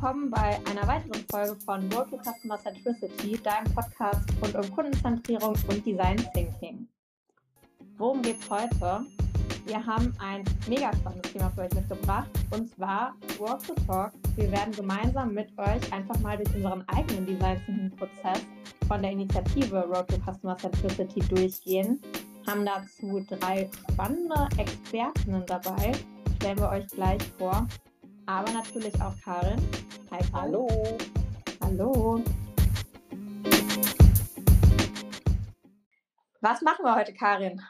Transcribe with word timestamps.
willkommen 0.00 0.30
bei 0.30 0.60
einer 0.70 0.86
weiteren 0.86 1.24
Folge 1.28 1.56
von 1.64 1.92
Road 1.92 2.08
to 2.10 2.18
Customer 2.18 2.56
Centricity, 2.56 3.36
deinem 3.42 3.64
Podcast 3.74 4.20
rund 4.40 4.54
um 4.54 4.70
Kundenzentrierung 4.70 5.56
und 5.68 5.84
Design 5.84 6.16
Thinking. 6.32 6.86
Worum 7.96 8.22
geht's 8.22 8.48
heute? 8.48 9.04
Wir 9.66 9.84
haben 9.84 10.14
ein 10.20 10.44
mega 10.68 10.94
spannendes 10.94 11.32
Thema 11.32 11.50
für 11.50 11.62
euch 11.62 11.74
mitgebracht 11.74 12.30
und 12.52 12.72
zwar 12.76 13.16
Walk 13.40 13.66
to 13.66 13.74
Talk. 13.88 14.12
Wir 14.36 14.52
werden 14.52 14.72
gemeinsam 14.72 15.34
mit 15.34 15.48
euch 15.58 15.92
einfach 15.92 16.20
mal 16.20 16.36
durch 16.36 16.54
unseren 16.54 16.84
eigenen 16.90 17.26
Design 17.26 17.60
Thinking 17.66 17.96
Prozess 17.96 18.46
von 18.86 19.02
der 19.02 19.10
Initiative 19.10 19.84
Road 19.84 20.06
to 20.06 20.18
Customer 20.24 20.56
Centricity 20.56 21.20
durchgehen. 21.28 22.00
Haben 22.46 22.64
dazu 22.64 23.26
drei 23.28 23.68
spannende 23.90 24.48
Expertinnen 24.58 25.44
dabei. 25.46 25.90
Stellen 26.36 26.58
wir 26.60 26.68
euch 26.68 26.86
gleich 26.86 27.22
vor. 27.36 27.66
Aber 28.28 28.52
natürlich 28.52 28.94
auch 29.00 29.14
Karin. 29.24 29.56
Hi, 30.10 30.18
Karin. 30.18 30.34
Hallo. 30.34 30.68
Hallo. 31.62 32.22
Was 36.42 36.60
machen 36.60 36.84
wir 36.84 36.94
heute, 36.94 37.14
Karin? 37.14 37.62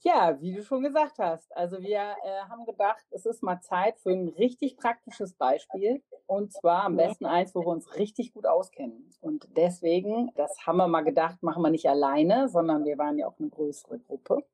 Ja, 0.00 0.36
wie 0.40 0.52
du 0.52 0.64
schon 0.64 0.82
gesagt 0.82 1.20
hast. 1.20 1.56
Also 1.56 1.80
wir 1.80 2.16
äh, 2.24 2.40
haben 2.48 2.64
gedacht, 2.64 3.04
es 3.12 3.24
ist 3.24 3.44
mal 3.44 3.60
Zeit 3.60 4.00
für 4.00 4.10
ein 4.10 4.30
richtig 4.30 4.76
praktisches 4.76 5.34
Beispiel. 5.34 6.02
Und 6.26 6.52
zwar 6.52 6.82
am 6.82 6.96
besten 6.96 7.24
eins, 7.24 7.54
wo 7.54 7.60
wir 7.60 7.68
uns 7.68 7.94
richtig 7.94 8.32
gut 8.32 8.46
auskennen. 8.46 9.12
Und 9.20 9.46
deswegen, 9.56 10.32
das 10.34 10.66
haben 10.66 10.78
wir 10.78 10.88
mal 10.88 11.02
gedacht, 11.02 11.40
machen 11.40 11.62
wir 11.62 11.70
nicht 11.70 11.88
alleine, 11.88 12.48
sondern 12.48 12.84
wir 12.84 12.98
waren 12.98 13.16
ja 13.16 13.28
auch 13.28 13.38
eine 13.38 13.48
größere 13.48 14.00
Gruppe. 14.00 14.44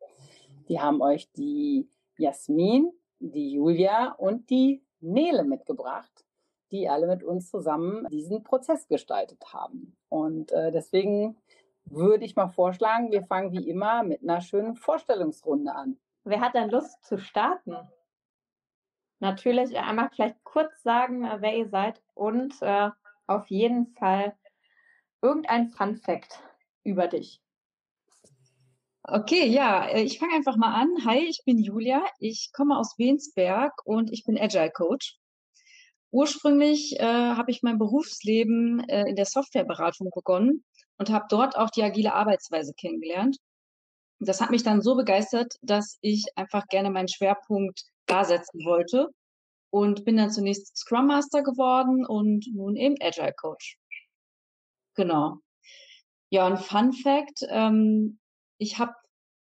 Die 0.69 0.79
haben 0.79 1.01
euch 1.01 1.33
die 1.33 1.89
Jasmin, 2.19 2.93
die 3.19 3.53
Julia 3.53 4.13
und 4.13 4.51
die 4.51 4.85
Nele 5.01 5.45
mitgebracht, 5.45 6.25
die 6.71 6.89
alle 6.89 7.07
mit 7.07 7.23
uns 7.23 7.51
zusammen 7.51 8.07
diesen 8.11 8.43
Prozess 8.43 8.89
gestaltet 8.89 9.53
haben. 9.53 9.97
Und 10.09 10.53
äh, 10.53 10.73
deswegen 10.73 11.37
würde 11.85 12.25
ich 12.25 12.37
mal 12.37 12.49
vorschlagen, 12.49 13.13
wir 13.13 13.23
fangen 13.23 13.53
wie 13.53 13.69
immer 13.69 14.03
mit 14.03 14.23
einer 14.23 14.41
schönen 14.41 14.75
Vorstellungsrunde 14.75 15.75
an. 15.75 15.99
Wer 16.25 16.41
hat 16.41 16.55
denn 16.55 16.71
Lust 16.71 17.05
zu 17.05 17.19
starten? 17.19 17.77
Natürlich 19.21 19.79
einmal 19.79 20.11
vielleicht 20.11 20.43
kurz 20.45 20.83
sagen, 20.83 21.25
äh, 21.25 21.37
wer 21.41 21.57
ihr 21.57 21.69
seid 21.69 22.03
und 22.15 22.61
äh, 22.63 22.91
auf 23.27 23.49
jeden 23.49 23.87
Fall 23.95 24.37
irgendein 25.23 25.69
Fun 25.69 25.97
Fact 25.97 26.43
über 26.85 27.09
dich. 27.09 27.41
Okay, 29.09 29.47
ja, 29.47 29.87
äh, 29.87 30.03
ich 30.03 30.19
fange 30.19 30.35
einfach 30.35 30.57
mal 30.57 30.75
an. 30.75 30.89
Hi, 31.05 31.19
ich 31.19 31.43
bin 31.45 31.59
Julia. 31.59 32.05
Ich 32.19 32.51
komme 32.53 32.77
aus 32.77 32.99
Wensberg 32.99 33.73
und 33.85 34.13
ich 34.13 34.25
bin 34.25 34.37
Agile 34.37 34.73
Coach. 34.73 35.17
Ursprünglich 36.11 36.99
äh, 36.99 37.05
habe 37.05 37.53
ich 37.53 37.63
mein 37.63 37.79
Berufsleben 37.79 38.81
äh, 38.89 39.09
in 39.09 39.15
der 39.15 39.27
Softwareberatung 39.27 40.11
begonnen 40.13 40.65
und 40.99 41.11
habe 41.11 41.27
dort 41.29 41.57
auch 41.57 41.71
die 41.71 41.85
agile 41.85 42.15
Arbeitsweise 42.15 42.75
kennengelernt. 42.75 43.37
Das 44.19 44.41
hat 44.41 44.51
mich 44.51 44.65
dann 44.65 44.83
so 44.83 44.97
begeistert, 44.97 45.55
dass 45.63 45.99
ich 46.01 46.25
einfach 46.35 46.67
gerne 46.67 46.91
meinen 46.91 47.09
Schwerpunkt 47.09 47.85
da 48.07 48.25
setzen 48.25 48.65
wollte 48.65 49.11
und 49.71 50.05
bin 50.05 50.17
dann 50.17 50.33
zunächst 50.33 50.77
Scrum 50.77 51.07
Master 51.07 51.45
geworden 51.45 52.05
und 52.05 52.45
nun 52.53 52.75
eben 52.75 52.97
Agile 53.01 53.35
Coach. 53.37 53.79
Genau. 54.97 55.37
Ja, 56.31 56.49
und 56.49 56.59
Fun 56.59 56.93
Fact, 56.93 57.47
ähm, 57.51 58.19
ich 58.59 58.79
habe 58.79 58.95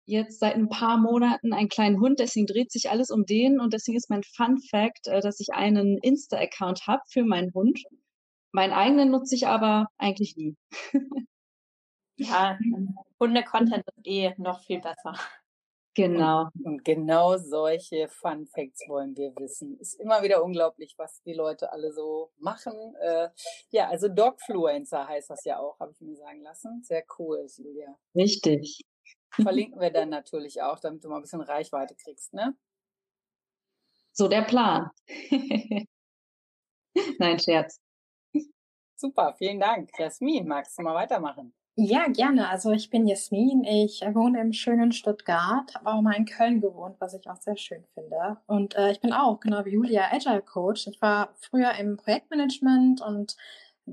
jetzt 0.05 0.39
seit 0.39 0.55
ein 0.55 0.69
paar 0.69 0.97
Monaten 0.97 1.53
einen 1.53 1.69
kleinen 1.69 1.99
Hund, 1.99 2.19
deswegen 2.19 2.47
dreht 2.47 2.71
sich 2.71 2.89
alles 2.89 3.11
um 3.11 3.25
den 3.25 3.59
und 3.59 3.73
deswegen 3.73 3.97
ist 3.97 4.09
mein 4.09 4.23
Fun 4.23 4.59
Fact, 4.59 5.07
äh, 5.07 5.21
dass 5.21 5.39
ich 5.39 5.53
einen 5.53 5.97
Insta-Account 5.99 6.87
habe 6.87 7.01
für 7.09 7.23
meinen 7.23 7.53
Hund. 7.53 7.83
Meinen 8.51 8.73
eigenen 8.73 9.11
nutze 9.11 9.35
ich 9.35 9.47
aber 9.47 9.87
eigentlich 9.97 10.35
nie. 10.35 10.55
Ja, 12.21 12.57
Hunde-Content 13.19 13.85
ist 13.87 14.05
eh 14.05 14.33
noch 14.37 14.61
viel 14.63 14.81
besser. 14.81 15.13
Genau. 15.95 16.49
Und, 16.53 16.65
und, 16.65 16.85
genau 16.85 17.37
solche 17.37 18.07
Fun 18.07 18.45
Facts 18.45 18.87
wollen 18.87 19.15
wir 19.17 19.35
wissen. 19.37 19.77
Ist 19.79 19.99
immer 19.99 20.21
wieder 20.21 20.43
unglaublich, 20.43 20.95
was 20.97 21.21
die 21.23 21.33
Leute 21.33 21.71
alle 21.71 21.91
so 21.91 22.31
machen. 22.37 22.95
Äh, 23.01 23.29
ja, 23.71 23.89
also 23.89 24.07
Dogfluencer 24.07 25.07
heißt 25.07 25.29
das 25.29 25.43
ja 25.45 25.59
auch, 25.59 25.79
habe 25.79 25.91
ich 25.91 26.01
mir 26.01 26.15
sagen 26.15 26.41
lassen. 26.41 26.83
Sehr 26.83 27.03
cool, 27.17 27.47
Julia. 27.57 27.95
Richtig. 28.15 28.81
Verlinken 29.31 29.79
wir 29.79 29.91
dann 29.91 30.09
natürlich 30.09 30.61
auch, 30.61 30.79
damit 30.79 31.03
du 31.03 31.09
mal 31.09 31.17
ein 31.17 31.21
bisschen 31.21 31.41
Reichweite 31.41 31.95
kriegst, 31.95 32.33
ne? 32.33 32.55
So 34.11 34.27
der 34.27 34.41
Plan. 34.41 34.89
Nein, 37.19 37.39
Scherz. 37.39 37.79
Super, 38.95 39.33
vielen 39.37 39.59
Dank. 39.59 39.91
Jasmin, 39.97 40.45
magst 40.47 40.77
du 40.77 40.83
mal 40.83 40.95
weitermachen? 40.95 41.53
Ja, 41.81 42.07
gerne. 42.07 42.49
Also 42.49 42.71
ich 42.71 42.89
bin 42.89 43.07
Jasmin, 43.07 43.63
ich 43.63 44.01
wohne 44.01 44.41
im 44.41 44.51
schönen 44.51 44.91
Stuttgart, 44.91 45.73
habe 45.73 45.89
auch 45.89 46.01
mal 46.01 46.17
in 46.17 46.25
Köln 46.25 46.59
gewohnt, 46.59 46.97
was 46.99 47.13
ich 47.13 47.29
auch 47.29 47.37
sehr 47.37 47.55
schön 47.55 47.85
finde. 47.93 48.35
Und 48.47 48.75
äh, 48.75 48.91
ich 48.91 48.99
bin 48.99 49.13
auch, 49.13 49.39
genau 49.39 49.63
wie 49.63 49.69
Julia, 49.69 50.11
Agile 50.11 50.41
Coach. 50.41 50.87
Ich 50.87 51.01
war 51.01 51.33
früher 51.39 51.71
im 51.75 51.95
Projektmanagement 51.95 52.99
und 53.01 53.37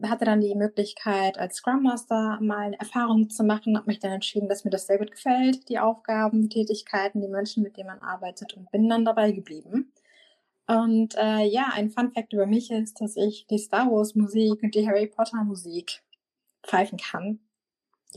hatte 0.05 0.25
dann 0.25 0.41
die 0.41 0.55
Möglichkeit, 0.55 1.39
als 1.39 1.57
Scrum 1.57 1.83
Master 1.83 2.39
mal 2.41 2.75
Erfahrungen 2.75 3.31
zu 3.31 3.45
machen, 3.45 3.77
habe 3.77 3.87
mich 3.87 4.01
dann 4.01 4.13
entschieden, 4.13 4.49
dass 4.49 4.65
mir 4.65 4.71
das 4.71 4.87
sehr 4.87 4.99
gut 4.99 5.11
gefällt, 5.11 5.69
die 5.69 5.79
Aufgaben, 5.79 6.43
die 6.43 6.49
Tätigkeiten, 6.49 7.21
die 7.21 7.29
Menschen, 7.29 7.63
mit 7.63 7.77
denen 7.77 7.89
man 7.89 8.01
arbeitet 8.01 8.55
und 8.55 8.71
bin 8.71 8.89
dann 8.89 9.05
dabei 9.05 9.33
geblieben. 9.33 9.93
Und 10.67 11.15
äh, 11.17 11.45
ja, 11.45 11.71
ein 11.75 11.91
Fun 11.91 12.11
Fact 12.13 12.33
über 12.33 12.47
mich 12.47 12.71
ist, 12.71 13.01
dass 13.01 13.17
ich 13.17 13.47
die 13.47 13.59
Star 13.59 13.91
Wars 13.91 14.15
Musik 14.15 14.63
und 14.63 14.75
die 14.75 14.87
Harry 14.87 15.07
Potter 15.07 15.45
Musik 15.45 16.03
pfeifen 16.65 16.99
kann 16.99 17.39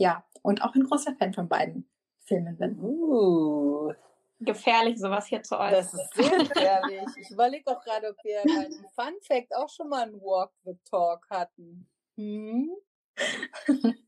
ja, 0.00 0.24
und 0.42 0.62
auch 0.62 0.74
ein 0.74 0.84
großer 0.84 1.14
Fan 1.14 1.34
von 1.34 1.46
beiden 1.46 1.86
Filmen 2.20 2.56
bin. 2.56 2.78
Uh, 2.80 3.92
gefährlich, 4.40 4.98
sowas 4.98 5.26
hier 5.26 5.42
zu 5.42 5.58
äußern. 5.58 5.72
Das 5.72 5.94
ist 5.94 6.14
sehr 6.14 6.38
gefährlich. 6.38 7.02
ich 7.16 7.30
überlege 7.30 7.70
auch 7.70 7.82
gerade, 7.82 8.08
ob 8.10 8.24
wir 8.24 8.40
einen 8.40 8.72
Fun 8.94 9.14
Fact 9.22 9.54
auch 9.54 9.68
schon 9.68 9.88
mal 9.88 10.02
einen 10.02 10.20
Walk 10.20 10.52
the 10.64 10.76
Talk 10.84 11.26
hatten. 11.30 11.88
Hm? 12.16 12.70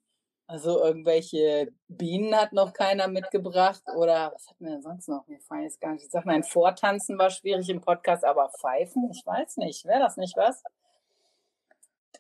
Also 0.49 0.85
irgendwelche 0.85 1.73
Bienen 1.89 2.37
hat 2.37 2.53
noch 2.53 2.75
keiner 2.75 3.09
mitgebracht 3.09 3.83
oder 3.97 4.33
was 4.35 4.51
hatten 4.51 4.67
wir 4.67 4.73
denn 4.73 4.83
sonst 4.83 5.09
noch? 5.09 5.27
Mir 5.27 5.41
fallen 5.41 5.63
jetzt 5.63 5.81
gar 5.81 5.93
nicht. 5.93 6.05
Ich 6.05 6.11
sag 6.11 6.27
mal, 6.27 6.35
ein 6.35 6.45
Vortanzen 6.45 7.17
war 7.17 7.31
schwierig 7.31 7.71
im 7.71 7.81
Podcast, 7.81 8.23
aber 8.23 8.51
Pfeifen, 8.51 9.09
ich 9.11 9.25
weiß 9.25 9.57
nicht. 9.57 9.87
Wäre 9.87 10.01
das 10.01 10.19
nicht 10.19 10.37
was? 10.37 10.63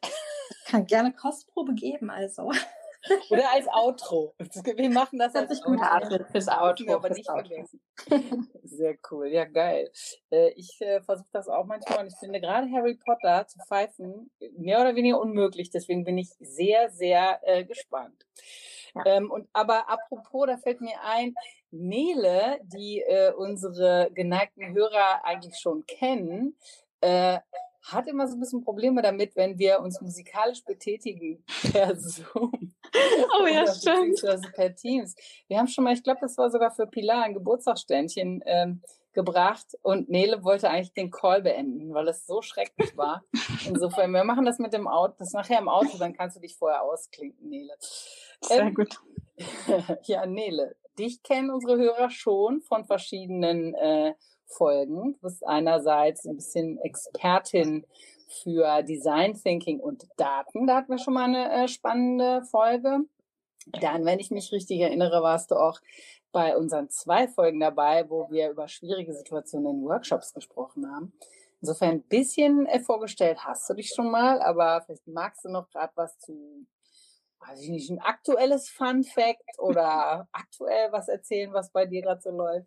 Ich 0.01 0.65
kann 0.65 0.87
gerne 0.87 1.13
Kostprobe 1.13 1.75
geben, 1.75 2.09
also. 2.09 2.51
Oder 3.31 3.51
als 3.53 3.67
Outro. 3.69 4.35
Wir 4.77 4.91
machen 4.91 5.19
das, 5.19 5.33
das 5.33 5.49
als 5.49 5.63
gut 5.63 5.81
Outro. 5.81 6.25
Fürs 6.31 6.49
Outro. 6.49 6.95
aber 6.95 7.11
nicht 7.11 7.29
Outro. 7.29 7.49
vergessen. 7.49 7.81
Sehr 8.63 8.97
cool. 9.11 9.29
Ja, 9.29 9.45
geil. 9.45 9.91
Äh, 10.31 10.51
ich 10.51 10.81
äh, 10.81 11.01
versuche 11.03 11.29
das 11.33 11.49
auch 11.49 11.65
manchmal 11.67 12.01
und 12.01 12.07
ich 12.07 12.17
finde 12.19 12.41
gerade 12.41 12.71
Harry 12.71 12.99
Potter 13.05 13.47
zu 13.47 13.59
pfeifen 13.67 14.31
mehr 14.57 14.81
oder 14.81 14.95
weniger 14.95 15.21
unmöglich. 15.21 15.71
Deswegen 15.71 16.05
bin 16.05 16.19
ich 16.19 16.29
sehr, 16.39 16.91
sehr 16.91 17.41
äh, 17.43 17.65
gespannt. 17.65 18.27
Ja. 18.95 19.07
Ähm, 19.07 19.31
und 19.31 19.49
aber 19.53 19.89
apropos, 19.89 20.47
da 20.47 20.59
fällt 20.59 20.81
mir 20.81 21.03
ein, 21.03 21.35
Nele, 21.71 22.61
die 22.65 23.01
äh, 23.01 23.33
unsere 23.33 24.11
geneigten 24.13 24.75
Hörer 24.75 25.25
eigentlich 25.25 25.59
schon 25.59 25.87
kennen, 25.87 26.57
äh, 27.01 27.39
hat 27.83 28.07
immer 28.07 28.29
so 28.29 28.37
ein 28.37 28.41
bisschen 28.41 28.63
Probleme 28.63 29.03
damit, 29.03 29.35
wenn 29.37 29.59
wir 29.59 29.81
uns 29.81 30.01
musikalisch 30.01 30.65
betätigen 30.65 31.45
per 31.73 31.97
Zoom. 31.97 32.75
Oh 32.95 33.47
ja, 33.47 33.67
stimmt. 33.73 34.21
per 34.55 34.75
Teams. 34.75 35.15
Wir 35.49 35.59
haben 35.59 35.69
schon 35.69 35.85
mal, 35.85 35.95
ich 35.95 36.03
glaube, 36.03 36.21
das 36.21 36.37
war 36.37 36.51
sogar 36.51 36.71
für 36.71 36.87
Pilar 36.87 37.25
ein 37.25 37.35
Geburtstagsständchen 37.35 38.43
ähm, 38.47 38.83
gebracht 39.13 39.67
und 39.83 40.09
Nele 40.09 40.43
wollte 40.43 40.71
eigentlich 40.71 40.93
den 40.95 41.11
Call 41.11 41.43
beenden, 41.43 41.93
weil 41.93 42.09
es 42.09 42.27
so 42.27 42.43
schrecklich 42.43 42.97
war. 42.97 43.25
Insofern, 43.67 44.13
wir 44.13 44.25
machen 44.25 44.45
das 44.45 44.59
mit 44.59 44.73
dem 44.73 44.89
Auto, 44.89 45.15
das 45.19 45.33
nachher 45.33 45.59
im 45.59 45.69
Auto, 45.69 45.99
dann 45.99 46.15
kannst 46.15 46.37
du 46.37 46.41
dich 46.41 46.57
vorher 46.57 46.83
ausklinken, 46.83 47.49
Nele. 47.49 47.73
Sehr 48.41 48.63
ähm, 48.63 48.75
gut. 48.75 49.01
ja, 50.05 50.27
Nele, 50.27 50.77
dich 50.99 51.23
kennen 51.23 51.51
unsere 51.51 51.79
Hörer 51.79 52.11
schon 52.11 52.63
von 52.63 52.85
verschiedenen 52.85 53.75
äh, 53.75 54.15
Folgen. 54.47 55.15
Du 55.15 55.21
bist 55.21 55.47
einerseits 55.47 56.27
ein 56.27 56.37
bisschen 56.37 56.79
Expertin 56.79 57.87
für 58.43 58.83
Design 58.83 59.35
Thinking 59.35 59.81
und 59.81 60.09
Daten. 60.17 60.67
Da 60.67 60.77
hatten 60.77 60.93
wir 60.93 60.99
schon 60.99 61.15
mal 61.15 61.25
eine 61.25 61.65
äh, 61.65 61.69
spannende 61.69 62.43
Folge. 62.45 63.01
Dann, 63.81 64.05
wenn 64.05 64.19
ich 64.19 64.31
mich 64.31 64.51
richtig 64.53 64.81
erinnere, 64.81 65.23
warst 65.23 65.51
du 65.51 65.57
auch 65.57 65.81
bei 66.33 66.57
unseren 66.57 66.89
zwei 66.89 67.29
Folgen 67.29 67.61
dabei, 67.61 68.09
wo 68.09 68.31
wir 68.31 68.51
über 68.51 68.67
schwierige 68.67 69.15
Situationen 69.15 69.79
in 69.79 69.85
Workshops 69.85 70.33
gesprochen 70.33 70.91
haben. 70.91 71.13
Insofern 71.61 71.91
ein 71.91 72.03
bisschen 72.03 72.67
äh, 72.67 72.81
vorgestellt 72.81 73.45
hast 73.45 73.69
du 73.71 73.75
dich 73.75 73.93
schon 73.95 74.11
mal, 74.11 74.41
aber 74.43 74.83
vielleicht 74.83 75.07
magst 75.07 75.45
du 75.45 75.49
noch 75.49 75.69
gerade 75.71 75.93
was 75.95 76.19
zu, 76.19 76.67
weiß 77.39 77.61
ich 77.61 77.69
nicht, 77.69 77.91
ein 77.91 78.01
aktuelles 78.01 78.69
Fun 78.69 79.05
Fact 79.05 79.59
oder 79.59 80.27
aktuell 80.33 80.91
was 80.91 81.09
erzählen, 81.09 81.53
was 81.53 81.71
bei 81.71 81.87
dir 81.87 82.03
gerade 82.03 82.21
so 82.21 82.31
läuft. 82.31 82.67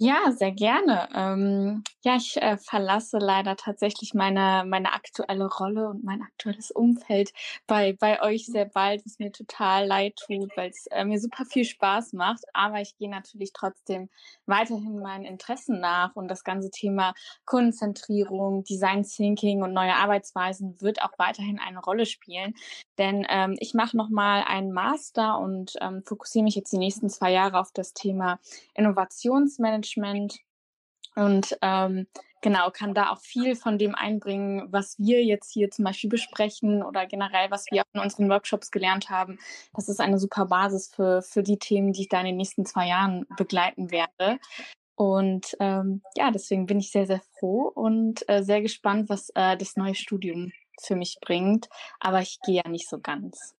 Ja, 0.00 0.30
sehr 0.30 0.52
gerne. 0.52 1.08
Ähm, 1.12 1.82
ja, 2.04 2.14
ich 2.14 2.36
äh, 2.40 2.56
verlasse 2.56 3.18
leider 3.18 3.56
tatsächlich 3.56 4.14
meine, 4.14 4.62
meine 4.64 4.92
aktuelle 4.92 5.48
Rolle 5.48 5.88
und 5.88 6.04
mein 6.04 6.22
aktuelles 6.22 6.70
Umfeld 6.70 7.32
bei, 7.66 7.94
bei 7.98 8.22
euch 8.22 8.46
sehr 8.46 8.66
bald, 8.66 9.04
was 9.04 9.18
mir 9.18 9.32
total 9.32 9.86
leid 9.88 10.14
tut, 10.24 10.56
weil 10.56 10.70
es 10.70 10.86
äh, 10.92 11.04
mir 11.04 11.18
super 11.18 11.44
viel 11.46 11.64
Spaß 11.64 12.12
macht. 12.12 12.44
Aber 12.52 12.80
ich 12.80 12.96
gehe 12.96 13.10
natürlich 13.10 13.52
trotzdem 13.52 14.08
weiterhin 14.46 15.00
meinen 15.00 15.24
Interessen 15.24 15.80
nach 15.80 16.14
und 16.14 16.28
das 16.28 16.44
ganze 16.44 16.70
Thema 16.70 17.12
Kundenzentrierung, 17.44 18.62
Design 18.62 19.02
Thinking 19.02 19.62
und 19.64 19.72
neue 19.72 19.96
Arbeitsweisen 19.96 20.80
wird 20.80 21.02
auch 21.02 21.18
weiterhin 21.18 21.58
eine 21.58 21.80
Rolle 21.80 22.06
spielen. 22.06 22.54
Denn 22.98 23.26
ähm, 23.28 23.56
ich 23.58 23.74
mache 23.74 23.96
nochmal 23.96 24.44
einen 24.46 24.70
Master 24.70 25.40
und 25.40 25.74
ähm, 25.80 26.04
fokussiere 26.06 26.44
mich 26.44 26.54
jetzt 26.54 26.72
die 26.72 26.78
nächsten 26.78 27.08
zwei 27.08 27.32
Jahre 27.32 27.58
auf 27.58 27.72
das 27.72 27.94
Thema 27.94 28.38
Innovationsmanagement 28.74 29.87
Management 29.96 30.38
und 31.14 31.58
ähm, 31.62 32.06
genau 32.42 32.70
kann 32.70 32.94
da 32.94 33.10
auch 33.10 33.20
viel 33.20 33.56
von 33.56 33.78
dem 33.78 33.94
einbringen, 33.94 34.68
was 34.70 34.96
wir 34.98 35.24
jetzt 35.24 35.52
hier 35.52 35.70
zum 35.70 35.84
Beispiel 35.84 36.10
besprechen 36.10 36.82
oder 36.82 37.06
generell, 37.06 37.50
was 37.50 37.66
wir 37.70 37.82
auch 37.82 37.94
in 37.94 38.00
unseren 38.00 38.28
Workshops 38.30 38.70
gelernt 38.70 39.10
haben. 39.10 39.38
Das 39.74 39.88
ist 39.88 40.00
eine 40.00 40.18
super 40.18 40.46
Basis 40.46 40.88
für, 40.94 41.22
für 41.22 41.42
die 41.42 41.58
Themen, 41.58 41.92
die 41.92 42.02
ich 42.02 42.08
da 42.08 42.20
in 42.20 42.26
den 42.26 42.36
nächsten 42.36 42.64
zwei 42.64 42.86
Jahren 42.86 43.26
begleiten 43.36 43.90
werde. 43.90 44.38
Und 44.94 45.56
ähm, 45.60 46.02
ja, 46.16 46.30
deswegen 46.30 46.66
bin 46.66 46.80
ich 46.80 46.90
sehr, 46.90 47.06
sehr 47.06 47.20
froh 47.38 47.70
und 47.74 48.28
äh, 48.28 48.42
sehr 48.42 48.62
gespannt, 48.62 49.08
was 49.08 49.30
äh, 49.34 49.56
das 49.56 49.76
neue 49.76 49.94
Studium 49.94 50.52
für 50.80 50.96
mich 50.96 51.18
bringt. 51.20 51.68
Aber 52.00 52.20
ich 52.20 52.38
gehe 52.44 52.62
ja 52.64 52.68
nicht 52.68 52.88
so 52.88 52.98
ganz. 53.00 53.56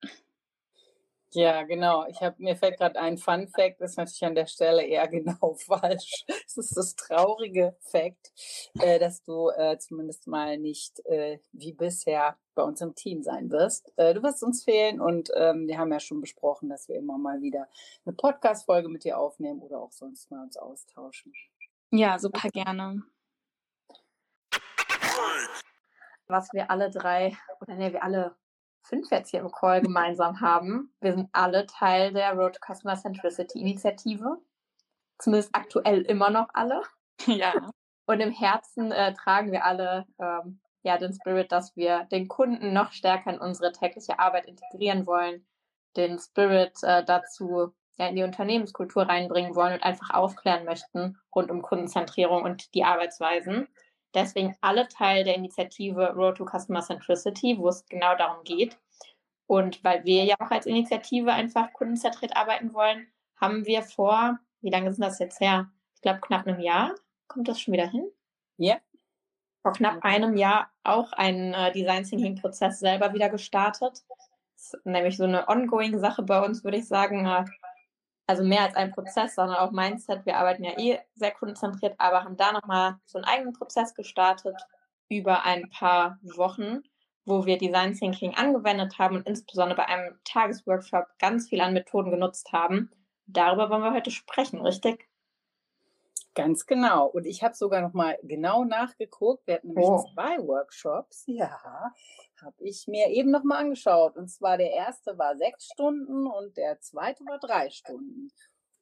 Ja, 1.32 1.62
genau. 1.64 2.06
Ich 2.06 2.22
habe 2.22 2.36
mir 2.38 2.56
fällt 2.56 2.78
gerade 2.78 2.98
ein 2.98 3.18
Fun 3.18 3.48
Fact, 3.48 3.80
ist 3.82 3.98
natürlich 3.98 4.24
an 4.24 4.34
der 4.34 4.46
Stelle 4.46 4.82
eher 4.82 5.06
genau 5.08 5.54
falsch. 5.54 6.24
Es 6.46 6.56
ist 6.56 6.76
das 6.76 6.96
traurige 6.96 7.76
Fact, 7.80 8.32
äh, 8.80 8.98
dass 8.98 9.22
du 9.22 9.50
äh, 9.50 9.78
zumindest 9.78 10.26
mal 10.26 10.56
nicht 10.56 11.04
äh, 11.06 11.38
wie 11.52 11.72
bisher 11.72 12.38
bei 12.54 12.62
uns 12.62 12.80
im 12.80 12.94
Team 12.94 13.22
sein 13.22 13.50
wirst. 13.50 13.92
Äh, 13.96 14.14
du 14.14 14.22
wirst 14.22 14.42
uns 14.42 14.64
fehlen 14.64 15.00
und 15.00 15.30
ähm, 15.36 15.66
wir 15.68 15.78
haben 15.78 15.92
ja 15.92 16.00
schon 16.00 16.20
besprochen, 16.22 16.70
dass 16.70 16.88
wir 16.88 16.96
immer 16.96 17.18
mal 17.18 17.42
wieder 17.42 17.68
eine 18.06 18.14
Podcast-Folge 18.14 18.88
mit 18.88 19.04
dir 19.04 19.18
aufnehmen 19.18 19.60
oder 19.60 19.80
auch 19.80 19.92
sonst 19.92 20.30
mal 20.30 20.42
uns 20.42 20.56
austauschen. 20.56 21.34
Ja, 21.90 22.18
super 22.18 22.48
gerne. 22.48 23.02
Was 26.26 26.52
wir 26.52 26.70
alle 26.70 26.90
drei, 26.90 27.36
oder 27.60 27.74
ne, 27.74 27.92
wir 27.92 28.02
alle 28.02 28.34
fünf 28.88 29.10
jetzt 29.10 29.30
hier 29.30 29.40
im 29.40 29.50
Call 29.50 29.82
gemeinsam 29.82 30.40
haben. 30.40 30.92
Wir 31.00 31.12
sind 31.12 31.28
alle 31.32 31.66
Teil 31.66 32.12
der 32.12 32.32
Road 32.32 32.54
to 32.54 32.72
Customer 32.72 32.96
Centricity 32.96 33.60
Initiative. 33.60 34.38
Zumindest 35.18 35.54
aktuell 35.54 36.02
immer 36.02 36.30
noch 36.30 36.48
alle. 36.54 36.82
Ja. 37.26 37.52
Und 38.06 38.20
im 38.20 38.30
Herzen 38.30 38.92
äh, 38.92 39.12
tragen 39.12 39.50
wir 39.50 39.64
alle 39.64 40.06
ähm, 40.20 40.60
ja 40.82 40.98
den 40.98 41.12
Spirit, 41.12 41.50
dass 41.50 41.76
wir 41.76 42.04
den 42.04 42.28
Kunden 42.28 42.72
noch 42.72 42.92
stärker 42.92 43.30
in 43.32 43.40
unsere 43.40 43.72
tägliche 43.72 44.20
Arbeit 44.20 44.46
integrieren 44.46 45.04
wollen, 45.04 45.44
den 45.96 46.18
Spirit 46.20 46.80
äh, 46.82 47.04
dazu 47.04 47.74
ja, 47.98 48.06
in 48.06 48.16
die 48.16 48.22
Unternehmenskultur 48.22 49.02
reinbringen 49.02 49.56
wollen 49.56 49.74
und 49.74 49.82
einfach 49.82 50.10
aufklären 50.10 50.64
möchten 50.64 51.18
rund 51.34 51.50
um 51.50 51.60
Kundenzentrierung 51.60 52.44
und 52.44 52.72
die 52.74 52.84
Arbeitsweisen. 52.84 53.66
Deswegen 54.14 54.56
alle 54.60 54.88
Teil 54.88 55.24
der 55.24 55.36
Initiative 55.36 56.12
Road 56.14 56.38
to 56.38 56.46
Customer 56.46 56.80
Centricity, 56.80 57.58
wo 57.58 57.68
es 57.68 57.84
genau 57.86 58.16
darum 58.16 58.42
geht. 58.44 58.78
Und 59.46 59.82
weil 59.84 60.04
wir 60.04 60.24
ja 60.24 60.36
auch 60.38 60.50
als 60.50 60.66
Initiative 60.66 61.32
einfach 61.32 61.72
kundenzentriert 61.72 62.36
arbeiten 62.36 62.74
wollen, 62.74 63.06
haben 63.36 63.64
wir 63.66 63.82
vor, 63.82 64.38
wie 64.60 64.70
lange 64.70 64.92
sind 64.92 65.02
das 65.02 65.18
jetzt 65.18 65.40
her? 65.40 65.70
Ich 65.94 66.02
glaube, 66.02 66.20
knapp 66.20 66.46
einem 66.46 66.60
Jahr. 66.60 66.94
Kommt 67.28 67.48
das 67.48 67.60
schon 67.60 67.72
wieder 67.72 67.88
hin? 67.88 68.10
Ja. 68.56 68.78
Vor 69.62 69.72
knapp 69.72 70.04
einem 70.04 70.36
Jahr 70.36 70.70
auch 70.84 71.12
einen 71.12 71.54
äh, 71.54 71.72
Design 71.72 72.04
Thinking 72.04 72.36
Prozess 72.36 72.78
selber 72.78 73.12
wieder 73.12 73.28
gestartet. 73.28 74.04
Das 74.54 74.74
ist 74.74 74.86
nämlich 74.86 75.16
so 75.16 75.24
eine 75.24 75.48
ongoing 75.48 75.98
Sache 75.98 76.22
bei 76.22 76.44
uns, 76.44 76.64
würde 76.64 76.78
ich 76.78 76.88
sagen. 76.88 77.26
Äh, 77.26 77.44
also 78.28 78.44
mehr 78.44 78.62
als 78.62 78.76
ein 78.76 78.92
Prozess, 78.92 79.34
sondern 79.34 79.56
auch 79.56 79.72
Mindset. 79.72 80.26
Wir 80.26 80.36
arbeiten 80.36 80.62
ja 80.62 80.78
eh 80.78 81.00
sehr 81.14 81.30
kundenzentriert, 81.30 81.94
aber 81.98 82.24
haben 82.24 82.36
da 82.36 82.52
nochmal 82.52 82.96
so 83.06 83.18
einen 83.18 83.24
eigenen 83.24 83.54
Prozess 83.54 83.94
gestartet 83.94 84.54
über 85.08 85.44
ein 85.44 85.70
paar 85.70 86.18
Wochen, 86.36 86.82
wo 87.24 87.46
wir 87.46 87.56
Design 87.56 87.94
Thinking 87.94 88.34
angewendet 88.34 88.98
haben 88.98 89.16
und 89.16 89.26
insbesondere 89.26 89.78
bei 89.78 89.86
einem 89.86 90.18
Tagesworkshop 90.24 91.06
ganz 91.18 91.48
viel 91.48 91.62
an 91.62 91.72
Methoden 91.72 92.10
genutzt 92.10 92.52
haben. 92.52 92.90
Darüber 93.26 93.70
wollen 93.70 93.82
wir 93.82 93.94
heute 93.94 94.10
sprechen, 94.10 94.60
richtig? 94.60 95.07
Ganz 96.34 96.66
genau. 96.66 97.06
Und 97.06 97.26
ich 97.26 97.42
habe 97.42 97.54
sogar 97.54 97.80
noch 97.80 97.94
mal 97.94 98.16
genau 98.22 98.64
nachgeguckt. 98.64 99.46
Wir 99.46 99.56
hatten 99.56 99.68
nämlich 99.68 99.86
oh. 99.86 100.04
zwei 100.14 100.38
Workshops. 100.38 101.24
Ja, 101.26 101.92
habe 102.40 102.56
ich 102.60 102.86
mir 102.86 103.08
eben 103.08 103.30
noch 103.30 103.42
mal 103.42 103.58
angeschaut. 103.58 104.16
Und 104.16 104.28
zwar 104.28 104.56
der 104.56 104.72
erste 104.72 105.18
war 105.18 105.36
sechs 105.36 105.66
Stunden 105.72 106.26
und 106.26 106.56
der 106.56 106.80
zweite 106.80 107.24
war 107.24 107.38
drei 107.38 107.70
Stunden. 107.70 108.30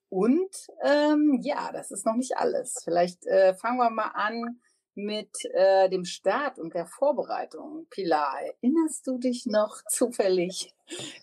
Und 0.08 0.54
ähm, 0.84 1.40
ja, 1.42 1.70
das 1.72 1.90
ist 1.90 2.06
noch 2.06 2.14
nicht 2.14 2.36
alles. 2.36 2.80
Vielleicht 2.84 3.26
äh, 3.26 3.54
fangen 3.54 3.78
wir 3.78 3.90
mal 3.90 4.12
an 4.14 4.60
mit 4.94 5.44
äh, 5.52 5.88
dem 5.90 6.04
Start 6.04 6.58
und 6.58 6.74
der 6.74 6.86
Vorbereitung. 6.86 7.86
Pilar, 7.90 8.40
erinnerst 8.40 9.06
du 9.06 9.18
dich 9.18 9.46
noch 9.46 9.82
zufällig, 9.88 10.74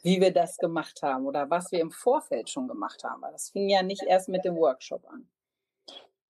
wie 0.04 0.22
wir 0.22 0.32
das 0.32 0.58
gemacht 0.58 1.02
haben 1.02 1.26
oder 1.26 1.50
was 1.50 1.72
wir 1.72 1.80
im 1.80 1.92
Vorfeld 1.92 2.50
schon 2.50 2.68
gemacht 2.68 3.04
haben? 3.04 3.22
Weil 3.22 3.32
das 3.32 3.50
fing 3.50 3.70
ja 3.70 3.82
nicht 3.82 4.04
erst 4.04 4.30
mit 4.30 4.46
dem 4.46 4.56
Workshop 4.56 5.06
an. 5.10 5.28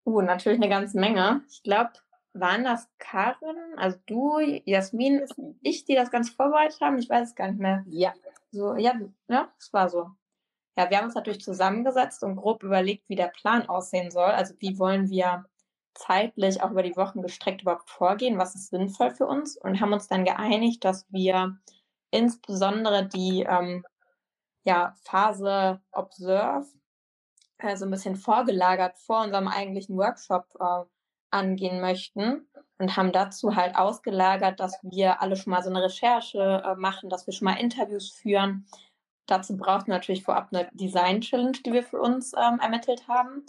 Uh, 0.06 0.22
natürlich 0.22 0.60
eine 0.60 0.70
ganze 0.70 1.00
Menge. 1.00 1.44
Ich 1.50 1.64
glaube, 1.64 1.92
waren 2.34 2.64
das 2.64 2.90
Karin, 2.98 3.58
also 3.78 3.98
du, 4.06 4.40
Jasmin, 4.66 5.26
ich, 5.62 5.86
die 5.86 5.96
das 5.96 6.12
Ganze 6.12 6.34
vorbereitet 6.34 6.82
haben? 6.82 6.98
Ich 6.98 7.10
weiß 7.10 7.30
es 7.30 7.36
gar 7.36 7.48
nicht 7.48 7.60
mehr. 7.60 7.84
Ja. 7.88 8.14
So, 8.52 8.76
ja, 8.76 8.94
ja, 9.28 9.50
es 9.60 9.72
war 9.72 9.90
so. 9.90 10.10
Ja, 10.76 10.90
wir 10.90 10.98
haben 10.98 11.06
uns 11.06 11.16
natürlich 11.16 11.44
zusammengesetzt 11.44 12.24
und 12.24 12.36
grob 12.36 12.64
überlegt, 12.64 13.08
wie 13.08 13.16
der 13.16 13.28
Plan 13.28 13.70
aussehen 13.70 14.10
soll. 14.10 14.32
Also 14.32 14.56
wie 14.60 14.80
wollen 14.80 15.10
wir 15.10 15.46
zeitlich 15.94 16.62
auch 16.62 16.72
über 16.72 16.84
die 16.84 16.96
Wochen 16.98 17.22
gestreckt 17.22 17.62
überhaupt 17.62 17.90
vorgehen, 17.90 18.40
was 18.40 18.56
ist 18.56 18.70
sinnvoll 18.70 19.12
für 19.12 19.28
uns 19.28 19.58
und 19.58 19.80
haben 19.80 19.94
uns 19.94 20.08
dann 20.08 20.26
geeinigt, 20.26 20.84
dass 20.84 21.06
wir 21.12 21.58
insbesondere 22.10 23.06
die 23.08 23.46
ähm, 23.48 23.86
ja, 24.64 24.96
Phase 25.04 25.82
Observe 25.92 26.68
äh, 27.58 27.76
so 27.76 27.86
ein 27.86 27.92
bisschen 27.92 28.16
vorgelagert 28.16 28.98
vor 28.98 29.24
unserem 29.24 29.48
eigentlichen 29.48 29.98
Workshop 29.98 30.46
äh, 30.60 30.84
angehen 31.32 31.82
möchten 31.82 32.48
und 32.78 32.96
haben 32.96 33.12
dazu 33.12 33.56
halt 33.56 33.76
ausgelagert, 33.76 34.60
dass 34.60 34.78
wir 34.84 35.22
alle 35.22 35.36
schon 35.36 35.52
mal 35.52 35.64
so 35.64 35.70
eine 35.70 35.84
Recherche 35.84 36.64
äh, 36.66 36.76
machen, 36.76 37.10
dass 37.10 37.26
wir 37.26 37.34
schon 37.34 37.46
mal 37.46 37.60
Interviews 37.60 38.12
führen. 38.12 38.66
Dazu 39.26 39.58
braucht 39.58 39.88
natürlich 39.88 40.24
vorab 40.24 40.50
eine 40.52 40.70
Design-Challenge, 40.74 41.58
die 41.66 41.74
wir 41.74 41.84
für 41.84 42.00
uns 42.00 42.34
ähm, 42.34 42.60
ermittelt 42.60 43.08
haben. 43.08 43.46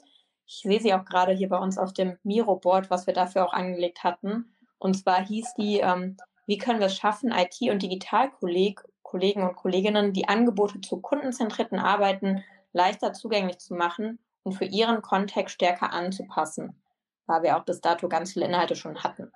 Ich 0.46 0.60
sehe 0.62 0.80
sie 0.80 0.94
auch 0.94 1.04
gerade 1.04 1.32
hier 1.32 1.48
bei 1.48 1.58
uns 1.58 1.78
auf 1.78 1.92
dem 1.92 2.16
Miro-Board, 2.22 2.90
was 2.90 3.06
wir 3.06 3.14
dafür 3.14 3.46
auch 3.46 3.52
angelegt 3.52 4.04
hatten. 4.04 4.54
Und 4.78 4.94
zwar 4.94 5.24
hieß 5.24 5.54
die, 5.54 5.80
ähm, 5.80 6.16
wie 6.46 6.58
können 6.58 6.80
wir 6.80 6.86
es 6.86 6.96
schaffen, 6.96 7.32
IT- 7.32 7.70
und 7.70 7.82
Digitalkollegen 7.82 9.42
und 9.42 9.56
Kolleginnen 9.56 10.12
die 10.12 10.28
Angebote 10.28 10.80
zu 10.80 11.00
kundenzentrierten 11.00 11.78
Arbeiten 11.78 12.44
leichter 12.74 13.14
zugänglich 13.14 13.58
zu 13.58 13.74
machen 13.74 14.18
und 14.42 14.52
für 14.52 14.66
ihren 14.66 15.00
Kontext 15.00 15.54
stärker 15.54 15.92
anzupassen 15.92 16.78
weil 17.26 17.42
wir 17.42 17.56
auch 17.56 17.64
bis 17.64 17.80
dato 17.80 18.08
ganz 18.08 18.32
viele 18.32 18.46
Inhalte 18.46 18.76
schon 18.76 19.02
hatten. 19.02 19.32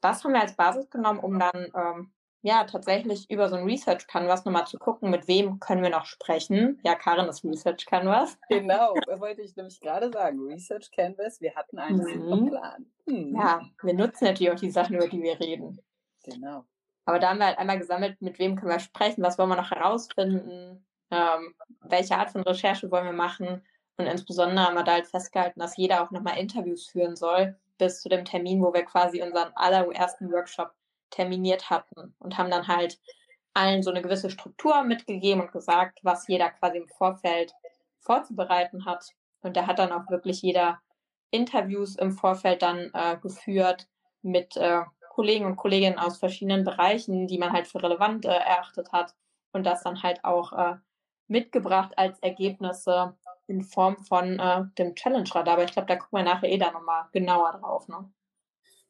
Das 0.00 0.24
haben 0.24 0.32
wir 0.32 0.40
als 0.40 0.56
Basis 0.56 0.88
genommen, 0.90 1.18
um 1.18 1.38
dann 1.38 1.72
ähm, 1.74 2.12
ja 2.42 2.64
tatsächlich 2.64 3.28
über 3.30 3.48
so 3.48 3.56
ein 3.56 3.64
Research 3.64 4.06
Canvas 4.06 4.44
nochmal 4.44 4.66
zu 4.66 4.78
gucken, 4.78 5.10
mit 5.10 5.26
wem 5.26 5.58
können 5.58 5.82
wir 5.82 5.90
noch 5.90 6.06
sprechen. 6.06 6.78
Ja, 6.84 6.94
Karin 6.94 7.26
ist 7.26 7.44
Research 7.44 7.86
Canvas. 7.86 8.38
Genau, 8.48 8.94
wollte 9.18 9.42
ich 9.42 9.56
nämlich 9.56 9.80
gerade 9.80 10.10
sagen. 10.12 10.40
Research 10.40 10.90
Canvas, 10.92 11.40
wir 11.40 11.54
hatten 11.54 11.78
einen 11.78 11.98
mhm. 11.98 12.48
Plan. 12.48 12.86
Mhm. 13.06 13.36
Ja, 13.36 13.62
wir 13.82 13.94
nutzen 13.94 14.24
natürlich 14.24 14.52
auch 14.52 14.60
die 14.60 14.70
Sachen, 14.70 14.96
über 14.96 15.08
die 15.08 15.22
wir 15.22 15.40
reden. 15.40 15.80
Genau. 16.24 16.64
Aber 17.04 17.18
da 17.18 17.30
haben 17.30 17.38
wir 17.38 17.46
halt 17.46 17.58
einmal 17.58 17.78
gesammelt, 17.78 18.20
mit 18.20 18.38
wem 18.38 18.56
können 18.56 18.72
wir 18.72 18.80
sprechen, 18.80 19.22
was 19.22 19.38
wollen 19.38 19.48
wir 19.48 19.56
noch 19.56 19.70
herausfinden, 19.70 20.84
ähm, 21.10 21.54
welche 21.80 22.16
Art 22.16 22.30
von 22.30 22.42
Recherche 22.42 22.90
wollen 22.90 23.06
wir 23.06 23.12
machen 23.12 23.62
und 23.96 24.06
insbesondere 24.06 24.66
haben 24.66 24.74
wir 24.74 24.84
da 24.84 24.92
halt 24.92 25.06
festgehalten, 25.06 25.60
dass 25.60 25.76
jeder 25.76 26.02
auch 26.02 26.10
nochmal 26.10 26.38
Interviews 26.38 26.86
führen 26.86 27.16
soll, 27.16 27.56
bis 27.78 28.02
zu 28.02 28.08
dem 28.08 28.24
Termin, 28.24 28.62
wo 28.62 28.72
wir 28.72 28.84
quasi 28.84 29.22
unseren 29.22 29.52
allerersten 29.54 30.30
Workshop 30.30 30.72
terminiert 31.10 31.70
hatten 31.70 32.14
und 32.18 32.36
haben 32.36 32.50
dann 32.50 32.68
halt 32.68 32.98
allen 33.54 33.82
so 33.82 33.90
eine 33.90 34.02
gewisse 34.02 34.30
Struktur 34.30 34.82
mitgegeben 34.82 35.40
und 35.40 35.52
gesagt, 35.52 36.00
was 36.02 36.28
jeder 36.28 36.50
quasi 36.50 36.78
im 36.78 36.88
Vorfeld 36.88 37.54
vorzubereiten 38.00 38.84
hat. 38.84 39.12
Und 39.40 39.56
da 39.56 39.66
hat 39.66 39.78
dann 39.78 39.92
auch 39.92 40.10
wirklich 40.10 40.42
jeder 40.42 40.80
Interviews 41.30 41.96
im 41.96 42.12
Vorfeld 42.12 42.62
dann 42.62 42.90
äh, 42.92 43.16
geführt 43.16 43.88
mit 44.22 44.56
äh, 44.56 44.82
Kollegen 45.10 45.46
und 45.46 45.56
Kolleginnen 45.56 45.98
aus 45.98 46.18
verschiedenen 46.18 46.64
Bereichen, 46.64 47.26
die 47.26 47.38
man 47.38 47.52
halt 47.52 47.66
für 47.66 47.82
relevant 47.82 48.26
äh, 48.26 48.28
erachtet 48.28 48.92
hat 48.92 49.14
und 49.52 49.64
das 49.64 49.82
dann 49.82 50.02
halt 50.02 50.22
auch 50.24 50.52
äh, 50.52 50.76
mitgebracht 51.28 51.92
als 51.96 52.18
Ergebnisse 52.20 53.16
in 53.46 53.62
Form 53.62 53.96
von 53.98 54.38
äh, 54.38 54.64
dem 54.78 54.94
Challenge-Radar. 54.94 55.54
Aber 55.54 55.64
ich 55.64 55.72
glaube, 55.72 55.88
da 55.88 55.96
gucken 55.96 56.18
wir 56.18 56.24
nachher 56.24 56.50
eh 56.50 56.58
da 56.58 56.70
nochmal 56.70 57.06
genauer 57.12 57.52
drauf. 57.52 57.88
Ne? 57.88 58.10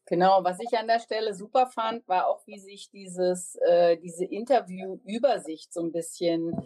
Genau, 0.06 0.44
was 0.44 0.60
ich 0.60 0.76
an 0.78 0.86
der 0.86 1.00
Stelle 1.00 1.34
super 1.34 1.66
fand, 1.66 2.06
war 2.08 2.28
auch, 2.28 2.46
wie 2.46 2.58
sich 2.58 2.90
dieses, 2.90 3.56
äh, 3.66 3.96
diese 3.98 4.24
Interviewübersicht 4.24 5.72
so 5.72 5.80
ein 5.80 5.92
bisschen 5.92 6.56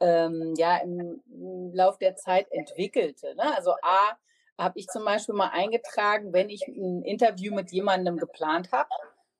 ähm, 0.00 0.54
ja, 0.56 0.78
im, 0.78 1.22
im 1.30 1.74
Lauf 1.74 1.98
der 1.98 2.16
Zeit 2.16 2.50
entwickelte. 2.50 3.34
Ne? 3.36 3.56
Also 3.56 3.72
A, 3.82 4.16
habe 4.58 4.78
ich 4.78 4.88
zum 4.88 5.04
Beispiel 5.04 5.36
mal 5.36 5.50
eingetragen, 5.52 6.32
wenn 6.32 6.50
ich 6.50 6.66
ein 6.66 7.02
Interview 7.02 7.54
mit 7.54 7.70
jemandem 7.70 8.16
geplant 8.16 8.72
habe. 8.72 8.90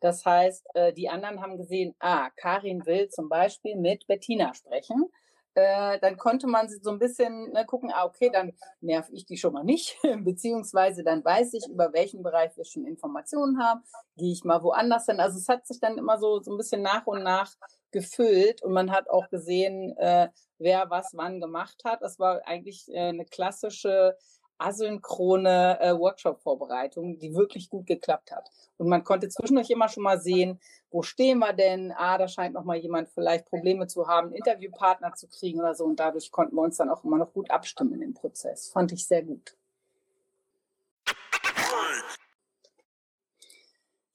Das 0.01 0.25
heißt, 0.25 0.65
äh, 0.75 0.93
die 0.93 1.09
anderen 1.09 1.43
haben 1.43 1.57
gesehen, 1.57 1.95
ah, 1.99 2.31
Karin 2.37 2.87
will 2.87 3.09
zum 3.09 3.29
Beispiel 3.29 3.75
mit 3.75 4.07
Bettina 4.07 4.55
sprechen. 4.55 5.11
Äh, 5.59 5.99
dann 5.99 6.17
konnte 6.17 6.47
man 6.47 6.69
so 6.69 6.91
ein 6.91 7.01
bisschen 7.01 7.51
ne, 7.51 7.67
gucken, 7.67 7.91
ah, 7.93 8.05
okay, 8.05 8.31
dann 8.33 8.53
nerv 8.81 9.09
ich 9.11 9.27
die 9.27 9.37
schon 9.37 9.53
mal 9.53 9.65
nicht, 9.65 9.99
beziehungsweise 10.23 11.03
dann 11.03 11.25
weiß 11.25 11.55
ich, 11.55 11.67
über 11.69 11.93
welchen 11.93 12.23
Bereich 12.23 12.57
wir 12.57 12.65
schon 12.65 12.87
Informationen 12.87 13.61
haben, 13.61 13.83
gehe 14.17 14.31
ich 14.31 14.45
mal 14.45 14.63
woanders 14.63 15.07
hin. 15.07 15.19
Also 15.19 15.37
es 15.37 15.49
hat 15.49 15.67
sich 15.67 15.81
dann 15.81 15.99
immer 15.99 16.17
so, 16.17 16.41
so 16.41 16.53
ein 16.53 16.59
bisschen 16.59 16.83
nach 16.83 17.09
und 17.09 17.25
nach 17.25 17.53
gefüllt 17.91 18.63
und 18.63 18.73
man 18.73 18.93
hat 18.93 19.11
auch 19.11 19.29
gesehen, 19.31 19.97
äh, 19.99 20.29
wer 20.59 20.91
was 20.91 21.11
wann 21.15 21.41
gemacht 21.41 21.83
hat. 21.85 22.03
Das 22.03 22.21
war 22.21 22.47
eigentlich 22.47 22.87
äh, 22.93 23.09
eine 23.09 23.25
klassische 23.25 24.17
asynchrone 24.59 25.79
äh, 25.81 25.99
Workshop-Vorbereitung, 25.99 27.19
die 27.19 27.35
wirklich 27.35 27.71
gut 27.71 27.87
geklappt 27.87 28.33
hat. 28.33 28.51
Und 28.77 28.89
man 28.89 29.05
konnte 29.05 29.29
zwischendurch 29.29 29.71
immer 29.71 29.89
schon 29.89 30.03
mal 30.03 30.21
sehen, 30.21 30.61
wo 30.91 31.03
stehen 31.03 31.39
wir 31.39 31.53
denn? 31.53 31.93
Ah, 31.97 32.19
da 32.19 32.29
scheint 32.29 32.55
noch 32.55 32.65
mal 32.65 32.77
jemand 32.77 33.09
vielleicht 33.09 33.47
Probleme 33.47 33.87
zu 33.87 34.07
haben, 34.07 34.33
Interviewpartner 34.33 35.15
zu 35.15 35.29
kriegen 35.29 35.61
oder 35.61 35.75
so. 35.75 35.85
Und 35.85 36.01
dadurch 36.01 36.31
konnten 36.31 36.57
wir 36.57 36.63
uns 36.63 36.77
dann 36.77 36.91
auch 36.91 37.05
immer 37.05 37.19
noch 37.19 37.33
gut 37.33 37.51
abstimmen 37.51 38.01
dem 38.01 38.15
Prozess. 38.15 38.71
Fand 38.71 38.93
ich 38.93 39.07
sehr 39.07 39.23
gut. 39.23 39.57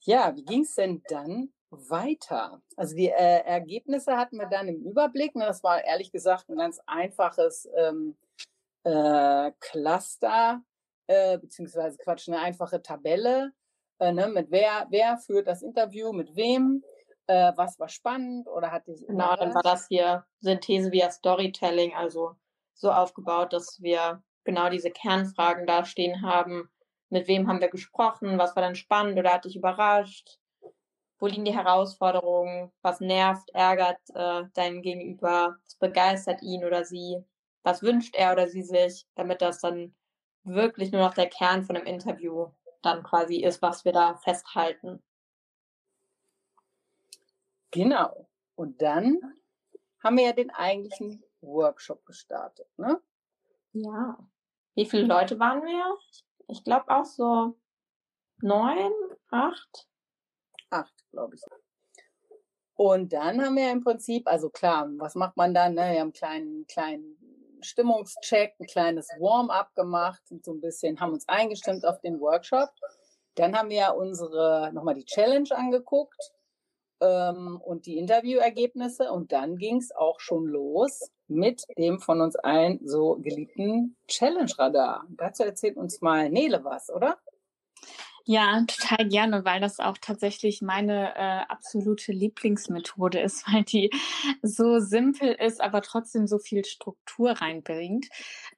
Ja, 0.00 0.36
wie 0.36 0.44
ging 0.44 0.62
es 0.62 0.74
denn 0.74 1.02
dann 1.08 1.50
weiter? 1.70 2.60
Also 2.76 2.94
die 2.94 3.08
äh, 3.08 3.40
Ergebnisse 3.44 4.16
hatten 4.16 4.36
wir 4.36 4.46
dann 4.46 4.68
im 4.68 4.82
Überblick. 4.82 5.34
Ne? 5.34 5.46
Das 5.46 5.62
war 5.62 5.82
ehrlich 5.82 6.12
gesagt 6.12 6.50
ein 6.50 6.56
ganz 6.56 6.80
einfaches 6.86 7.68
ähm, 7.74 8.14
äh, 8.84 9.52
Cluster, 9.60 10.62
äh, 11.06 11.38
beziehungsweise 11.38 11.98
Quatsch, 11.98 12.28
eine 12.28 12.40
einfache 12.40 12.82
Tabelle, 12.82 13.52
äh, 13.98 14.12
ne, 14.12 14.28
mit 14.28 14.50
wer, 14.50 14.86
wer 14.90 15.18
führt 15.18 15.46
das 15.46 15.62
Interview, 15.62 16.12
mit 16.12 16.36
wem, 16.36 16.82
äh, 17.26 17.52
was 17.56 17.78
war 17.78 17.88
spannend 17.88 18.48
oder 18.48 18.70
hatte 18.70 18.92
ich. 18.92 19.06
Genau, 19.06 19.34
dann 19.36 19.54
war 19.54 19.62
das 19.62 19.86
hier 19.88 20.24
Synthese 20.40 20.92
via 20.92 21.10
Storytelling, 21.10 21.94
also 21.94 22.36
so 22.74 22.90
aufgebaut, 22.90 23.52
dass 23.52 23.80
wir 23.80 24.22
genau 24.44 24.68
diese 24.68 24.90
Kernfragen 24.90 25.66
da 25.66 25.84
stehen 25.84 26.22
haben. 26.22 26.68
Mit 27.08 27.28
wem 27.28 27.48
haben 27.48 27.60
wir 27.60 27.68
gesprochen? 27.68 28.38
Was 28.38 28.56
war 28.56 28.62
dann 28.62 28.74
spannend 28.74 29.18
oder 29.18 29.32
hat 29.32 29.44
dich 29.44 29.56
überrascht? 29.56 30.38
Wo 31.18 31.26
liegen 31.26 31.44
die 31.44 31.54
Herausforderungen? 31.54 32.72
Was 32.82 33.00
nervt, 33.00 33.48
ärgert 33.54 34.00
äh, 34.14 34.42
dein 34.52 34.82
Gegenüber? 34.82 35.56
Was 35.62 35.76
begeistert 35.76 36.42
ihn 36.42 36.64
oder 36.64 36.84
sie? 36.84 37.24
Was 37.64 37.82
wünscht 37.82 38.14
er 38.14 38.32
oder 38.32 38.48
sie 38.48 38.62
sich, 38.62 39.06
damit 39.16 39.42
das 39.42 39.60
dann 39.60 39.94
wirklich 40.44 40.92
nur 40.92 41.00
noch 41.00 41.14
der 41.14 41.28
Kern 41.28 41.64
von 41.64 41.76
einem 41.76 41.86
Interview 41.86 42.48
dann 42.82 43.02
quasi 43.02 43.38
ist, 43.38 43.62
was 43.62 43.84
wir 43.84 43.92
da 43.92 44.16
festhalten. 44.16 45.02
Genau. 47.70 48.28
Und 48.54 48.80
dann 48.82 49.18
haben 50.02 50.18
wir 50.18 50.26
ja 50.26 50.32
den 50.32 50.50
eigentlichen 50.50 51.24
Workshop 51.40 52.04
gestartet, 52.04 52.68
ne? 52.76 53.00
Ja. 53.72 54.18
Wie 54.74 54.84
viele 54.84 55.04
Leute 55.04 55.38
waren 55.40 55.62
wir? 55.62 55.98
Ich 56.48 56.62
glaube 56.62 56.88
auch 56.88 57.04
so 57.04 57.56
neun, 58.40 58.92
acht. 59.30 59.88
Acht, 60.70 60.94
glaube 61.10 61.36
ich. 61.36 61.42
Und 62.76 63.12
dann 63.12 63.42
haben 63.42 63.56
wir 63.56 63.70
im 63.70 63.82
Prinzip, 63.82 64.26
also 64.26 64.50
klar, 64.50 64.88
was 64.98 65.14
macht 65.14 65.36
man 65.36 65.54
dann? 65.54 65.74
Ne? 65.74 65.92
Wir 65.92 66.00
haben 66.00 66.08
einen 66.08 66.12
kleinen, 66.12 66.66
kleinen 66.66 67.23
Stimmungscheck, 67.64 68.54
ein 68.60 68.66
kleines 68.66 69.08
Warm-up 69.18 69.74
gemacht 69.74 70.22
und 70.30 70.44
so 70.44 70.52
ein 70.52 70.60
bisschen 70.60 71.00
haben 71.00 71.12
uns 71.12 71.28
eingestimmt 71.28 71.84
auf 71.84 72.00
den 72.00 72.20
Workshop. 72.20 72.70
Dann 73.34 73.56
haben 73.56 73.70
wir 73.70 73.94
unsere 73.96 74.70
nochmal 74.72 74.94
die 74.94 75.04
Challenge 75.04 75.48
angeguckt 75.50 76.32
ähm, 77.00 77.60
und 77.64 77.86
die 77.86 77.98
Interviewergebnisse 77.98 79.10
und 79.10 79.32
dann 79.32 79.56
ging 79.56 79.78
es 79.78 79.94
auch 79.94 80.20
schon 80.20 80.46
los 80.46 81.10
mit 81.26 81.64
dem 81.78 81.98
von 81.98 82.20
uns 82.20 82.36
allen 82.36 82.80
so 82.86 83.16
geliebten 83.16 83.96
Challenge-Radar. 84.08 85.06
Dazu 85.10 85.42
erzählt 85.42 85.76
uns 85.76 86.00
mal 86.00 86.30
Nele 86.30 86.64
was, 86.64 86.90
oder? 86.90 87.18
Ja, 88.26 88.64
total 88.66 89.08
gerne, 89.08 89.44
weil 89.44 89.60
das 89.60 89.80
auch 89.80 89.98
tatsächlich 90.00 90.62
meine 90.62 91.14
äh, 91.14 91.44
absolute 91.48 92.12
Lieblingsmethode 92.12 93.20
ist, 93.20 93.46
weil 93.52 93.64
die 93.64 93.90
so 94.42 94.80
simpel 94.80 95.32
ist, 95.32 95.60
aber 95.60 95.82
trotzdem 95.82 96.26
so 96.26 96.38
viel 96.38 96.64
Struktur 96.64 97.32
reinbringt. 97.32 98.06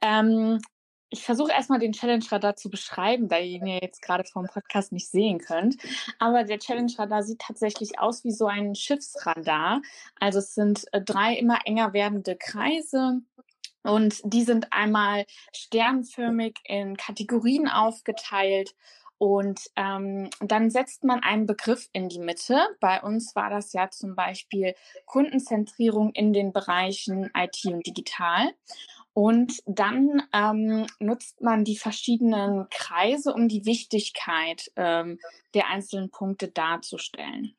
Ähm, 0.01 0.61
ich 1.09 1.25
versuche 1.25 1.53
erstmal 1.53 1.79
den 1.79 1.93
Challenge 1.93 2.25
Radar 2.31 2.57
zu 2.57 2.69
beschreiben, 2.69 3.29
da 3.29 3.39
ihr 3.39 3.59
ihn 3.61 3.67
ja 3.67 3.79
jetzt 3.81 4.03
gerade 4.03 4.25
vom 4.25 4.47
Podcast 4.47 4.93
nicht 4.93 5.09
sehen 5.09 5.39
könnt. 5.39 5.77
Aber 6.19 6.45
der 6.45 6.59
Challenge 6.59 6.93
Radar 6.99 7.23
sieht 7.23 7.41
tatsächlich 7.41 7.99
aus 7.99 8.25
wie 8.25 8.33
so 8.33 8.47
ein 8.47 8.75
Schiffsradar. 8.75 9.83
Also 10.21 10.41
es 10.41 10.55
sind 10.55 10.85
äh, 10.93 11.01
drei 11.01 11.35
immer 11.35 11.59
enger 11.65 11.93
werdende 11.93 12.37
Kreise. 12.37 13.21
Und 13.83 14.21
die 14.25 14.43
sind 14.43 14.73
einmal 14.73 15.27
sternförmig 15.53 16.57
in 16.65 16.97
Kategorien 16.97 17.69
aufgeteilt 17.69 18.75
und 19.19 19.61
ähm, 19.77 20.29
dann 20.41 20.71
setzt 20.71 21.05
man 21.05 21.23
einen 21.23 21.47
Begriff 21.47 21.89
in 21.93 22.09
die 22.09 22.19
Mitte. 22.19 22.59
Bei 22.81 23.03
uns 23.03 23.35
war 23.35 23.51
das 23.51 23.73
ja 23.73 23.91
zum 23.91 24.15
Beispiel 24.15 24.75
Kundenzentrierung 25.07 26.13
in 26.13 26.33
den 26.33 26.53
Bereichen 26.53 27.31
IT 27.35 27.65
und 27.65 27.87
Digital. 27.87 28.53
Und 29.15 29.63
dann 29.65 30.23
ähm, 30.35 30.87
nutzt 30.99 31.41
man 31.41 31.65
die 31.65 31.79
verschiedenen 31.79 32.69
Kreise, 32.69 33.33
um 33.33 33.49
die 33.49 33.65
Wichtigkeit 33.65 34.71
ähm, 34.77 35.19
der 35.55 35.69
einzelnen 35.69 36.11
Punkte 36.11 36.49
darzustellen. 36.49 37.57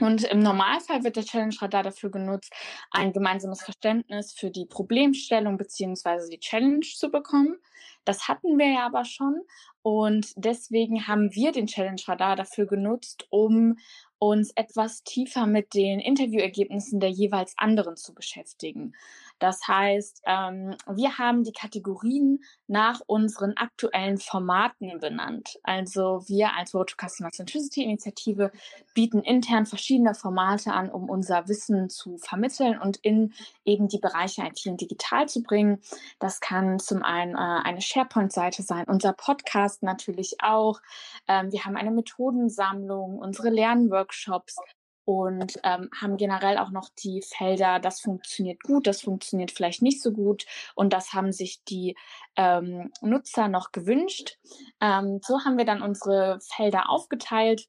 Und 0.00 0.24
im 0.24 0.40
Normalfall 0.40 1.04
wird 1.04 1.16
der 1.16 1.24
Challenge 1.24 1.54
Radar 1.60 1.82
dafür 1.82 2.10
genutzt, 2.10 2.52
ein 2.90 3.12
gemeinsames 3.12 3.62
Verständnis 3.62 4.32
für 4.32 4.50
die 4.50 4.66
Problemstellung 4.66 5.56
beziehungsweise 5.56 6.28
die 6.28 6.40
Challenge 6.40 6.80
zu 6.80 7.10
bekommen. 7.10 7.56
Das 8.04 8.28
hatten 8.28 8.58
wir 8.58 8.72
ja 8.72 8.86
aber 8.86 9.04
schon 9.04 9.42
und 9.82 10.32
deswegen 10.36 11.06
haben 11.06 11.34
wir 11.34 11.52
den 11.52 11.66
Challenge 11.66 12.00
Radar 12.06 12.36
dafür 12.36 12.66
genutzt, 12.66 13.26
um 13.30 13.76
uns 14.18 14.50
etwas 14.54 15.02
tiefer 15.04 15.46
mit 15.46 15.74
den 15.74 16.00
Interviewergebnissen 16.00 17.00
der 17.00 17.10
jeweils 17.10 17.54
anderen 17.58 17.96
zu 17.96 18.14
beschäftigen. 18.14 18.94
Das 19.38 19.66
heißt, 19.66 20.22
ähm, 20.26 20.76
wir 20.88 21.18
haben 21.18 21.44
die 21.44 21.52
Kategorien 21.52 22.42
nach 22.66 23.00
unseren 23.06 23.56
aktuellen 23.56 24.18
Formaten 24.18 24.98
benannt. 25.00 25.58
Also 25.62 26.22
wir 26.26 26.56
als 26.56 26.74
Road 26.74 26.90
to 26.90 26.96
Customer 27.06 27.30
Centricity 27.30 27.82
Initiative 27.82 28.52
bieten 28.94 29.22
intern 29.22 29.66
verschiedene 29.66 30.14
Formate 30.14 30.72
an, 30.72 30.90
um 30.90 31.08
unser 31.10 31.48
Wissen 31.48 31.90
zu 31.90 32.16
vermitteln 32.18 32.78
und 32.78 32.96
in 32.98 33.32
eben 33.64 33.88
die 33.88 33.98
Bereiche 33.98 34.42
IT 34.42 34.64
und 34.66 34.80
digital 34.80 35.28
zu 35.28 35.42
bringen. 35.42 35.80
Das 36.18 36.40
kann 36.40 36.78
zum 36.78 37.02
einen 37.02 37.34
äh, 37.34 37.62
eine 37.64 37.80
SharePoint-Seite 37.80 38.62
sein, 38.62 38.84
unser 38.86 39.12
Podcast 39.12 39.82
natürlich 39.82 40.36
auch. 40.40 40.80
Ähm, 41.28 41.52
wir 41.52 41.64
haben 41.64 41.76
eine 41.76 41.90
Methodensammlung, 41.90 43.18
unsere 43.18 43.50
Lernworkshops, 43.50 44.56
und 45.04 45.58
ähm, 45.62 45.90
haben 46.00 46.16
generell 46.16 46.58
auch 46.58 46.70
noch 46.70 46.88
die 47.02 47.22
Felder, 47.22 47.78
das 47.78 48.00
funktioniert 48.00 48.62
gut, 48.62 48.86
das 48.86 49.02
funktioniert 49.02 49.50
vielleicht 49.50 49.82
nicht 49.82 50.02
so 50.02 50.12
gut 50.12 50.46
und 50.74 50.92
das 50.92 51.12
haben 51.12 51.32
sich 51.32 51.62
die 51.64 51.96
ähm, 52.36 52.92
Nutzer 53.00 53.48
noch 53.48 53.72
gewünscht. 53.72 54.38
Ähm, 54.80 55.20
so 55.22 55.44
haben 55.44 55.58
wir 55.58 55.64
dann 55.64 55.82
unsere 55.82 56.38
Felder 56.40 56.88
aufgeteilt 56.90 57.68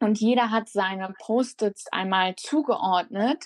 und 0.00 0.18
jeder 0.20 0.50
hat 0.50 0.68
seine 0.68 1.14
Post-its 1.18 1.86
einmal 1.92 2.34
zugeordnet 2.36 3.44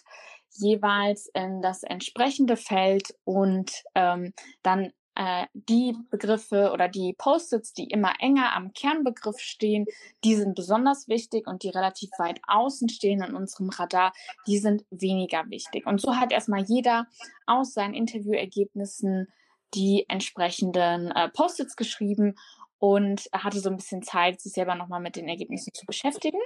jeweils 0.60 1.28
in 1.34 1.62
das 1.62 1.82
entsprechende 1.82 2.56
Feld 2.56 3.14
und 3.24 3.70
ähm, 3.94 4.32
dann 4.62 4.92
äh, 5.18 5.46
die 5.52 5.96
Begriffe 6.10 6.70
oder 6.72 6.86
die 6.86 7.12
Post-its, 7.12 7.72
die 7.72 7.90
immer 7.90 8.12
enger 8.20 8.54
am 8.54 8.72
Kernbegriff 8.72 9.40
stehen, 9.40 9.86
die 10.22 10.36
sind 10.36 10.54
besonders 10.54 11.08
wichtig 11.08 11.48
und 11.48 11.64
die 11.64 11.70
relativ 11.70 12.10
weit 12.18 12.40
außen 12.46 12.88
stehen 12.88 13.20
in 13.22 13.34
unserem 13.34 13.68
Radar, 13.68 14.12
die 14.46 14.58
sind 14.58 14.84
weniger 14.90 15.50
wichtig. 15.50 15.86
Und 15.86 16.00
so 16.00 16.14
hat 16.14 16.30
erstmal 16.30 16.62
jeder 16.62 17.08
aus 17.46 17.74
seinen 17.74 17.94
Interviewergebnissen 17.94 19.26
die 19.74 20.06
entsprechenden 20.08 21.10
äh, 21.10 21.28
Post-its 21.30 21.74
geschrieben 21.74 22.36
und 22.78 23.28
hatte 23.32 23.58
so 23.58 23.70
ein 23.70 23.76
bisschen 23.76 24.02
Zeit, 24.02 24.40
sich 24.40 24.52
selber 24.52 24.76
nochmal 24.76 25.00
mit 25.00 25.16
den 25.16 25.28
Ergebnissen 25.28 25.74
zu 25.74 25.84
beschäftigen. 25.84 26.38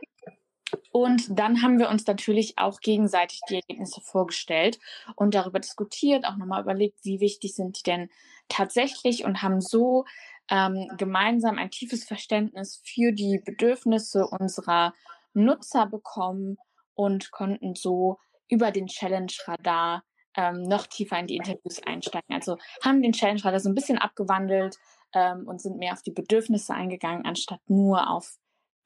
Und 0.91 1.39
dann 1.39 1.63
haben 1.63 1.79
wir 1.79 1.91
uns 1.91 2.07
natürlich 2.07 2.59
auch 2.59 2.81
gegenseitig 2.81 3.41
die 3.49 3.57
Ergebnisse 3.57 4.01
vorgestellt 4.01 4.79
und 5.17 5.35
darüber 5.35 5.61
diskutiert, 5.61 6.25
auch 6.27 6.37
nochmal 6.37 6.63
überlegt, 6.63 7.05
wie 7.05 7.21
wichtig 7.21 7.55
sind 7.55 7.79
die 7.79 7.83
denn 7.83 8.11
tatsächlich 8.53 9.25
und 9.25 9.43
haben 9.43 9.61
so 9.61 10.05
ähm, 10.51 10.89
gemeinsam 10.99 11.59
ein 11.59 11.71
tiefes 11.71 12.05
Verständnis 12.05 12.83
für 12.85 13.13
die 13.13 13.41
Bedürfnisse 13.45 14.27
unserer 14.27 14.95
Nutzer 15.35 15.87
bekommen 15.87 16.59
und 16.95 17.31
konnten 17.31 17.75
so 17.75 18.19
über 18.49 18.71
den 18.71 18.87
Challenge-Radar 18.87 20.05
ähm, 20.37 20.63
noch 20.63 20.87
tiefer 20.87 21.19
in 21.19 21.27
die 21.27 21.37
Interviews 21.37 21.83
einsteigen. 21.85 22.35
Also 22.35 22.59
haben 22.85 23.03
den 23.03 23.13
Challenge-Radar 23.13 23.61
so 23.61 23.71
ein 23.71 23.75
bisschen 23.75 23.99
abgewandelt 23.99 24.79
ähm, 25.15 25.47
und 25.47 25.61
sind 25.61 25.79
mehr 25.79 25.93
auf 25.93 26.03
die 26.03 26.13
Bedürfnisse 26.13 26.75
eingegangen, 26.75 27.25
anstatt 27.25 27.61
nur 27.67 28.11
auf 28.11 28.37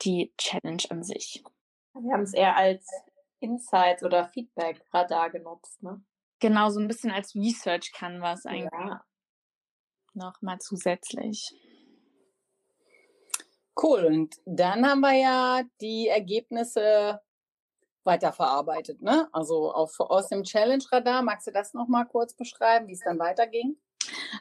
die 0.03 0.33
Challenge 0.39 0.83
an 0.91 1.03
sich. 1.03 1.43
Wir 1.95 2.13
haben 2.13 2.23
es 2.23 2.35
eher 2.35 2.57
als 2.57 2.89
Insights 3.41 4.03
oder 4.03 4.29
Feedback-Radar 4.29 5.31
genutzt, 5.31 5.83
ne? 5.83 6.03
Genau, 6.39 6.69
so 6.69 6.81
ein 6.81 6.89
bisschen 6.89 7.11
als 7.11 7.35
Research 7.35 7.93
Canvas 7.93 8.45
eigentlich. 8.45 8.71
Ja. 8.73 9.03
Nochmal 10.17 10.59
zusätzlich. 10.61 11.55
Cool. 13.81 14.07
Und 14.07 14.35
dann 14.47 14.89
haben 14.89 15.01
wir 15.01 15.13
ja 15.13 15.63
die 15.83 16.09
Ergebnisse 16.09 17.21
weiterverarbeitet, 18.05 19.03
ne? 19.03 19.29
Also 19.33 19.73
auf, 19.73 20.01
aus 20.01 20.29
dem 20.29 20.43
Challenge-Radar. 20.43 21.23
Magst 21.23 21.47
du 21.47 21.51
das 21.51 21.75
nochmal 21.75 22.07
kurz 22.07 22.35
beschreiben, 22.35 22.89
wie 22.89 22.95
es 22.95 23.01
dann 23.01 23.19
weiterging? 23.19 23.77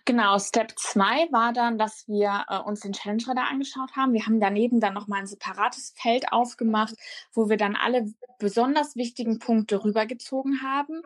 Genau, 0.06 0.40
Step 0.40 0.72
2 0.78 1.32
war 1.32 1.52
dann, 1.52 1.78
dass 1.78 2.08
wir 2.08 2.46
äh, 2.48 2.60
uns 2.60 2.80
den 2.82 2.94
Challenge 2.94 3.24
Radar 3.28 3.50
angeschaut 3.50 3.98
haben. 3.98 4.14
Wir 4.14 4.26
haben 4.26 4.40
daneben 4.40 4.80
dann 4.80 4.94
nochmal 4.94 5.22
ein 5.22 5.28
separates 5.28 5.94
Feld 5.98 6.32
aufgemacht, 6.32 6.96
wo 7.34 7.50
wir 7.50 7.58
dann 7.58 7.76
alle 7.76 8.06
besonders 8.40 8.96
wichtigen 8.96 9.40
Punkte 9.40 9.84
rübergezogen 9.84 10.62
haben 10.62 11.02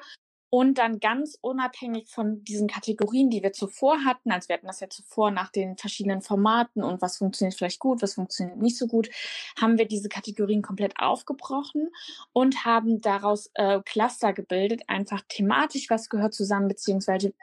und 0.50 0.78
dann 0.78 1.00
ganz 1.00 1.38
unabhängig 1.42 2.10
von 2.10 2.44
diesen 2.44 2.68
Kategorien, 2.68 3.30
die 3.30 3.44
wir 3.44 3.54
zuvor 3.54 4.04
hatten, 4.04 4.32
also 4.32 4.50
wir 4.50 4.56
hatten 4.56 4.68
das 4.68 4.80
ja 4.80 4.90
zuvor 4.90 5.32
nach 5.32 5.52
den 5.52 5.78
verschiedenen 5.78 6.22
Formaten 6.22 6.84
und 6.84 7.02
was 7.02 7.18
funktioniert 7.18 7.56
vielleicht 7.56 7.80
gut, 7.80 8.02
was 8.02 8.16
funktioniert 8.16 8.58
nicht 8.58 8.78
so 8.78 8.88
gut, 8.88 9.10
haben 9.60 9.78
wir 9.78 9.88
diese 9.88 10.10
Kategorien 10.10 10.62
komplett 10.62 10.94
aufgebrochen 11.00 11.90
und 12.34 12.66
haben 12.66 13.02
daraus 13.02 13.52
äh, 13.54 13.80
Cluster 13.86 14.34
gebildet, 14.34 14.84
einfach 14.88 15.22
thematisch, 15.28 15.90
was 15.90 16.10
gehört 16.10 16.34
zusammen, 16.34 16.68
beziehungsweise 16.68 17.34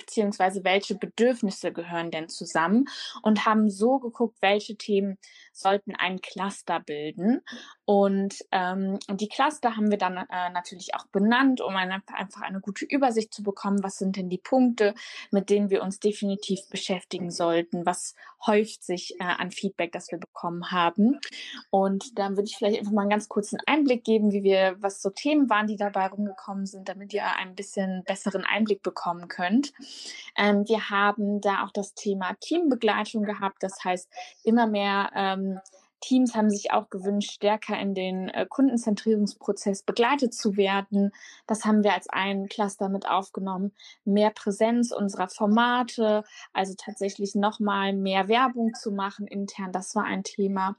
beziehungsweise 0.00 0.64
welche 0.64 0.94
Bedürfnisse 0.94 1.72
gehören 1.72 2.10
denn 2.10 2.28
zusammen 2.28 2.86
und 3.22 3.44
haben 3.44 3.68
so 3.68 3.98
geguckt, 3.98 4.38
welche 4.40 4.76
Themen 4.76 5.18
sollten 5.60 5.94
ein 5.94 6.20
Cluster 6.20 6.80
bilden. 6.80 7.42
Und 7.84 8.36
ähm, 8.52 8.98
die 9.08 9.28
Cluster 9.28 9.76
haben 9.76 9.90
wir 9.90 9.98
dann 9.98 10.16
äh, 10.16 10.50
natürlich 10.50 10.94
auch 10.94 11.06
benannt, 11.08 11.60
um 11.60 11.76
eine, 11.76 12.02
einfach 12.14 12.42
eine 12.42 12.60
gute 12.60 12.84
Übersicht 12.84 13.34
zu 13.34 13.42
bekommen, 13.42 13.82
was 13.82 13.96
sind 13.96 14.16
denn 14.16 14.28
die 14.28 14.38
Punkte, 14.38 14.94
mit 15.30 15.50
denen 15.50 15.70
wir 15.70 15.82
uns 15.82 15.98
definitiv 15.98 16.60
beschäftigen 16.68 17.30
sollten, 17.30 17.86
was 17.86 18.14
häuft 18.46 18.84
sich 18.84 19.14
äh, 19.20 19.24
an 19.24 19.50
Feedback, 19.50 19.92
das 19.92 20.10
wir 20.10 20.18
bekommen 20.18 20.70
haben. 20.70 21.18
Und 21.70 22.18
dann 22.18 22.36
würde 22.36 22.48
ich 22.48 22.56
vielleicht 22.56 22.78
einfach 22.78 22.92
mal 22.92 23.02
einen 23.02 23.10
ganz 23.10 23.28
kurzen 23.28 23.58
Einblick 23.66 24.04
geben, 24.04 24.32
wie 24.32 24.42
wir, 24.42 24.76
was 24.78 25.02
so 25.02 25.10
Themen 25.10 25.50
waren, 25.50 25.66
die 25.66 25.76
dabei 25.76 26.06
rumgekommen 26.06 26.66
sind, 26.66 26.88
damit 26.88 27.12
ihr 27.12 27.24
ein 27.24 27.54
bisschen 27.54 28.02
besseren 28.04 28.44
Einblick 28.44 28.82
bekommen 28.82 29.28
könnt. 29.28 29.72
Ähm, 30.36 30.64
wir 30.68 30.90
haben 30.90 31.40
da 31.40 31.64
auch 31.64 31.72
das 31.72 31.94
Thema 31.94 32.34
Teambegleitung 32.40 33.24
gehabt, 33.24 33.62
das 33.62 33.84
heißt 33.84 34.10
immer 34.44 34.66
mehr 34.66 35.10
ähm, 35.14 35.49
Teams 36.00 36.34
haben 36.34 36.50
sich 36.50 36.72
auch 36.72 36.88
gewünscht, 36.88 37.32
stärker 37.32 37.78
in 37.78 37.94
den 37.94 38.28
äh, 38.30 38.46
Kundenzentrierungsprozess 38.48 39.82
begleitet 39.82 40.34
zu 40.34 40.56
werden. 40.56 41.12
Das 41.46 41.64
haben 41.64 41.84
wir 41.84 41.92
als 41.92 42.08
ein 42.08 42.48
Cluster 42.48 42.88
mit 42.88 43.08
aufgenommen. 43.08 43.72
Mehr 44.04 44.30
Präsenz 44.30 44.92
unserer 44.92 45.28
Formate, 45.28 46.24
also 46.52 46.74
tatsächlich 46.76 47.34
nochmal 47.34 47.92
mehr 47.92 48.28
Werbung 48.28 48.72
zu 48.74 48.90
machen 48.92 49.26
intern, 49.26 49.72
das 49.72 49.94
war 49.94 50.04
ein 50.04 50.24
Thema. 50.24 50.76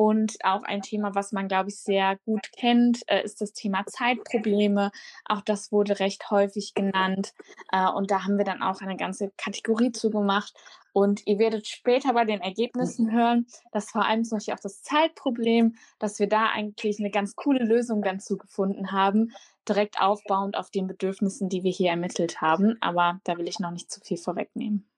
Und 0.00 0.38
auch 0.44 0.62
ein 0.62 0.80
Thema, 0.80 1.14
was 1.14 1.30
man, 1.30 1.46
glaube 1.46 1.68
ich, 1.68 1.78
sehr 1.78 2.16
gut 2.24 2.52
kennt, 2.56 3.02
äh, 3.06 3.22
ist 3.22 3.42
das 3.42 3.52
Thema 3.52 3.84
Zeitprobleme. 3.84 4.92
Auch 5.26 5.42
das 5.42 5.72
wurde 5.72 6.00
recht 6.00 6.30
häufig 6.30 6.72
genannt. 6.72 7.34
Äh, 7.70 7.86
und 7.86 8.10
da 8.10 8.24
haben 8.24 8.38
wir 8.38 8.46
dann 8.46 8.62
auch 8.62 8.80
eine 8.80 8.96
ganze 8.96 9.30
Kategorie 9.36 9.92
zugemacht. 9.92 10.54
Und 10.94 11.26
ihr 11.26 11.38
werdet 11.38 11.66
später 11.66 12.14
bei 12.14 12.24
den 12.24 12.40
Ergebnissen 12.40 13.12
hören, 13.12 13.46
dass 13.72 13.90
vor 13.90 14.06
allem 14.06 14.24
zum 14.24 14.38
Beispiel 14.38 14.54
auch 14.54 14.60
das 14.60 14.80
Zeitproblem, 14.80 15.76
dass 15.98 16.18
wir 16.18 16.30
da 16.30 16.46
eigentlich 16.46 16.98
eine 16.98 17.10
ganz 17.10 17.36
coole 17.36 17.62
Lösung 17.62 18.00
dann 18.00 18.20
zugefunden 18.20 18.92
haben, 18.92 19.32
direkt 19.68 20.00
aufbauend 20.00 20.56
auf 20.56 20.70
den 20.70 20.86
Bedürfnissen, 20.86 21.50
die 21.50 21.62
wir 21.62 21.72
hier 21.72 21.90
ermittelt 21.90 22.40
haben. 22.40 22.78
Aber 22.80 23.20
da 23.24 23.36
will 23.36 23.48
ich 23.48 23.58
noch 23.58 23.70
nicht 23.70 23.90
zu 23.90 24.00
viel 24.00 24.16
vorwegnehmen. 24.16 24.89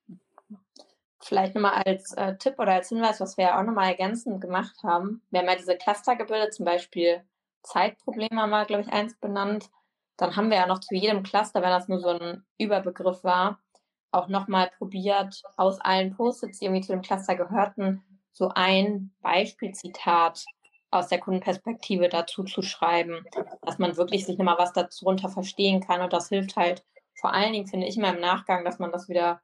Vielleicht 1.25 1.55
nochmal 1.55 1.83
als 1.87 2.13
äh, 2.15 2.37
Tipp 2.37 2.59
oder 2.59 2.73
als 2.73 2.89
Hinweis, 2.89 3.21
was 3.21 3.37
wir 3.37 3.45
ja 3.45 3.61
auch 3.61 3.65
nochmal 3.65 3.89
ergänzend 3.89 4.41
gemacht 4.41 4.77
haben. 4.83 5.23
Wir 5.31 5.41
haben 5.41 5.49
ja 5.49 5.57
diese 5.57 5.77
Cluster 5.77 6.17
gebildet, 6.17 6.55
zum 6.55 6.65
Beispiel 6.65 7.23
Zeitprobleme 7.63 8.41
haben 8.41 8.51
wir, 8.51 8.65
glaube 8.65 8.83
ich, 8.83 8.93
eins 8.93 9.17
benannt. 9.19 9.71
Dann 10.17 10.37
haben 10.37 10.51
wir 10.51 10.57
ja 10.57 10.67
noch 10.67 10.81
zu 10.81 10.95
jedem 10.95 11.23
Cluster, 11.23 11.63
wenn 11.63 11.71
das 11.71 11.89
nur 11.89 12.01
so 12.01 12.09
ein 12.09 12.45
Überbegriff 12.59 13.23
war, 13.23 13.61
auch 14.11 14.29
nochmal 14.29 14.71
probiert, 14.79 15.43
aus 15.57 15.81
allen 15.81 16.15
Post-its, 16.17 16.59
die 16.59 16.67
irgendwie 16.67 16.83
zu 16.83 16.93
dem 16.93 17.03
Cluster 17.03 17.37
gehörten, 17.37 18.03
so 18.33 18.51
ein 18.55 19.13
Beispielzitat 19.23 20.45
aus 20.91 21.09
der 21.09 21.21
Kundenperspektive 21.21 22.09
dazu 22.09 22.45
zu 22.45 22.63
schreiben, 22.63 23.25
dass 23.63 23.79
man 23.79 23.97
wirklich 23.97 24.27
sich 24.27 24.37
nochmal 24.39 24.59
was 24.59 24.73
darunter 24.73 25.29
verstehen 25.29 25.81
kann. 25.81 26.03
Und 26.03 26.13
das 26.13 26.29
hilft 26.29 26.57
halt 26.57 26.85
vor 27.15 27.33
allen 27.33 27.53
Dingen, 27.53 27.67
finde 27.67 27.87
ich, 27.87 27.97
immer 27.97 28.15
im 28.15 28.21
Nachgang, 28.21 28.65
dass 28.65 28.79
man 28.79 28.93
das 28.93 29.09
wieder 29.09 29.41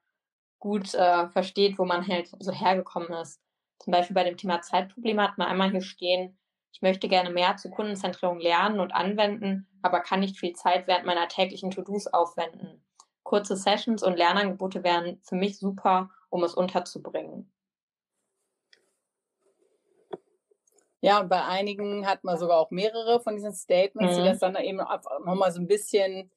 gut 0.59 0.95
äh, 0.95 1.29
versteht, 1.29 1.79
wo 1.79 1.85
man 1.85 2.07
halt 2.07 2.31
so 2.39 2.53
hergekommen 2.53 3.13
ist. 3.13 3.41
Zum 3.79 3.93
Beispiel 3.93 4.15
bei 4.15 4.25
dem 4.25 4.37
Thema 4.37 4.61
Zeitprobleme 4.61 5.23
hat 5.23 5.39
man 5.39 5.49
einmal 5.49 5.71
hier 5.71 5.83
stehen, 5.83 6.39
ich 6.73 6.83
möchte 6.83 7.09
gerne 7.09 7.31
mehr 7.31 7.57
zur 7.57 7.71
Kundenzentrierung 7.71 8.39
lernen 8.39 8.81
und 8.81 8.93
anwenden, 8.93 9.67
aber 9.83 10.01
kann 10.01 10.21
nicht 10.21 10.39
viel 10.39 10.55
Zeit 10.55 10.87
während 10.87 11.07
meiner 11.07 11.29
täglichen 11.29 11.71
To-Dos 11.71 12.07
aufwenden. 12.09 12.85
Kurze 13.23 13.57
Sessions 13.57 14.03
und 14.03 14.17
Lernangebote 14.17 14.85
wären 14.85 15.21
für 15.23 15.35
mich 15.35 15.59
super, 15.59 16.11
um 16.31 16.45
es 16.45 16.55
unterzubringen. 16.55 17.53
Ja, 21.01 21.21
und 21.21 21.29
bei 21.29 21.45
einigen 21.45 22.07
hat 22.07 22.25
man 22.25 22.39
sogar 22.39 22.59
auch 22.59 22.71
mehrere 22.71 23.21
von 23.21 23.37
diesen 23.37 23.53
Statements, 23.53 24.17
mhm. 24.17 24.23
die 24.23 24.29
das 24.29 24.39
dann 24.41 24.57
eben 24.57 24.79
nochmal 24.79 25.53
so 25.53 25.61
ein 25.61 25.69
bisschen 25.69 26.31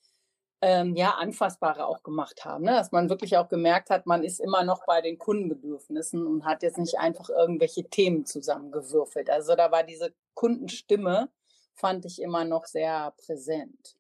ähm, 0.62 0.95
ja, 0.95 1.15
anfassbarer 1.15 1.88
auch 1.88 2.04
gemacht 2.04 2.45
haben. 2.45 2.65
Ne? 2.65 2.71
Dass 2.71 2.91
man 2.91 3.10
wirklich 3.10 3.38
auch 3.38 3.50
gemerkt 3.50 3.89
hat, 3.89 4.06
man 4.06 4.24
ist 4.24 4.39
immer 4.39 4.63
noch 4.63 4.86
bei 4.86 5.02
den 5.02 5.17
Kundenbedürfnissen 5.17 6.26
und 6.26 6.45
hat 6.45 6.62
jetzt 6.62 6.78
nicht 6.78 7.00
einfach 7.00 7.30
irgendwelche 7.30 7.89
Themen 7.89 8.26
zusammengewürfelt. 8.26 9.30
Also 9.30 9.56
da 9.56 9.71
war 9.71 9.84
diese 9.84 10.13
Kundenstimme, 10.36 11.30
fand 11.74 12.06
ich 12.06 12.21
immer 12.21 12.45
noch 12.45 12.65
sehr 12.65 13.13
präsent. 13.26 13.95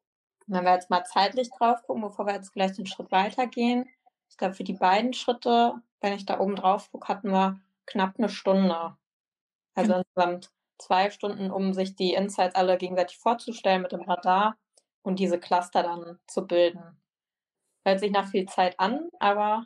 Wenn 0.45 0.63
wir 0.63 0.73
jetzt 0.73 0.89
mal 0.89 1.03
zeitlich 1.03 1.49
drauf 1.49 1.81
gucken, 1.83 2.03
bevor 2.03 2.27
wir 2.27 2.35
jetzt 2.35 2.53
gleich 2.53 2.73
den 2.73 2.85
Schritt 2.85 3.11
weitergehen. 3.11 3.89
Ich 4.29 4.37
glaube, 4.37 4.53
für 4.53 4.63
die 4.63 4.73
beiden 4.73 5.13
Schritte, 5.13 5.75
wenn 5.99 6.13
ich 6.13 6.25
da 6.25 6.39
oben 6.39 6.55
drauf 6.55 6.91
gucke, 6.91 7.07
hatten 7.07 7.31
wir 7.31 7.59
knapp 7.85 8.15
eine 8.17 8.29
Stunde. 8.29 8.95
Also 9.73 9.93
mhm. 9.93 9.99
insgesamt 10.01 10.51
zwei 10.77 11.09
Stunden, 11.09 11.51
um 11.51 11.73
sich 11.73 11.95
die 11.95 12.13
Insights 12.13 12.55
alle 12.55 12.77
gegenseitig 12.77 13.17
vorzustellen 13.17 13.81
mit 13.81 13.91
dem 13.91 14.01
Radar 14.01 14.57
und 15.03 15.19
diese 15.19 15.39
Cluster 15.39 15.83
dann 15.83 16.19
zu 16.27 16.45
bilden. 16.45 17.01
Hört 17.85 17.99
sich 17.99 18.11
nach 18.11 18.29
viel 18.29 18.47
Zeit 18.47 18.79
an, 18.79 19.09
aber 19.19 19.65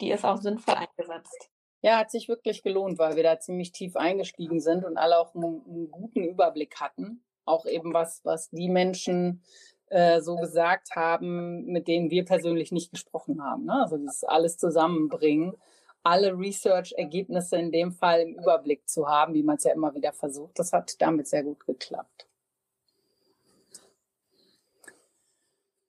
die 0.00 0.10
ist 0.10 0.24
auch 0.24 0.38
sinnvoll 0.38 0.74
eingesetzt. 0.74 1.50
Ja, 1.82 1.98
hat 1.98 2.10
sich 2.10 2.28
wirklich 2.28 2.62
gelohnt, 2.62 2.98
weil 2.98 3.16
wir 3.16 3.22
da 3.22 3.38
ziemlich 3.38 3.72
tief 3.72 3.96
eingestiegen 3.96 4.60
sind 4.60 4.84
und 4.84 4.98
alle 4.98 5.18
auch 5.18 5.34
einen, 5.34 5.62
einen 5.66 5.90
guten 5.90 6.24
Überblick 6.24 6.80
hatten. 6.80 7.24
Auch 7.46 7.64
eben 7.64 7.94
was, 7.94 8.20
was 8.24 8.50
die 8.50 8.68
Menschen 8.68 9.42
äh, 9.86 10.20
so 10.20 10.36
gesagt 10.36 10.94
haben, 10.94 11.64
mit 11.64 11.88
denen 11.88 12.10
wir 12.10 12.24
persönlich 12.24 12.70
nicht 12.70 12.90
gesprochen 12.90 13.42
haben. 13.42 13.64
Ne? 13.64 13.82
Also 13.82 13.96
dieses 13.96 14.24
alles 14.24 14.56
zusammenbringen, 14.58 15.54
alle 16.02 16.38
Research-Ergebnisse 16.38 17.56
in 17.56 17.72
dem 17.72 17.92
Fall 17.92 18.20
im 18.20 18.34
Überblick 18.34 18.88
zu 18.88 19.08
haben, 19.08 19.34
wie 19.34 19.42
man 19.42 19.56
es 19.56 19.64
ja 19.64 19.72
immer 19.72 19.94
wieder 19.94 20.12
versucht. 20.12 20.58
Das 20.58 20.72
hat 20.72 21.00
damit 21.00 21.28
sehr 21.28 21.42
gut 21.42 21.66
geklappt. 21.66 22.29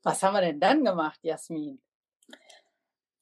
Was 0.03 0.23
haben 0.23 0.33
wir 0.33 0.41
denn 0.41 0.59
dann 0.59 0.83
gemacht, 0.83 1.19
Jasmin? 1.23 1.79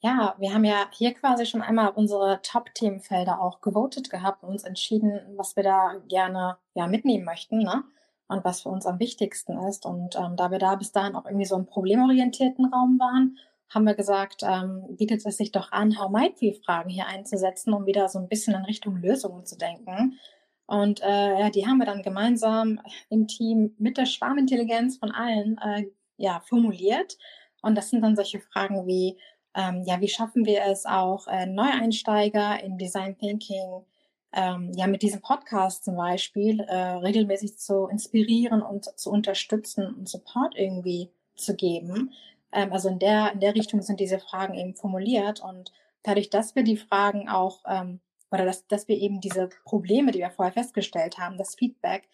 Ja, 0.02 0.36
wir 0.38 0.54
haben 0.54 0.64
ja 0.64 0.88
hier 0.92 1.14
quasi 1.14 1.46
schon 1.46 1.62
einmal 1.62 1.90
unsere 1.90 2.42
Top-Themenfelder 2.42 3.42
auch 3.42 3.60
gewotet 3.60 4.10
gehabt 4.10 4.44
und 4.44 4.50
uns 4.50 4.64
entschieden, 4.64 5.20
was 5.36 5.58
wir 5.58 5.64
da 5.64 5.96
gerne 6.08 6.58
ja, 6.74 6.88
mitnehmen 6.88 7.26
möchten 7.26 7.60
ne? 7.60 7.84
und 8.30 8.46
was 8.46 8.62
für 8.62 8.70
uns 8.70 8.86
am 8.86 9.00
wichtigsten 9.00 9.58
ist. 9.68 9.86
Und 9.86 10.16
ähm, 10.16 10.38
da 10.38 10.52
wir 10.52 10.60
da 10.60 10.76
bis 10.76 10.94
dahin 10.94 11.16
auch 11.16 11.26
irgendwie 11.26 11.46
so 11.46 11.56
einen 11.56 11.66
problemorientierten 11.66 12.72
Raum 12.74 12.98
waren, 12.98 13.38
haben 13.68 13.86
wir 13.86 13.94
gesagt, 13.94 14.42
ähm, 14.44 14.86
bietet 14.96 15.26
es 15.26 15.36
sich 15.36 15.52
doch 15.52 15.74
an, 15.74 16.00
How 16.00 16.10
Might 16.10 16.42
We 16.42 16.54
Fragen 16.54 16.90
hier 16.90 17.08
einzusetzen, 17.08 17.74
um 17.74 17.86
wieder 17.86 18.08
so 18.08 18.20
ein 18.20 18.30
bisschen 18.30 18.56
in 18.56 18.64
Richtung 18.64 18.96
Lösungen 18.98 19.46
zu 19.46 19.58
denken. 19.58 20.18
Und 20.66 21.02
äh, 21.02 21.40
ja, 21.40 21.50
die 21.50 21.68
haben 21.68 21.78
wir 21.78 21.86
dann 21.86 22.04
gemeinsam 22.04 22.80
im 23.10 23.28
Team 23.28 23.76
mit 23.80 23.98
der 23.98 24.06
Schwarmintelligenz 24.06 24.98
von 24.98 25.12
allen 25.12 25.58
äh, 25.58 25.88
ja, 26.20 26.42
formuliert. 26.42 27.18
Und 27.62 27.76
das 27.76 27.90
sind 27.90 28.02
dann 28.02 28.16
solche 28.16 28.40
Fragen 28.40 28.86
wie, 28.88 29.18
ähm, 29.56 29.84
ja, 29.86 30.00
wie 30.00 30.08
schaffen 30.08 30.46
wir 30.46 30.64
es 30.66 30.86
auch, 30.86 31.28
äh, 31.28 31.46
Neueinsteiger 31.46 32.64
in 32.64 32.78
Design 32.78 33.18
Thinking, 33.18 33.84
ähm, 34.32 34.72
ja, 34.76 34.88
mit 34.88 35.02
diesem 35.02 35.22
Podcast 35.22 35.86
zum 35.86 35.96
Beispiel 35.96 36.60
äh, 36.62 36.76
regelmäßig 36.76 37.58
zu 37.58 37.88
inspirieren 37.88 38.62
und 38.62 38.86
zu 39.00 39.10
unterstützen 39.10 39.88
und 39.96 40.08
Support 40.08 40.56
irgendwie 40.56 41.10
zu 41.36 41.56
geben. 41.56 42.14
Ähm, 42.52 42.72
also 42.72 42.90
in 42.90 43.00
der, 43.00 43.34
in 43.34 43.40
der 43.40 43.56
Richtung 43.56 43.82
sind 43.82 44.00
diese 44.00 44.20
Fragen 44.20 44.54
eben 44.54 44.76
formuliert 44.76 45.42
und 45.42 45.72
dadurch, 46.04 46.30
dass 46.30 46.56
wir 46.56 46.64
die 46.64 46.78
Fragen 46.78 47.28
auch 47.28 47.64
ähm, 47.68 48.00
oder 48.32 48.46
dass, 48.46 48.68
dass 48.68 48.88
wir 48.88 48.98
eben 48.98 49.22
diese 49.22 49.50
Probleme, 49.66 50.12
die 50.12 50.20
wir 50.20 50.30
vorher 50.30 50.54
festgestellt 50.54 51.18
haben, 51.18 51.38
das 51.38 51.56
Feedback 51.56 52.08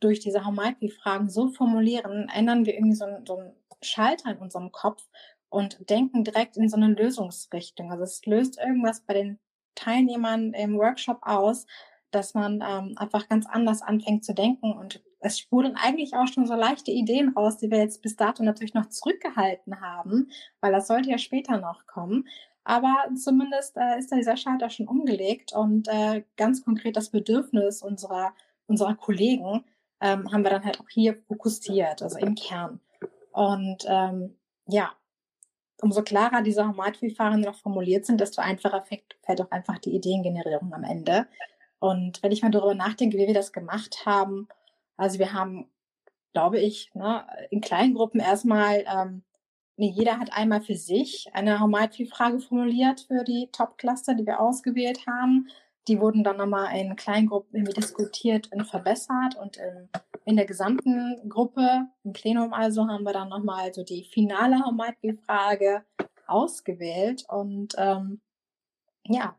durch 0.00 0.20
diese 0.20 0.44
How 0.44 0.52
Might 0.52 0.80
We 0.80 0.88
Fragen 0.88 1.28
so 1.28 1.48
formulieren, 1.48 2.28
ändern 2.28 2.66
wir 2.66 2.74
irgendwie 2.74 2.96
so, 2.96 3.06
so 3.26 3.38
einen 3.38 3.52
Schalter 3.82 4.30
in 4.30 4.38
unserem 4.38 4.72
Kopf 4.72 5.08
und 5.48 5.88
denken 5.88 6.24
direkt 6.24 6.56
in 6.56 6.68
so 6.68 6.76
eine 6.76 6.88
Lösungsrichtung. 6.88 7.90
Also 7.90 8.04
es 8.04 8.24
löst 8.26 8.58
irgendwas 8.58 9.00
bei 9.00 9.14
den 9.14 9.38
Teilnehmern 9.74 10.52
im 10.52 10.76
Workshop 10.78 11.18
aus, 11.22 11.66
dass 12.10 12.34
man 12.34 12.62
ähm, 12.66 12.94
einfach 12.96 13.28
ganz 13.28 13.46
anders 13.46 13.82
anfängt 13.82 14.24
zu 14.24 14.34
denken 14.34 14.72
und 14.72 15.02
es 15.20 15.38
sprudeln 15.38 15.76
eigentlich 15.76 16.14
auch 16.14 16.28
schon 16.28 16.46
so 16.46 16.54
leichte 16.54 16.90
Ideen 16.90 17.30
raus, 17.30 17.56
die 17.56 17.70
wir 17.70 17.78
jetzt 17.78 18.02
bis 18.02 18.14
dato 18.16 18.42
natürlich 18.42 18.74
noch 18.74 18.90
zurückgehalten 18.90 19.80
haben, 19.80 20.30
weil 20.60 20.70
das 20.70 20.86
sollte 20.86 21.10
ja 21.10 21.18
später 21.18 21.58
noch 21.58 21.86
kommen. 21.86 22.28
Aber 22.62 22.94
zumindest 23.14 23.76
äh, 23.76 23.98
ist 23.98 24.12
da 24.12 24.16
dieser 24.16 24.36
Schalter 24.36 24.70
schon 24.70 24.86
umgelegt 24.86 25.52
und 25.52 25.88
äh, 25.88 26.24
ganz 26.36 26.64
konkret 26.64 26.96
das 26.96 27.10
Bedürfnis 27.10 27.82
unserer, 27.82 28.34
unserer 28.66 28.94
Kollegen 28.94 29.64
ähm, 30.00 30.30
haben 30.32 30.42
wir 30.42 30.50
dann 30.50 30.64
halt 30.64 30.80
auch 30.80 30.88
hier 30.88 31.22
fokussiert, 31.28 32.02
also 32.02 32.18
im 32.18 32.34
Kern. 32.34 32.80
Und 33.32 33.84
ähm, 33.86 34.36
ja, 34.66 34.92
umso 35.80 36.02
klarer 36.02 36.42
diese 36.42 36.66
Homatverfahren 36.66 37.40
noch 37.40 37.56
formuliert 37.56 38.06
sind, 38.06 38.20
desto 38.20 38.40
einfacher 38.42 38.82
fällt, 38.82 39.16
fällt 39.22 39.40
auch 39.40 39.50
einfach 39.50 39.78
die 39.78 39.94
Ideengenerierung 39.94 40.72
am 40.72 40.84
Ende. 40.84 41.26
Und 41.78 42.22
wenn 42.22 42.32
ich 42.32 42.42
mal 42.42 42.50
darüber 42.50 42.74
nachdenke, 42.74 43.18
wie 43.18 43.26
wir 43.26 43.34
das 43.34 43.52
gemacht 43.52 44.06
haben, 44.06 44.48
also 44.96 45.18
wir 45.18 45.32
haben, 45.32 45.68
glaube 46.32 46.58
ich, 46.58 46.94
ne, 46.94 47.26
in 47.50 47.60
kleinen 47.60 47.94
Gruppen 47.94 48.20
erstmal 48.20 48.84
ähm, 48.86 49.22
Nee, 49.76 49.90
jeder 49.90 50.20
hat 50.20 50.32
einmal 50.32 50.60
für 50.60 50.76
sich 50.76 51.26
eine 51.32 51.58
How-Might-Frage 51.58 52.38
formuliert 52.38 53.00
für 53.08 53.24
die 53.24 53.48
Top-Cluster, 53.50 54.14
die 54.14 54.24
wir 54.24 54.38
ausgewählt 54.38 55.06
haben. 55.08 55.48
Die 55.88 56.00
wurden 56.00 56.24
dann 56.24 56.38
nochmal 56.38 56.76
in 56.78 56.96
Kleingruppen 56.96 57.54
irgendwie 57.54 57.74
diskutiert 57.74 58.50
und 58.52 58.64
verbessert 58.64 59.36
und 59.40 59.56
in, 59.58 59.88
in 60.24 60.36
der 60.36 60.46
gesamten 60.46 61.28
Gruppe, 61.28 61.86
im 62.04 62.12
Plenum 62.12 62.52
also, 62.52 62.86
haben 62.88 63.04
wir 63.04 63.12
dann 63.12 63.28
nochmal 63.28 63.72
so 63.74 63.84
die 63.84 64.04
finale 64.04 64.64
How-Might-Frage 64.64 65.84
ausgewählt 66.26 67.24
und 67.28 67.74
ähm, 67.76 68.20
ja, 69.06 69.36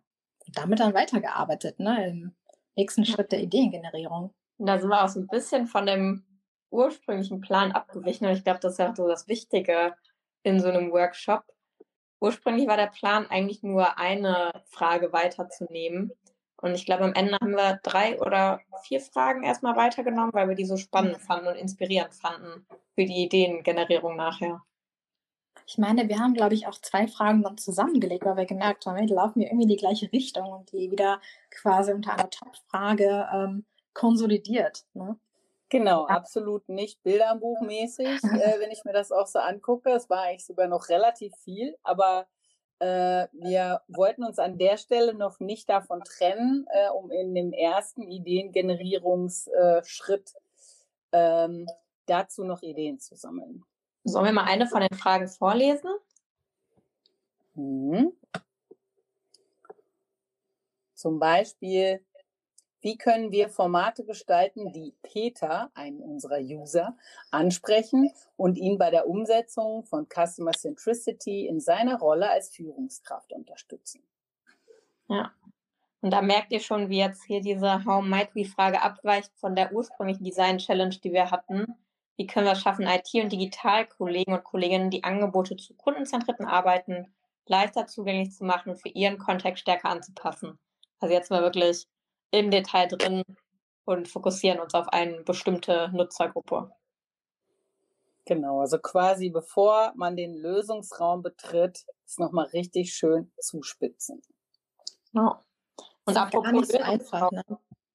damit 0.53 0.79
dann 0.79 0.93
weitergearbeitet, 0.93 1.79
ne, 1.79 2.07
im 2.07 2.35
nächsten 2.75 3.05
Schritt 3.05 3.31
der 3.31 3.41
Ideengenerierung. 3.41 4.31
Da 4.59 4.77
sind 4.79 4.89
wir 4.89 5.03
auch 5.03 5.09
so 5.09 5.19
ein 5.19 5.27
bisschen 5.27 5.65
von 5.65 5.85
dem 5.85 6.23
ursprünglichen 6.69 7.41
Plan 7.41 7.71
abgewichen 7.71 8.27
und 8.27 8.33
ich 8.33 8.43
glaube, 8.43 8.59
das 8.59 8.73
ist 8.73 8.79
ja 8.79 8.91
auch 8.91 8.95
so 8.95 9.07
das 9.07 9.27
Wichtige, 9.27 9.95
in 10.45 10.59
so 10.59 10.69
einem 10.69 10.91
Workshop. 10.91 11.43
Ursprünglich 12.21 12.67
war 12.67 12.77
der 12.77 12.87
Plan 12.87 13.25
eigentlich 13.27 13.63
nur 13.63 13.97
eine 13.97 14.51
Frage 14.67 15.11
weiterzunehmen. 15.11 16.11
Und 16.57 16.73
ich 16.73 16.85
glaube, 16.85 17.03
am 17.03 17.13
Ende 17.13 17.37
haben 17.41 17.51
wir 17.51 17.79
drei 17.83 18.19
oder 18.19 18.61
vier 18.83 19.01
Fragen 19.01 19.43
erstmal 19.43 19.75
weitergenommen, 19.75 20.33
weil 20.33 20.47
wir 20.47 20.55
die 20.55 20.65
so 20.65 20.77
spannend 20.77 21.17
fanden 21.17 21.47
und 21.47 21.55
inspirierend 21.55 22.13
fanden 22.13 22.65
für 22.95 23.05
die 23.05 23.23
Ideengenerierung 23.25 24.15
nachher. 24.15 24.61
Ich 25.67 25.77
meine, 25.77 26.07
wir 26.07 26.19
haben, 26.19 26.33
glaube 26.33 26.53
ich, 26.53 26.67
auch 26.67 26.79
zwei 26.79 27.07
Fragen 27.07 27.41
dann 27.41 27.57
zusammengelegt, 27.57 28.23
weil 28.23 28.37
wir 28.37 28.45
gemerkt 28.45 28.85
haben, 28.85 29.05
die 29.05 29.13
laufen 29.13 29.41
ja 29.41 29.47
irgendwie 29.47 29.63
in 29.63 29.69
die 29.69 29.77
gleiche 29.77 30.11
Richtung 30.11 30.51
und 30.51 30.71
die 30.71 30.91
wieder 30.91 31.19
quasi 31.49 31.91
unter 31.91 32.13
einer 32.13 32.29
Top-Frage 32.29 33.27
ähm, 33.33 33.65
konsolidiert. 33.93 34.85
Ne? 34.93 35.17
Genau, 35.69 36.05
absolut 36.05 36.69
nicht 36.69 37.01
bilderbuchmäßig, 37.01 38.05
äh, 38.23 38.59
wenn 38.59 38.71
ich 38.71 38.85
mir 38.85 38.93
das 38.93 39.11
auch 39.11 39.27
so 39.27 39.39
angucke. 39.39 39.89
Es 39.89 40.09
war 40.09 40.21
eigentlich 40.21 40.45
sogar 40.45 40.67
noch 40.67 40.89
relativ 40.89 41.35
viel, 41.37 41.75
aber 41.81 42.27
äh, 42.79 43.27
wir 43.31 43.81
wollten 43.87 44.23
uns 44.23 44.39
an 44.39 44.57
der 44.57 44.77
Stelle 44.77 45.13
noch 45.13 45.39
nicht 45.39 45.69
davon 45.69 46.03
trennen, 46.03 46.65
äh, 46.69 46.89
um 46.89 47.11
in 47.11 47.33
dem 47.33 47.53
ersten 47.53 48.01
Ideengenerierungsschritt 48.03 50.33
ähm, 51.11 51.67
dazu 52.05 52.43
noch 52.43 52.61
Ideen 52.61 52.99
zu 52.99 53.15
sammeln. 53.15 53.63
Sollen 54.03 54.25
wir 54.25 54.33
mal 54.33 54.43
eine 54.43 54.67
von 54.67 54.81
den 54.81 54.97
Fragen 54.97 55.27
vorlesen? 55.27 55.89
Mhm. 57.55 58.13
Zum 60.93 61.19
Beispiel, 61.19 62.04
wie 62.85 62.99
können 62.99 63.31
wir 63.31 63.49
Formate 63.49 64.05
gestalten, 64.05 64.71
die 64.71 64.93
Peter, 65.01 65.71
einen 65.73 66.01
unserer 66.01 66.37
User, 66.37 66.95
ansprechen 67.31 68.11
und 68.37 68.59
ihn 68.59 68.77
bei 68.77 68.91
der 68.91 69.07
Umsetzung 69.07 69.83
von 69.85 70.05
Customer 70.07 70.51
Centricity 70.51 71.47
in 71.47 71.59
seiner 71.59 71.97
Rolle 71.97 72.29
als 72.29 72.49
Führungskraft 72.49 73.33
unterstützen? 73.33 74.03
Ja. 75.09 75.31
Und 76.01 76.11
da 76.11 76.21
merkt 76.21 76.51
ihr 76.51 76.59
schon, 76.59 76.89
wie 76.89 76.99
jetzt 76.99 77.23
hier 77.23 77.41
diese 77.41 77.83
How 77.85 78.05
Might 78.05 78.35
We 78.35 78.45
Frage 78.45 78.79
abweicht 78.79 79.31
von 79.35 79.55
der 79.55 79.73
ursprünglichen 79.73 80.23
Design 80.23 80.59
Challenge, 80.59 80.95
die 81.03 81.11
wir 81.11 81.31
hatten. 81.31 81.65
Wie 82.17 82.27
können 82.27 82.45
wir 82.45 82.53
es 82.53 82.61
schaffen, 82.61 82.85
IT- 82.85 83.15
und 83.15 83.31
Digitalkollegen 83.31 84.35
und 84.35 84.43
Kolleginnen 84.43 84.91
die 84.91 85.03
Angebote 85.03 85.57
zu 85.57 85.73
kundenzentrierten 85.73 86.45
Arbeiten 86.45 87.11
leichter 87.47 87.87
zugänglich 87.87 88.31
zu 88.31 88.45
machen 88.45 88.75
für 88.75 88.89
ihren 88.89 89.17
Kontext 89.17 89.61
stärker 89.61 89.89
anzupassen? 89.89 90.59
Also 90.99 91.15
jetzt 91.15 91.31
mal 91.31 91.41
wirklich 91.41 91.87
im 92.39 92.51
Detail 92.51 92.87
drin 92.87 93.23
und 93.85 94.07
fokussieren 94.07 94.59
uns 94.59 94.73
auf 94.73 94.89
eine 94.89 95.23
bestimmte 95.23 95.89
Nutzergruppe. 95.93 96.71
Genau, 98.25 98.61
also 98.61 98.79
quasi 98.79 99.29
bevor 99.29 99.93
man 99.95 100.15
den 100.15 100.33
Lösungsraum 100.33 101.21
betritt, 101.21 101.85
ist 102.05 102.19
nochmal 102.19 102.47
richtig 102.47 102.93
schön 102.93 103.31
zuspitzen. 103.39 104.21
Ja. 105.13 105.43
Und 106.05 106.17
apropos 106.17 106.43
gar 106.43 106.51
nicht 106.51 106.71
so 106.71 106.79
einfach, 106.79 107.31
ne? 107.31 107.43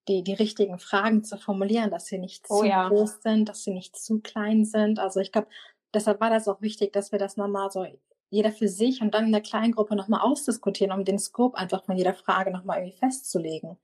die, 0.08 0.22
die 0.22 0.34
richtigen 0.34 0.78
Fragen 0.78 1.24
zu 1.24 1.36
formulieren, 1.36 1.90
dass 1.90 2.06
sie 2.06 2.18
nicht 2.18 2.46
oh 2.48 2.60
zu 2.60 2.66
ja. 2.66 2.88
groß 2.88 3.22
sind, 3.22 3.48
dass 3.48 3.64
sie 3.64 3.72
nicht 3.72 3.96
zu 3.96 4.20
klein 4.20 4.64
sind. 4.64 4.98
Also 4.98 5.20
ich 5.20 5.32
glaube, 5.32 5.48
deshalb 5.92 6.20
war 6.20 6.30
das 6.30 6.48
auch 6.48 6.60
wichtig, 6.60 6.92
dass 6.92 7.12
wir 7.12 7.18
das 7.18 7.36
nochmal 7.36 7.70
so 7.70 7.86
jeder 8.30 8.52
für 8.52 8.68
sich 8.68 9.02
und 9.02 9.12
dann 9.14 9.26
in 9.26 9.32
der 9.32 9.40
kleinen 9.40 9.72
Gruppe 9.72 9.96
nochmal 9.96 10.20
ausdiskutieren, 10.20 10.92
um 10.92 11.04
den 11.04 11.18
Scope 11.18 11.58
einfach 11.58 11.84
von 11.84 11.96
jeder 11.96 12.14
Frage 12.14 12.52
nochmal 12.52 12.78
irgendwie 12.78 12.98
festzulegen. 12.98 13.76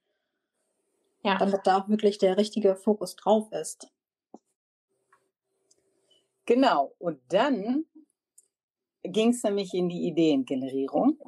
Ja. 1.26 1.38
Damit 1.38 1.66
da 1.66 1.78
auch 1.78 1.88
wirklich 1.88 2.18
der 2.18 2.36
richtige 2.36 2.76
Fokus 2.76 3.16
drauf 3.16 3.50
ist. 3.50 3.90
Genau. 6.46 6.94
Und 6.98 7.20
dann 7.28 7.84
ging 9.02 9.30
es 9.30 9.42
nämlich 9.42 9.74
in 9.74 9.88
die 9.88 10.06
Ideengenerierung. 10.06 11.18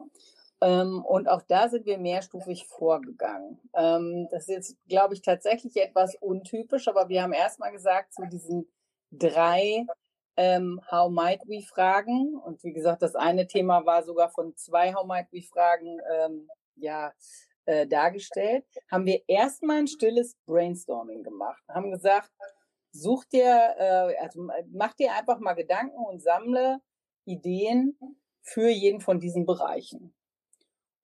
Ähm, 0.61 1.05
und 1.05 1.29
auch 1.29 1.43
da 1.43 1.69
sind 1.69 1.85
wir 1.85 1.99
mehrstufig 1.99 2.67
vorgegangen. 2.67 3.59
Ähm, 3.75 4.29
das 4.31 4.43
ist 4.43 4.55
jetzt, 4.55 4.77
glaube 4.89 5.15
ich, 5.15 5.23
tatsächlich 5.23 5.77
etwas 5.77 6.15
untypisch, 6.21 6.87
aber 6.87 7.09
wir 7.09 7.23
haben 7.23 7.33
erstmal 7.33 7.73
gesagt, 7.73 8.13
zu 8.13 8.23
diesen 8.27 8.69
drei 9.11 9.85
ähm, 10.37 10.81
How 10.91 11.11
Might 11.11 11.43
We 11.47 11.63
Fragen. 11.63 12.37
Und 12.37 12.63
wie 12.63 12.73
gesagt, 12.73 13.03
das 13.03 13.17
eine 13.17 13.49
Thema 13.49 13.85
war 13.85 14.05
sogar 14.05 14.31
von 14.31 14.55
zwei 14.55 14.95
How 14.95 15.05
Might 15.05 15.33
We 15.33 15.43
Fragen, 15.43 15.99
ähm, 16.13 16.49
ja, 16.77 17.13
äh, 17.69 17.87
dargestellt, 17.87 18.65
haben 18.91 19.05
wir 19.05 19.23
erstmal 19.29 19.77
ein 19.77 19.87
stilles 19.87 20.37
Brainstorming 20.47 21.23
gemacht. 21.23 21.63
Haben 21.69 21.91
gesagt, 21.91 22.31
such 22.93 23.27
dir, 23.27 23.75
äh, 23.79 24.17
also 24.17 24.49
mach 24.73 24.95
dir 24.95 25.13
einfach 25.13 25.39
mal 25.39 25.53
Gedanken 25.53 25.99
und 25.99 26.23
sammle 26.23 26.81
Ideen 27.27 27.99
für 28.41 28.71
jeden 28.71 29.03
von 29.03 29.21
diesen 29.21 29.45
Bereichen. 29.45 30.15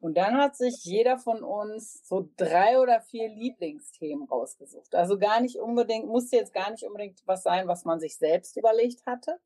Und 0.00 0.16
dann 0.16 0.38
hat 0.38 0.57
sich 0.57 0.85
jeder 0.85 1.18
von 1.18 1.42
uns 1.42 2.07
so 2.09 2.31
drei 2.38 2.79
oder 2.79 3.03
vier 3.03 3.29
Lieblingsthemen 3.29 4.27
rausgesucht. 4.27 4.94
Also 4.94 5.18
gar 5.18 5.40
nicht 5.40 5.57
unbedingt, 5.57 6.07
musste 6.07 6.37
jetzt 6.37 6.55
gar 6.55 6.70
nicht 6.70 6.85
unbedingt 6.85 7.20
was 7.27 7.42
sein, 7.42 7.68
was 7.68 7.85
man 7.85 8.00
sich 8.00 8.16
selbst 8.16 8.57
überlegt 8.57 9.05
hatte, 9.05 9.38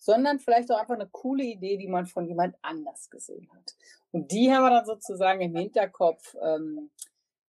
sondern 0.00 0.40
vielleicht 0.40 0.72
auch 0.72 0.80
einfach 0.80 0.96
eine 0.96 1.08
coole 1.08 1.44
Idee, 1.44 1.76
die 1.76 1.86
man 1.86 2.06
von 2.06 2.26
jemand 2.26 2.56
anders 2.62 3.08
gesehen 3.10 3.48
hat. 3.54 3.76
Und 4.10 4.32
die 4.32 4.52
haben 4.52 4.64
wir 4.64 4.70
dann 4.70 4.86
sozusagen 4.86 5.40
im 5.40 5.54
Hinterkopf 5.54 6.34
ähm, 6.42 6.90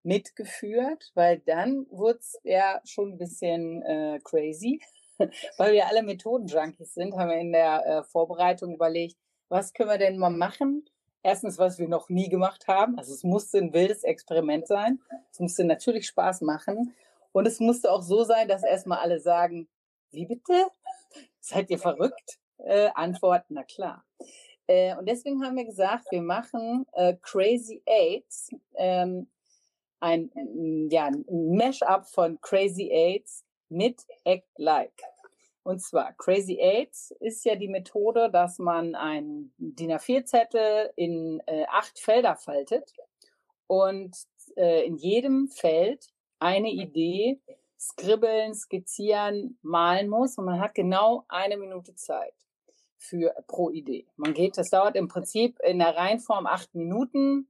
mitgeführt, 0.01 1.11
weil 1.13 1.39
dann 1.39 1.85
wurde 1.91 2.19
es 2.19 2.39
ja 2.43 2.81
schon 2.85 3.11
ein 3.11 3.17
bisschen 3.19 3.83
äh, 3.83 4.19
crazy, 4.23 4.81
weil 5.57 5.73
wir 5.73 5.85
alle 5.87 6.01
Methoden-Junkies 6.01 6.95
sind, 6.95 7.15
haben 7.15 7.29
wir 7.29 7.37
in 7.37 7.51
der 7.51 7.85
äh, 7.85 8.03
Vorbereitung 8.03 8.73
überlegt, 8.73 9.17
was 9.49 9.73
können 9.73 9.91
wir 9.91 9.99
denn 9.99 10.17
mal 10.17 10.31
machen, 10.31 10.89
Erstens, 11.27 11.57
was 11.57 11.77
wir 11.77 11.89
noch 11.89 12.07
nie 12.07 12.29
gemacht 12.29 12.69
haben. 12.69 12.97
Also 12.97 13.13
es 13.13 13.25
musste 13.25 13.57
ein 13.57 13.73
wildes 13.73 14.03
Experiment 14.03 14.65
sein. 14.65 15.01
Es 15.29 15.41
musste 15.41 15.65
natürlich 15.65 16.07
Spaß 16.07 16.39
machen. 16.39 16.95
Und 17.33 17.45
es 17.45 17.59
musste 17.59 17.91
auch 17.91 18.01
so 18.01 18.23
sein, 18.23 18.47
dass 18.47 18.63
erstmal 18.63 18.99
alle 18.99 19.19
sagen, 19.19 19.67
wie 20.11 20.25
bitte? 20.25 20.67
Seid 21.39 21.69
ihr 21.69 21.79
verrückt? 21.79 22.39
Äh, 22.57 22.89
Antwort, 22.93 23.45
na 23.49 23.63
klar. 23.63 24.03
Äh, 24.67 24.95
und 24.97 25.07
deswegen 25.07 25.43
haben 25.43 25.55
wir 25.55 25.65
gesagt, 25.65 26.11
wir 26.11 26.21
machen 26.21 26.85
äh, 26.93 27.15
Crazy 27.21 27.81
Aids, 27.85 28.49
ähm, 28.75 29.29
ein, 29.99 30.29
ja, 30.91 31.05
ein 31.05 31.25
Mash-up 31.29 32.07
von 32.07 32.39
Crazy 32.41 32.89
Aids 32.91 33.45
mit 33.69 34.03
Act 34.23 34.47
Like. 34.57 35.01
Und 35.63 35.81
zwar 35.81 36.13
Crazy 36.13 36.57
Aids 36.61 37.11
ist 37.19 37.43
ja 37.43 37.55
die 37.55 37.67
Methode, 37.67 38.29
dass 38.31 38.57
man 38.57 38.95
einen 38.95 39.53
DIN 39.57 39.91
A4-Zettel 39.91 40.91
in 40.95 41.41
äh, 41.45 41.65
acht 41.67 41.99
Felder 41.99 42.35
faltet 42.35 42.93
und 43.67 44.15
äh, 44.55 44.85
in 44.85 44.95
jedem 44.95 45.49
Feld 45.49 46.07
eine 46.39 46.69
Idee 46.69 47.41
skribbeln, 47.79 48.53
skizzieren, 48.53 49.57
malen 49.61 50.09
muss 50.09 50.37
und 50.37 50.45
man 50.45 50.59
hat 50.59 50.73
genau 50.73 51.25
eine 51.27 51.57
Minute 51.57 51.95
Zeit 51.95 52.33
für 52.97 53.33
pro 53.47 53.69
Idee. 53.69 54.07
Man 54.15 54.33
geht, 54.33 54.57
das 54.57 54.69
dauert 54.69 54.95
im 54.95 55.07
Prinzip 55.07 55.59
in 55.63 55.79
der 55.79 55.95
Reihenform 55.95 56.47
acht 56.47 56.73
Minuten, 56.73 57.47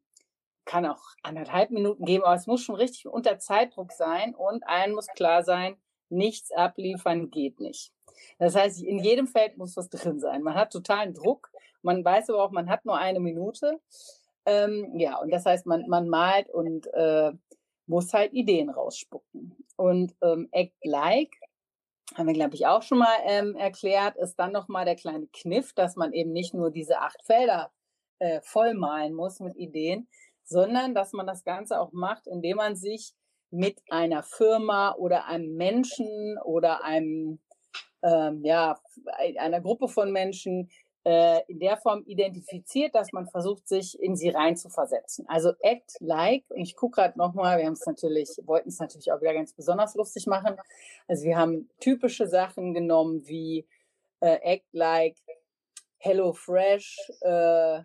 kann 0.65 0.85
auch 0.85 1.01
anderthalb 1.23 1.71
Minuten 1.71 2.05
geben, 2.05 2.25
aber 2.25 2.35
es 2.35 2.47
muss 2.47 2.61
schon 2.61 2.75
richtig 2.75 3.07
unter 3.07 3.39
Zeitdruck 3.39 3.93
sein 3.93 4.35
und 4.35 4.67
allen 4.67 4.93
muss 4.93 5.07
klar 5.07 5.43
sein, 5.43 5.77
nichts 6.09 6.51
abliefern 6.51 7.31
geht 7.31 7.59
nicht. 7.59 7.93
Das 8.39 8.55
heißt, 8.55 8.81
in 8.81 8.99
jedem 8.99 9.27
Feld 9.27 9.57
muss 9.57 9.77
was 9.77 9.89
drin 9.89 10.19
sein. 10.19 10.41
Man 10.41 10.55
hat 10.55 10.73
totalen 10.73 11.13
Druck, 11.13 11.51
man 11.81 12.03
weiß 12.03 12.29
aber 12.29 12.43
auch, 12.43 12.51
man 12.51 12.69
hat 12.69 12.85
nur 12.85 12.97
eine 12.97 13.19
Minute. 13.19 13.79
Ähm, 14.45 14.97
ja, 14.97 15.17
und 15.17 15.31
das 15.31 15.45
heißt, 15.45 15.65
man, 15.65 15.87
man 15.87 16.07
malt 16.07 16.49
und 16.49 16.87
äh, 16.93 17.31
muss 17.87 18.13
halt 18.13 18.33
Ideen 18.33 18.69
rausspucken. 18.69 19.55
Und 19.75 20.15
ähm, 20.21 20.49
Act 20.51 20.75
Like 20.83 21.35
haben 22.15 22.27
wir, 22.27 22.33
glaube 22.33 22.55
ich, 22.55 22.65
auch 22.65 22.83
schon 22.83 22.99
mal 22.99 23.15
ähm, 23.25 23.55
erklärt, 23.55 24.15
ist 24.17 24.35
dann 24.35 24.51
nochmal 24.51 24.85
der 24.85 24.95
kleine 24.95 25.27
Kniff, 25.27 25.73
dass 25.73 25.95
man 25.95 26.13
eben 26.13 26.31
nicht 26.31 26.53
nur 26.53 26.71
diese 26.71 26.99
acht 26.99 27.21
Felder 27.23 27.71
äh, 28.19 28.41
vollmalen 28.41 29.13
muss 29.13 29.39
mit 29.39 29.55
Ideen, 29.55 30.07
sondern 30.43 30.95
dass 30.95 31.13
man 31.13 31.27
das 31.27 31.43
Ganze 31.43 31.79
auch 31.79 31.91
macht, 31.91 32.27
indem 32.27 32.57
man 32.57 32.75
sich 32.75 33.13
mit 33.49 33.81
einer 33.89 34.23
Firma 34.23 34.93
oder 34.95 35.25
einem 35.25 35.55
Menschen 35.55 36.37
oder 36.43 36.83
einem, 36.83 37.39
ähm, 38.01 38.43
ja, 38.43 38.79
einer 39.37 39.61
Gruppe 39.61 39.87
von 39.87 40.11
Menschen 40.11 40.69
äh, 41.07 41.41
in 41.47 41.59
der 41.59 41.77
Form 41.77 42.03
identifiziert, 42.05 42.93
dass 42.93 43.13
man 43.13 43.27
versucht, 43.27 43.65
sich 43.65 43.97
in 43.97 44.17
sie 44.17 44.27
reinzuversetzen. 44.27 45.25
Also 45.29 45.53
act 45.61 45.95
like, 46.01 46.43
und 46.49 46.57
ich 46.59 46.75
gucke 46.75 46.99
gerade 46.99 47.17
nochmal, 47.17 47.59
wir 47.59 47.65
haben 47.65 47.73
es 47.73 47.85
natürlich, 47.85 48.29
wollten 48.43 48.67
es 48.67 48.79
natürlich 48.79 49.09
auch 49.13 49.21
wieder 49.21 49.33
ganz 49.33 49.53
besonders 49.53 49.95
lustig 49.95 50.27
machen. 50.27 50.57
Also 51.07 51.23
wir 51.23 51.37
haben 51.37 51.69
typische 51.79 52.27
Sachen 52.27 52.73
genommen 52.73 53.25
wie 53.25 53.65
äh, 54.19 54.37
act 54.41 54.67
like, 54.73 55.15
Hello 55.99 56.33
Fresh, 56.33 56.97
äh, 57.21 57.79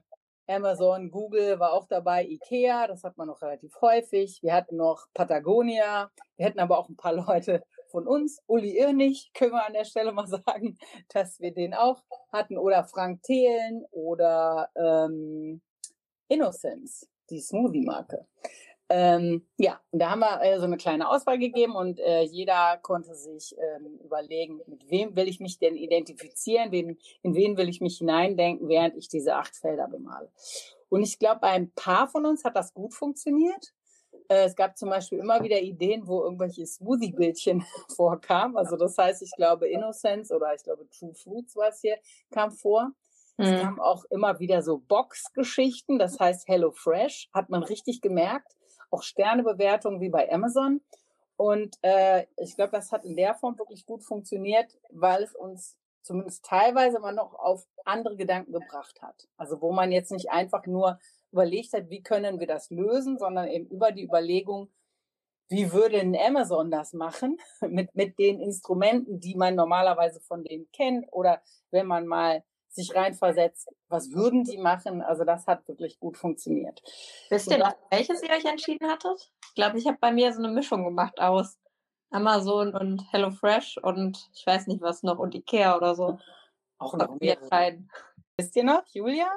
Amazon, 0.49 1.13
Google 1.13 1.61
war 1.61 1.75
auch 1.75 1.87
dabei, 1.87 2.25
Ikea, 2.25 2.89
das 2.89 3.05
hat 3.05 3.17
man 3.17 3.29
noch 3.29 3.41
relativ 3.41 3.81
häufig. 3.81 4.43
Wir 4.43 4.53
hatten 4.53 4.77
noch 4.77 5.07
Patagonia, 5.15 6.11
wir 6.37 6.47
hätten 6.47 6.59
aber 6.59 6.77
auch 6.77 6.89
ein 6.89 6.97
paar 6.97 7.13
Leute 7.29 7.63
von 7.92 8.09
uns, 8.09 8.42
Uli 8.46 8.76
Irnig, 8.76 9.31
können 9.35 9.52
wir 9.52 9.66
an 9.66 9.74
der 9.74 9.85
Stelle 9.85 10.11
mal 10.11 10.26
sagen, 10.26 10.76
dass 11.11 11.38
wir 11.38 11.52
den 11.52 11.74
auch 11.74 12.02
hatten, 12.33 12.59
oder 12.59 12.85
Frank 12.85 13.22
Thelen 13.22 13.85
oder 13.92 14.70
ähm, 14.74 15.61
Innocence, 16.28 17.09
die 17.31 17.40
Smoothie-Marke. 17.40 18.26
Ähm, 18.88 19.46
ja, 19.57 19.81
da 19.92 20.11
haben 20.11 20.20
wir 20.20 20.42
äh, 20.42 20.59
so 20.59 20.64
eine 20.64 20.76
kleine 20.76 21.09
Auswahl 21.09 21.38
gegeben 21.38 21.76
und 21.76 21.98
äh, 21.98 22.22
jeder 22.22 22.78
konnte 22.83 23.14
sich 23.14 23.57
ähm, 23.57 23.98
überlegen, 24.05 24.61
mit 24.66 24.90
wem 24.90 25.16
will 25.16 25.28
ich 25.28 25.40
mich 25.40 25.59
denn 25.59 25.76
identifizieren, 25.76 26.72
wen, 26.72 26.98
in 27.22 27.35
wen 27.35 27.57
will 27.57 27.70
ich 27.70 27.81
mich 27.81 27.98
hineindenken, 27.98 28.68
während 28.68 28.96
ich 28.96 29.09
diese 29.09 29.37
acht 29.37 29.57
Felder 29.57 29.88
bemale. 29.88 30.31
Und 30.90 31.02
ich 31.02 31.18
glaube, 31.18 31.44
ein 31.44 31.70
paar 31.70 32.07
von 32.07 32.26
uns 32.26 32.44
hat 32.44 32.55
das 32.55 32.74
gut 32.74 32.92
funktioniert. 32.92 33.72
Äh, 34.29 34.45
es 34.45 34.57
gab 34.57 34.77
zum 34.77 34.91
Beispiel 34.91 35.19
immer 35.19 35.43
wieder 35.43 35.61
Ideen, 35.61 36.07
wo 36.07 36.23
irgendwelche 36.23 36.67
Smoothie-Bildchen 36.67 37.65
vorkamen. 37.97 38.57
Also 38.57 38.77
das 38.77 38.97
heißt, 38.99 39.23
ich 39.23 39.33
glaube, 39.37 39.69
Innocence 39.69 40.31
oder 40.31 40.55
ich 40.55 40.63
glaube 40.63 40.89
True 40.91 41.15
Fruits 41.15 41.57
war 41.57 41.69
es 41.69 41.81
hier, 41.81 41.97
kam 42.31 42.51
vor. 42.51 42.93
Mhm. 43.39 43.45
Es 43.45 43.61
kamen 43.61 43.81
auch 43.81 44.05
immer 44.11 44.39
wieder 44.41 44.63
so 44.63 44.79
Box-Geschichten, 44.79 45.99
das 45.99 46.19
heißt 46.19 46.47
Hello 46.49 46.71
Fresh, 46.73 47.29
hat 47.33 47.51
man 47.51 47.63
richtig 47.63 48.01
gemerkt. 48.01 48.57
Auch 48.91 49.03
Sternebewertungen 49.03 50.01
wie 50.01 50.11
bei 50.11 50.31
Amazon. 50.31 50.83
Und 51.37 51.77
äh, 51.83 52.27
ich 52.37 52.57
glaube, 52.57 52.73
das 52.73 52.93
hat 52.93 53.05
in 53.05 53.17
der 53.17 53.35
Form 53.35 53.59
wirklich 53.59 53.87
gut 53.87 54.05
funktioniert, 54.05 54.79
weil 54.91 55.23
es 55.23 55.35
uns 55.35 55.77
zumindest 56.03 56.45
teilweise 56.45 56.99
mal 56.99 57.15
noch 57.15 57.35
auf 57.35 57.67
andere 57.85 58.17
Gedanken 58.17 58.53
gebracht 58.53 59.01
hat. 59.03 59.29
Also 59.37 59.61
wo 59.61 59.73
man 59.73 59.93
jetzt 59.93 60.11
nicht 60.11 60.31
einfach 60.31 60.67
nur 60.67 60.99
überlegt 61.33 61.73
hat, 61.73 61.90
wie 61.90 62.03
können 62.03 62.40
wir 62.40 62.47
das 62.47 62.71
lösen, 62.71 63.18
sondern 63.18 63.49
eben 63.49 63.66
über 63.66 63.92
die 63.92 64.05
Überlegung, 64.05 64.71
wie 65.49 65.73
würde 65.73 66.01
ein 66.01 66.16
Amazon 66.16 66.71
das 66.71 66.92
machen 66.92 67.38
mit, 67.68 67.95
mit 67.95 68.18
den 68.18 68.40
Instrumenten, 68.40 69.21
die 69.21 69.35
man 69.35 69.55
normalerweise 69.55 70.21
von 70.21 70.45
denen 70.45 70.71
kennt 70.73 71.07
oder 71.12 71.42
wenn 71.71 71.87
man 71.87 72.07
mal 72.07 72.42
sich 72.68 72.95
reinversetzt, 72.95 73.68
was 73.88 74.12
würden 74.12 74.45
die 74.45 74.57
machen? 74.57 75.03
Also 75.03 75.25
das 75.25 75.47
hat 75.47 75.68
wirklich 75.68 76.01
gut 76.01 76.16
funktioniert. 76.16 76.83
Wisst 77.29 77.51
ihr 77.51 77.59
noch, 77.59 77.75
welches 77.90 78.23
ihr 78.23 78.31
euch 78.31 78.47
entschieden 78.47 78.88
hattet? 78.88 79.31
Ich 79.49 79.55
glaube, 79.55 79.79
ich 79.79 79.87
habe 79.87 79.99
bei 80.01 80.11
mir 80.11 80.33
so 80.33 80.38
eine 80.38 80.49
Mischung 80.49 80.83
gemacht 80.85 81.21
aus 81.21 81.59
Amazon 82.11 82.75
und 82.75 83.05
HelloFresh 83.12 83.79
und 83.83 84.31
ich 84.35 84.47
weiß 84.47 84.68
nicht 84.68 84.81
was 84.81 85.03
noch 85.03 85.18
und 85.18 85.35
Ikea 85.35 85.77
oder 85.77 85.95
so. 85.95 86.18
Auch 86.79 86.95
noch 86.95 87.21
mehr. 87.21 87.37
Wisst 88.38 88.57
ihr 88.57 88.64
noch, 88.64 88.85
Julia? 88.92 89.31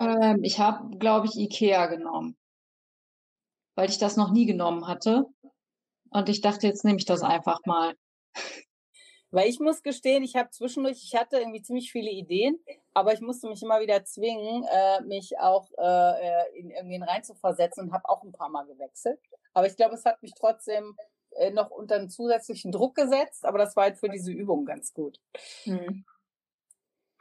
Ähm, 0.00 0.42
ich 0.42 0.58
habe, 0.58 0.96
glaube 0.98 1.26
ich, 1.26 1.36
Ikea 1.36 1.86
genommen, 1.86 2.36
weil 3.74 3.88
ich 3.88 3.98
das 3.98 4.16
noch 4.16 4.32
nie 4.32 4.46
genommen 4.46 4.86
hatte. 4.86 5.26
Und 6.10 6.28
ich 6.28 6.40
dachte, 6.40 6.66
jetzt 6.66 6.84
nehme 6.84 6.98
ich 6.98 7.04
das 7.04 7.22
einfach 7.22 7.60
mal. 7.66 7.94
Weil 9.30 9.48
ich 9.48 9.58
muss 9.58 9.82
gestehen, 9.82 10.22
ich 10.22 10.36
habe 10.36 10.50
zwischendurch, 10.50 11.02
ich 11.02 11.14
hatte 11.14 11.38
irgendwie 11.38 11.60
ziemlich 11.60 11.90
viele 11.90 12.10
Ideen, 12.10 12.58
aber 12.94 13.12
ich 13.12 13.20
musste 13.20 13.48
mich 13.48 13.62
immer 13.62 13.80
wieder 13.80 14.04
zwingen, 14.04 14.64
äh, 14.64 15.02
mich 15.02 15.38
auch 15.38 15.68
äh, 15.76 16.58
in 16.58 16.70
irgendwen 16.70 17.02
reinzuversetzen 17.02 17.84
und 17.84 17.92
habe 17.92 18.08
auch 18.08 18.22
ein 18.22 18.32
paar 18.32 18.48
Mal 18.48 18.66
gewechselt. 18.66 19.20
Aber 19.52 19.66
ich 19.66 19.76
glaube, 19.76 19.94
es 19.94 20.04
hat 20.04 20.22
mich 20.22 20.32
trotzdem 20.38 20.96
äh, 21.32 21.50
noch 21.50 21.70
unter 21.70 21.96
einen 21.96 22.08
zusätzlichen 22.08 22.70
Druck 22.70 22.94
gesetzt, 22.94 23.44
aber 23.44 23.58
das 23.58 23.74
war 23.76 23.84
halt 23.84 23.98
für 23.98 24.08
diese 24.08 24.32
Übung 24.32 24.64
ganz 24.64 24.94
gut. 24.94 25.18
Hm. 25.64 26.04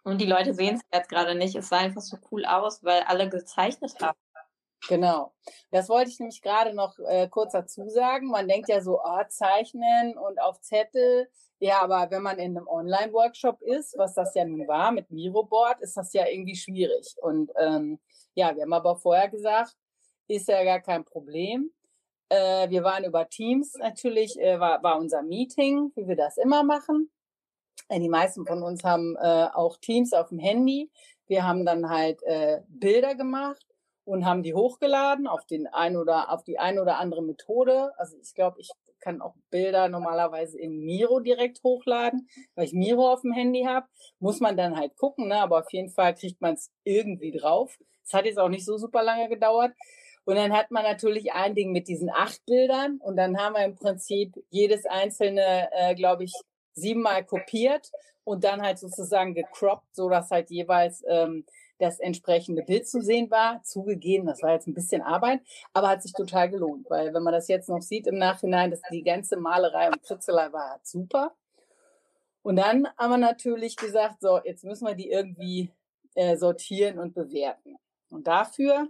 Und 0.06 0.22
die 0.22 0.28
Leute 0.28 0.54
sehen 0.54 0.76
es 0.76 0.82
jetzt 0.94 1.10
gerade 1.10 1.34
nicht. 1.34 1.56
Es 1.56 1.70
sah 1.70 1.80
einfach 1.80 2.02
so 2.02 2.18
cool 2.32 2.46
aus, 2.46 2.84
weil 2.84 3.02
alle 3.02 3.28
gezeichnet 3.28 3.96
haben. 4.00 4.18
Genau. 4.88 5.34
Das 5.72 5.90
wollte 5.90 6.12
ich 6.12 6.20
nämlich 6.20 6.44
gerade 6.44 6.76
noch 6.76 7.00
äh, 7.00 7.28
kurz 7.28 7.54
dazu 7.54 7.90
sagen. 7.90 8.28
Man 8.28 8.48
denkt 8.48 8.70
ja 8.70 8.82
so, 8.82 9.02
ah, 9.02 9.28
zeichnen 9.28 10.16
und 10.16 10.40
auf 10.40 10.62
Zettel. 10.62 11.28
Ja, 11.58 11.82
aber 11.82 12.12
wenn 12.12 12.22
man 12.22 12.38
in 12.38 12.56
einem 12.56 12.68
Online-Workshop 12.68 13.64
ist, 13.64 13.98
was 13.98 14.14
das 14.14 14.36
ja 14.36 14.46
nun 14.46 14.68
war 14.68 14.92
mit 14.92 15.10
Miroboard, 15.10 15.82
ist 15.82 15.98
das 15.98 16.14
ja 16.14 16.28
irgendwie 16.28 16.56
schwierig. 16.56 17.16
Und 17.22 17.52
ähm, 17.58 18.00
ja, 18.36 18.56
wir 18.56 18.62
haben 18.62 18.74
aber 18.74 18.98
vorher 18.98 19.30
gesagt, 19.30 19.76
ist 20.28 20.48
ja 20.48 20.64
gar 20.64 20.82
kein 20.82 21.04
Problem. 21.04 21.72
Äh, 22.30 22.70
wir 22.70 22.84
waren 22.84 23.06
über 23.06 23.28
Teams 23.28 23.74
natürlich, 23.80 24.40
äh, 24.40 24.60
war, 24.60 24.84
war 24.84 25.00
unser 25.00 25.24
Meeting, 25.24 25.92
wie 25.96 26.08
wir 26.08 26.16
das 26.16 26.38
immer 26.38 26.64
machen. 26.64 27.10
Äh, 27.90 28.00
die 28.00 28.10
meisten 28.10 28.46
von 28.46 28.64
uns 28.64 28.84
haben 28.84 29.16
äh, 29.18 29.48
auch 29.54 29.78
Teams 29.78 30.14
auf 30.14 30.30
dem 30.30 30.40
Handy. 30.40 30.90
Wir 31.28 31.46
haben 31.48 31.66
dann 31.66 31.90
halt 31.90 32.22
äh, 32.24 32.62
Bilder 32.68 33.16
gemacht 33.16 33.66
und 34.04 34.26
haben 34.26 34.44
die 34.44 34.54
hochgeladen 34.54 35.28
auf 35.28 35.46
den 35.46 35.68
ein 35.68 35.98
oder 35.98 36.32
auf 36.32 36.44
die 36.44 36.60
ein 36.60 36.80
oder 36.80 37.00
andere 37.00 37.24
Methode. 37.24 37.92
Also 37.98 38.18
ich 38.22 38.34
glaube, 38.34 38.60
ich 38.62 38.70
kann 39.00 39.22
auch 39.22 39.36
Bilder 39.50 39.88
normalerweise 39.90 40.60
in 40.60 40.80
Miro 40.80 41.20
direkt 41.20 41.64
hochladen, 41.64 42.28
weil 42.56 42.66
ich 42.66 42.74
Miro 42.74 43.12
auf 43.12 43.22
dem 43.22 43.34
Handy 43.34 43.64
habe. 43.64 43.88
Muss 44.20 44.40
man 44.40 44.58
dann 44.58 44.78
halt 44.78 44.96
gucken, 44.98 45.28
ne? 45.28 45.42
aber 45.42 45.60
auf 45.60 45.72
jeden 45.72 45.90
Fall 45.90 46.16
kriegt 46.16 46.42
man 46.42 46.54
es 46.54 46.72
irgendwie 46.84 47.32
drauf. 47.32 47.78
Es 48.04 48.14
hat 48.14 48.26
jetzt 48.26 48.40
auch 48.40 48.50
nicht 48.50 48.66
so 48.66 48.78
super 48.78 49.04
lange 49.04 49.30
gedauert. 49.30 49.74
Und 50.26 50.36
dann 50.36 50.54
hat 50.54 50.72
man 50.72 50.84
natürlich 50.84 51.34
ein 51.34 51.54
Ding 51.54 51.72
mit 51.72 51.88
diesen 51.88 52.10
acht 52.10 52.44
Bildern 52.48 52.98
und 52.98 53.16
dann 53.16 53.38
haben 53.38 53.54
wir 53.54 53.64
im 53.64 53.76
Prinzip 53.76 54.34
jedes 54.50 54.88
einzelne, 54.88 55.70
äh, 55.72 55.94
glaube 55.94 56.24
ich, 56.24 56.34
siebenmal 56.76 57.26
kopiert 57.26 57.92
und 58.24 58.44
dann 58.44 58.62
halt 58.62 58.80
sozusagen 58.80 59.34
gecroppt, 59.34 59.96
so 59.96 60.10
dass 60.10 60.32
halt 60.32 60.50
jeweils 60.50 61.04
ähm, 61.08 61.46
das 61.78 62.00
entsprechende 62.00 62.64
Bild 62.64 62.88
zu 62.88 63.02
sehen 63.02 63.30
war. 63.32 63.62
Zugegeben, 63.64 64.28
das 64.28 64.42
war 64.42 64.54
jetzt 64.54 64.68
ein 64.68 64.74
bisschen 64.74 65.02
Arbeit, 65.02 65.42
aber 65.74 65.90
hat 65.90 66.04
sich 66.04 66.14
total 66.14 66.50
gelohnt, 66.50 66.90
weil 66.90 67.14
wenn 67.14 67.24
man 67.24 67.34
das 67.34 67.48
jetzt 67.48 67.70
noch 67.70 67.82
sieht 67.82 68.08
im 68.08 68.18
Nachhinein, 68.18 68.72
dass 68.72 68.82
die 68.92 69.04
ganze 69.04 69.38
Malerei 69.38 69.88
und 69.88 70.02
Kritzelei 70.04 70.52
war 70.54 70.80
super. 70.84 71.34
Und 72.44 72.58
dann 72.58 72.88
haben 72.98 73.12
wir 73.12 73.18
natürlich 73.18 73.76
gesagt, 73.76 74.22
so, 74.22 74.40
jetzt 74.44 74.64
müssen 74.64 74.88
wir 74.88 74.94
die 74.94 75.10
irgendwie 75.10 75.72
äh, 76.14 76.38
sortieren 76.38 77.00
und 77.00 77.14
bewerten. 77.14 77.76
Und 78.10 78.28
dafür 78.28 78.88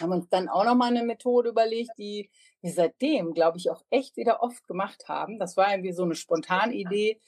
haben 0.00 0.10
wir 0.10 0.16
uns 0.16 0.28
dann 0.28 0.48
auch 0.48 0.64
nochmal 0.64 0.88
eine 0.88 1.04
Methode 1.04 1.50
überlegt, 1.50 1.92
die 1.98 2.30
wir 2.64 2.72
seitdem, 2.72 3.34
glaube 3.34 3.58
ich, 3.58 3.70
auch 3.70 3.82
echt 3.90 4.16
wieder 4.16 4.42
oft 4.42 4.66
gemacht 4.66 5.06
haben. 5.06 5.38
Das 5.38 5.56
war 5.56 5.70
irgendwie 5.70 5.92
so 5.92 6.02
eine 6.02 6.14
Spontanidee 6.14 7.20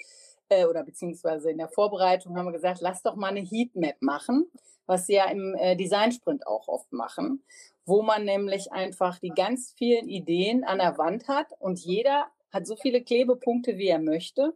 äh, 0.48 0.64
oder 0.64 0.82
beziehungsweise 0.82 1.50
in 1.50 1.58
der 1.58 1.68
Vorbereitung 1.68 2.36
haben 2.36 2.46
wir 2.46 2.52
gesagt, 2.52 2.80
lass 2.80 3.02
doch 3.02 3.16
mal 3.16 3.28
eine 3.28 3.40
Heatmap 3.40 4.00
machen, 4.00 4.50
was 4.86 5.06
sie 5.06 5.14
ja 5.14 5.26
im 5.26 5.54
äh, 5.54 5.76
Design-Sprint 5.76 6.46
auch 6.46 6.68
oft 6.68 6.90
machen, 6.90 7.44
wo 7.84 8.00
man 8.00 8.24
nämlich 8.24 8.72
einfach 8.72 9.18
die 9.18 9.28
ganz 9.28 9.74
vielen 9.76 10.08
Ideen 10.08 10.64
an 10.64 10.78
der 10.78 10.96
Wand 10.96 11.28
hat 11.28 11.48
und 11.58 11.80
jeder 11.80 12.26
hat 12.50 12.66
so 12.66 12.74
viele 12.74 13.02
Klebepunkte, 13.02 13.76
wie 13.76 13.88
er 13.88 13.98
möchte 13.98 14.54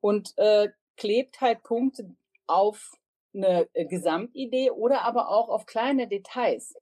und 0.00 0.36
äh, 0.36 0.68
klebt 0.96 1.40
halt 1.40 1.62
Punkte 1.62 2.10
auf 2.48 2.92
eine 3.32 3.68
äh, 3.72 3.84
Gesamtidee 3.84 4.72
oder 4.72 5.02
aber 5.02 5.28
auch 5.28 5.48
auf 5.48 5.64
kleine 5.64 6.08
Details. 6.08 6.74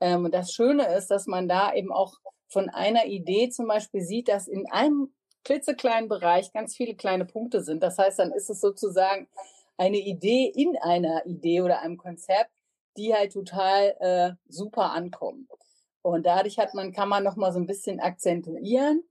Ähm, 0.00 0.30
das 0.30 0.52
Schöne 0.52 0.94
ist, 0.94 1.06
dass 1.06 1.26
man 1.26 1.48
da 1.48 1.72
eben 1.72 1.90
auch 1.90 2.18
von 2.48 2.68
einer 2.68 3.06
Idee 3.06 3.48
zum 3.50 3.66
Beispiel 3.66 4.02
sieht, 4.02 4.28
dass 4.28 4.48
in 4.48 4.70
einem 4.70 5.12
klitzekleinen 5.44 6.08
Bereich 6.08 6.52
ganz 6.52 6.74
viele 6.74 6.94
kleine 6.94 7.24
Punkte 7.24 7.62
sind. 7.62 7.82
Das 7.82 7.98
heißt, 7.98 8.18
dann 8.18 8.32
ist 8.32 8.50
es 8.50 8.60
sozusagen 8.60 9.28
eine 9.76 9.98
Idee 9.98 10.46
in 10.46 10.76
einer 10.78 11.26
Idee 11.26 11.60
oder 11.60 11.80
einem 11.80 11.96
Konzept, 11.96 12.50
die 12.96 13.14
halt 13.14 13.32
total 13.32 13.96
äh, 14.00 14.32
super 14.48 14.92
ankommen. 14.92 15.48
Und 16.02 16.26
dadurch 16.26 16.58
hat 16.58 16.74
man, 16.74 16.92
kann 16.92 17.08
man 17.08 17.24
noch 17.24 17.36
mal 17.36 17.52
so 17.52 17.58
ein 17.58 17.66
bisschen 17.66 18.00
akzentuieren. 18.00 19.02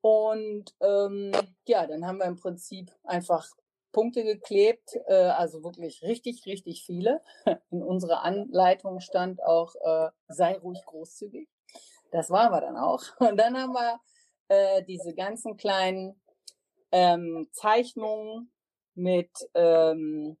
Und 0.00 0.74
ähm, 0.80 1.32
ja, 1.66 1.86
dann 1.86 2.06
haben 2.06 2.18
wir 2.18 2.26
im 2.26 2.36
Prinzip 2.36 2.92
einfach 3.04 3.48
Punkte 3.92 4.22
geklebt, 4.22 4.96
äh, 5.06 5.14
also 5.14 5.64
wirklich 5.64 6.02
richtig, 6.02 6.44
richtig 6.46 6.84
viele. 6.84 7.22
In 7.70 7.82
unserer 7.82 8.22
Anleitung 8.22 9.00
stand 9.00 9.42
auch, 9.42 9.74
äh, 9.76 10.10
sei 10.28 10.58
ruhig 10.58 10.84
großzügig. 10.84 11.48
Das 12.10 12.30
waren 12.30 12.52
wir 12.52 12.60
dann 12.60 12.76
auch. 12.76 13.02
Und 13.18 13.36
dann 13.36 13.56
haben 13.56 13.72
wir 13.72 14.00
äh, 14.48 14.82
diese 14.84 15.14
ganzen 15.14 15.56
kleinen 15.56 16.20
ähm, 16.90 17.48
Zeichnungen 17.52 18.50
mit, 18.94 19.30
ähm, 19.54 20.36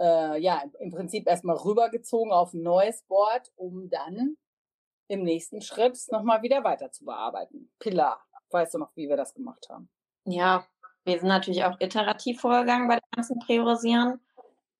äh, 0.00 0.40
ja, 0.40 0.62
im 0.78 0.90
Prinzip 0.90 1.26
erstmal 1.26 1.56
rübergezogen 1.56 2.32
auf 2.32 2.52
ein 2.52 2.62
neues 2.62 3.02
Board, 3.02 3.50
um 3.56 3.88
dann 3.90 4.36
im 5.08 5.24
nächsten 5.24 5.60
Schritt 5.60 5.98
nochmal 6.10 6.42
wieder 6.42 6.62
weiter 6.62 6.92
zu 6.92 7.04
bearbeiten. 7.04 7.72
Pilar, 7.80 8.22
weißt 8.50 8.74
du 8.74 8.78
noch, 8.78 8.94
wie 8.94 9.08
wir 9.08 9.16
das 9.16 9.34
gemacht 9.34 9.68
haben? 9.68 9.90
Ja, 10.24 10.64
wir 11.04 11.18
sind 11.18 11.28
natürlich 11.28 11.64
auch 11.64 11.80
iterativ 11.80 12.40
vorgegangen 12.40 12.86
bei 12.86 12.96
dem 12.96 13.10
ganzen 13.16 13.38
Priorisieren. 13.40 14.20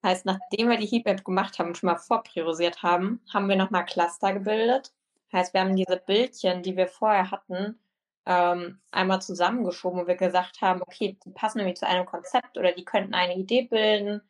Heißt, 0.03 0.25
nachdem 0.25 0.71
wir 0.71 0.79
die 0.79 0.87
Heatmap 0.87 1.25
gemacht 1.25 1.59
haben 1.59 1.69
und 1.69 1.77
schon 1.77 1.89
mal 1.89 1.97
vorpriorisiert 1.97 2.83
haben, 2.83 3.21
haben 3.33 3.49
wir 3.49 3.57
nochmal 3.57 3.85
Cluster 3.85 4.33
gebildet. 4.33 4.93
Heißt, 5.33 5.55
wir 5.55 5.61
haben 5.61 5.77
diese 5.77 5.97
Bildchen, 5.97 6.63
die 6.63 6.77
wir 6.77 6.89
vorher 6.89 7.31
hatten, 7.31 7.79
ähm, 8.27 8.81
einmal 8.91 9.23
zusammengeschoben, 9.23 10.03
wo 10.03 10.07
wir 10.07 10.17
gesagt 10.17 10.61
haben, 10.61 10.83
okay, 10.83 11.19
die 11.25 11.31
passen 11.31 11.59
nämlich 11.59 11.77
zu 11.77 11.87
einem 11.87 12.07
Konzept 12.07 12.59
oder 12.59 12.73
die 12.73 12.85
könnten 12.85 13.15
eine 13.15 13.37
Idee 13.37 13.63
bilden, 13.63 14.23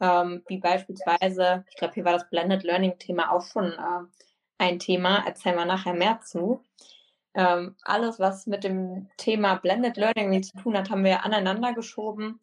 ähm, 0.00 0.42
wie 0.48 0.58
beispielsweise, 0.58 1.64
ich 1.70 1.76
glaube, 1.76 1.94
hier 1.94 2.04
war 2.04 2.12
das 2.12 2.28
Blended 2.30 2.62
Learning-Thema 2.64 3.32
auch 3.32 3.42
schon 3.42 3.72
äh, 3.72 4.04
ein 4.58 4.78
Thema, 4.78 5.24
erzählen 5.26 5.56
wir 5.56 5.64
nachher 5.64 5.94
mehr 5.94 6.20
zu. 6.20 6.62
Ähm, 7.34 7.76
alles, 7.82 8.18
was 8.18 8.46
mit 8.46 8.64
dem 8.64 9.08
Thema 9.16 9.56
Blended 9.56 9.96
Learning 9.96 10.42
zu 10.42 10.56
tun 10.58 10.76
hat, 10.76 10.90
haben 10.90 11.04
wir 11.04 11.24
aneinander 11.24 11.72
geschoben 11.72 12.40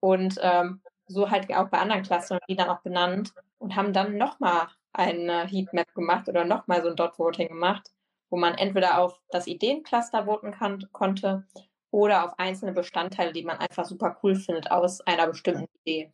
und 0.00 0.38
ähm, 0.42 0.82
so 1.06 1.30
halt 1.30 1.52
auch 1.54 1.68
bei 1.68 1.78
anderen 1.78 2.02
Clustern, 2.02 2.38
die 2.48 2.56
dann 2.56 2.68
auch 2.68 2.80
benannt 2.82 3.32
und 3.58 3.74
haben 3.76 3.92
dann 3.92 4.16
nochmal 4.16 4.68
eine 4.92 5.46
Heatmap 5.46 5.94
gemacht 5.94 6.28
oder 6.28 6.44
nochmal 6.44 6.82
so 6.82 6.88
ein 6.88 6.96
Dot 6.96 7.18
Voting 7.18 7.48
gemacht, 7.48 7.90
wo 8.30 8.36
man 8.36 8.54
entweder 8.54 8.98
auf 8.98 9.20
das 9.30 9.46
Ideencluster 9.46 10.26
voten 10.26 10.52
kann, 10.52 10.88
konnte 10.92 11.46
oder 11.90 12.24
auf 12.24 12.38
einzelne 12.38 12.72
Bestandteile, 12.72 13.32
die 13.32 13.44
man 13.44 13.58
einfach 13.58 13.84
super 13.84 14.18
cool 14.22 14.34
findet 14.34 14.70
aus 14.70 15.00
einer 15.02 15.26
bestimmten 15.26 15.68
Idee. 15.82 16.12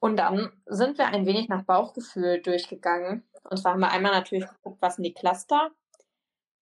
Und 0.00 0.16
dann 0.16 0.50
sind 0.66 0.98
wir 0.98 1.06
ein 1.06 1.26
wenig 1.26 1.48
nach 1.48 1.62
Bauchgefühl 1.62 2.42
durchgegangen. 2.42 3.22
Und 3.48 3.56
zwar 3.58 3.74
haben 3.74 3.80
wir 3.80 3.92
einmal 3.92 4.12
natürlich 4.12 4.48
geguckt, 4.48 4.78
was 4.80 4.96
sind 4.96 5.04
die 5.04 5.14
Cluster 5.14 5.70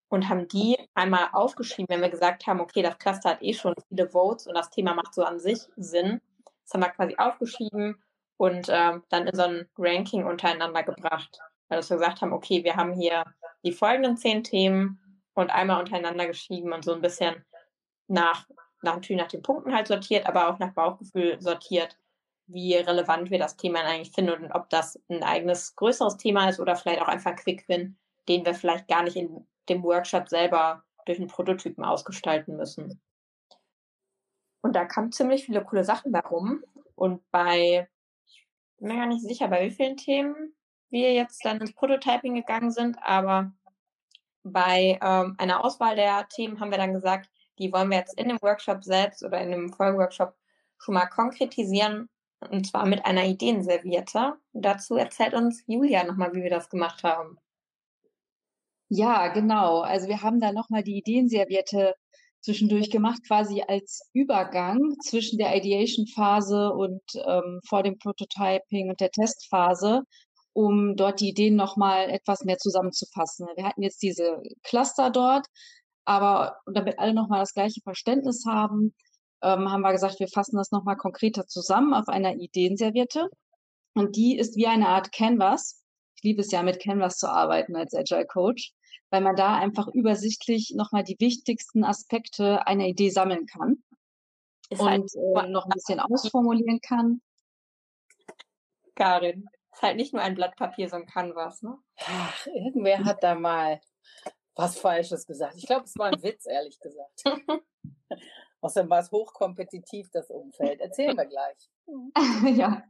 und 0.09 0.29
haben 0.29 0.47
die 0.49 0.77
einmal 0.95 1.29
aufgeschrieben, 1.33 1.89
wenn 1.89 2.03
wir 2.03 2.11
gesagt 2.11 2.47
haben, 2.47 2.61
okay, 2.61 2.83
das 2.83 2.99
Cluster 2.99 3.31
hat 3.31 3.43
eh 3.43 3.55
schon 3.55 3.75
viele 3.89 4.11
Votes 4.11 4.47
und 4.47 4.55
das 4.55 4.71
Thema 4.71 4.95
macht 4.95 5.15
so 5.15 5.25
an 5.25 5.41
sich 5.41 5.61
Sinn. 5.77 6.21
Das 6.65 6.75
haben 6.75 6.81
wir 6.83 6.91
quasi 6.91 7.17
aufgeschrieben 7.17 8.03
und 8.41 8.69
ähm, 8.71 9.03
dann 9.11 9.27
in 9.27 9.37
so 9.37 9.43
ein 9.43 9.69
Ranking 9.77 10.25
untereinander 10.25 10.83
gebracht. 10.83 11.39
Weil 11.69 11.83
wir 11.83 11.97
gesagt 11.97 12.23
haben, 12.23 12.33
okay, 12.33 12.65
wir 12.65 12.75
haben 12.75 12.95
hier 12.95 13.23
die 13.63 13.71
folgenden 13.71 14.17
zehn 14.17 14.43
Themen 14.43 14.99
und 15.35 15.51
einmal 15.51 15.79
untereinander 15.79 16.27
geschrieben 16.27 16.73
und 16.73 16.83
so 16.83 16.95
ein 16.95 17.03
bisschen 17.03 17.45
nach, 18.09 18.49
nach 18.81 18.95
natürlich 18.95 19.21
nach 19.21 19.29
den 19.29 19.43
Punkten 19.43 19.75
halt 19.75 19.89
sortiert, 19.89 20.27
aber 20.27 20.49
auch 20.49 20.59
nach 20.59 20.73
Bauchgefühl 20.73 21.39
sortiert, 21.39 21.99
wie 22.47 22.77
relevant 22.77 23.31
wir 23.31 23.39
das 23.39 23.59
Thema 23.59 23.81
eigentlich 23.81 24.15
finden 24.15 24.45
und 24.45 24.53
ob 24.53 24.71
das 24.71 24.99
ein 25.11 25.23
eigenes 25.23 25.77
größeres 25.77 26.17
Thema 26.17 26.49
ist 26.49 26.61
oder 26.61 26.77
vielleicht 26.77 27.03
auch 27.03 27.09
einfach 27.09 27.33
ein 27.33 27.37
Quick-Win, 27.37 27.99
den 28.27 28.47
wir 28.47 28.55
vielleicht 28.55 28.89
gar 28.89 29.03
nicht 29.03 29.17
in 29.17 29.47
dem 29.69 29.83
Workshop 29.83 30.31
selber 30.31 30.83
durch 31.05 31.19
einen 31.19 31.29
Prototypen 31.29 31.85
ausgestalten 31.85 32.57
müssen. 32.57 33.03
Und 34.63 34.75
da 34.75 34.87
kamen 34.87 35.13
ziemlich 35.13 35.45
viele 35.45 35.63
coole 35.63 35.85
Sachen 35.85 36.11
darum. 36.11 36.65
Und 36.95 37.23
bei, 37.31 37.87
bin 38.81 38.89
mir 38.89 38.97
gar 38.97 39.07
nicht 39.07 39.23
sicher, 39.23 39.49
bei 39.49 39.67
wie 39.67 39.71
vielen 39.71 39.97
Themen 39.97 40.55
wir 40.91 41.13
jetzt 41.13 41.45
dann 41.45 41.61
ins 41.61 41.75
Prototyping 41.75 42.35
gegangen 42.35 42.73
sind, 42.73 42.97
aber 43.03 43.53
bei 44.43 44.99
ähm, 45.03 45.37
einer 45.39 45.65
Auswahl 45.65 45.97
der 45.97 46.27
Themen 46.29 46.61
haben 46.61 46.71
wir 46.71 46.79
dann 46.79 46.95
gesagt, 46.95 47.31
die 47.59 47.73
wollen 47.73 47.91
wir 47.91 47.99
jetzt 47.99 48.19
in 48.19 48.29
dem 48.29 48.39
Workshop 48.41 48.83
selbst 48.83 49.23
oder 49.23 49.41
in 49.41 49.51
dem 49.51 49.73
Folgeworkshop 49.73 50.35
schon 50.79 50.95
mal 50.95 51.07
konkretisieren 51.07 52.09
und 52.49 52.67
zwar 52.67 52.87
mit 52.87 53.05
einer 53.05 53.25
Ideenserviette. 53.25 54.39
Dazu 54.53 54.97
erzählt 54.97 55.35
uns 55.35 55.63
Julia 55.67 56.05
nochmal, 56.05 56.33
wie 56.35 56.43
wir 56.43 56.51
das 56.51 56.71
gemacht 56.71 57.05
haben. 57.05 57.39
Ja, 58.89 59.29
genau. 59.29 59.83
Also 59.83 60.09
wir 60.09 60.23
haben 60.23 60.41
da 60.41 60.53
nochmal 60.53 60.83
die 60.83 60.97
Ideenserviette 60.97 61.95
zwischendurch 62.43 62.91
gemacht, 62.91 63.21
quasi 63.27 63.63
als 63.67 64.09
Übergang 64.13 64.79
zwischen 65.03 65.39
der 65.39 65.57
Ideation-Phase 65.57 66.73
und 66.73 67.03
ähm, 67.15 67.61
vor 67.69 67.83
dem 67.83 67.99
Prototyping 67.99 68.91
und 68.91 69.01
der 69.01 69.11
Testphase, 69.11 70.03
um 70.53 70.97
dort 70.97 71.21
die 71.21 71.29
Ideen 71.29 71.57
nochmal 71.57 72.11
etwas 72.11 72.45
mehr 72.45 72.59
zusammenzufassen. 72.59 73.47
Wir 73.57 73.65
hatten 73.65 73.83
jetzt 73.83 74.03
diese 74.03 74.43
Cluster 74.63 75.11
dort, 75.11 75.47
aber 76.05 76.57
damit 76.67 76.99
alle 76.99 77.15
nochmal 77.15 77.41
das 77.41 77.55
gleiche 77.55 77.81
Verständnis 77.83 78.45
haben, 78.47 78.95
ähm, 79.43 79.71
haben 79.71 79.83
wir 79.83 79.93
gesagt, 79.93 80.21
wir 80.21 80.29
fassen 80.29 80.57
das 80.57 80.71
nochmal 80.71 80.97
konkreter 80.97 81.47
zusammen 81.47 81.95
auf 81.95 82.09
einer 82.09 82.35
Ideenserviette. 82.35 83.29
Und 83.95 84.17
die 84.17 84.37
ist 84.37 84.57
wie 84.57 84.67
eine 84.67 84.89
Art 84.89 85.13
Canvas. 85.13 85.83
Ich 86.17 86.23
liebe 86.23 86.41
es 86.43 86.51
ja, 86.51 86.63
mit 86.63 86.81
Canvas 86.81 87.17
zu 87.17 87.29
arbeiten 87.29 87.77
als 87.77 87.95
Agile 87.95 88.27
Coach 88.27 88.73
weil 89.11 89.21
man 89.21 89.37
da 89.37 89.57
einfach 89.57 89.89
übersichtlich 89.89 90.73
nochmal 90.75 91.05
die 91.05 91.19
wichtigsten 91.19 91.85
Aspekte 91.85 92.67
einer 92.67 92.87
Idee 92.87 93.11
sammeln 93.11 93.47
kann 93.47 93.83
ist 94.71 94.81
halt 94.81 95.03
und 95.03 95.37
halt, 95.37 95.49
äh, 95.49 95.51
noch 95.51 95.67
ein 95.67 95.71
bisschen 95.71 96.01
ausformulieren 96.01 96.81
kann. 96.81 97.21
Karin, 98.95 99.49
ist 99.73 99.83
halt 99.83 99.97
nicht 99.97 100.13
nur 100.13 100.23
ein 100.23 100.35
Blatt 100.35 100.57
Papier, 100.57 100.89
sondern 100.89 101.09
Canvas, 101.09 101.63
ne? 101.63 101.77
Ach, 101.99 102.47
irgendwer 102.47 103.05
hat 103.05 103.23
da 103.23 103.35
mal 103.35 103.81
was 104.55 104.79
Falsches 104.79 105.27
gesagt. 105.27 105.57
Ich 105.57 105.67
glaube, 105.67 105.85
es 105.85 105.97
war 105.97 106.09
ein 106.09 106.23
Witz, 106.23 106.47
ehrlich 106.47 106.79
gesagt. 106.81 107.25
Außerdem 108.61 108.91
war 108.91 109.01
es 109.01 109.11
hochkompetitiv, 109.11 110.11
das 110.13 110.31
Umfeld. 110.31 110.81
Erzählen 110.81 111.17
wir 111.17 111.25
gleich. 111.25 111.71
ja, 112.59 112.85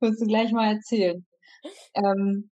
wirst 0.00 0.20
du 0.20 0.26
gleich 0.26 0.52
mal 0.52 0.74
erzählen. 0.74 1.26
Ähm, 1.94 2.50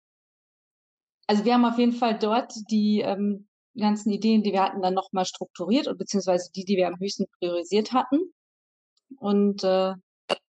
also 1.27 1.45
wir 1.45 1.53
haben 1.53 1.65
auf 1.65 1.77
jeden 1.77 1.93
Fall 1.93 2.17
dort 2.17 2.53
die 2.71 3.01
ähm, 3.01 3.47
ganzen 3.77 4.11
Ideen, 4.11 4.43
die 4.43 4.53
wir 4.53 4.63
hatten, 4.63 4.81
dann 4.81 4.93
nochmal 4.93 5.25
strukturiert 5.25 5.87
und 5.87 5.97
beziehungsweise 5.97 6.51
die, 6.53 6.65
die 6.65 6.77
wir 6.77 6.87
am 6.87 6.99
höchsten 6.99 7.25
priorisiert 7.39 7.93
hatten. 7.93 8.33
Und 9.19 9.63
äh, 9.63 9.93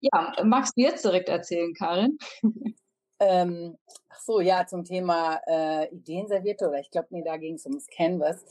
ja, 0.01 0.33
magst 0.43 0.77
du 0.77 0.81
jetzt 0.81 1.03
direkt 1.03 1.29
erzählen, 1.29 1.73
Karin? 1.73 2.17
Ähm, 3.21 3.77
ach 4.07 4.19
so, 4.21 4.39
ja, 4.39 4.65
zum 4.65 4.85
Thema 4.85 5.41
äh, 5.45 5.93
Ideenservierte 5.93 6.69
oder 6.69 6.79
ich 6.79 6.89
glaube, 6.89 7.09
nee, 7.11 7.21
da 7.21 7.35
ging 7.35 7.55
es 7.55 7.65
ums 7.65 7.87
Canvas. 7.87 8.45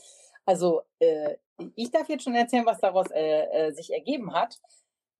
Also 0.45 0.83
äh, 0.99 1.37
ich 1.75 1.91
darf 1.91 2.07
jetzt 2.07 2.23
schon 2.23 2.35
erzählen, 2.35 2.67
was 2.67 2.79
daraus 2.79 3.09
äh, 3.11 3.45
äh, 3.45 3.71
sich 3.71 3.91
ergeben 3.91 4.33
hat. 4.33 4.59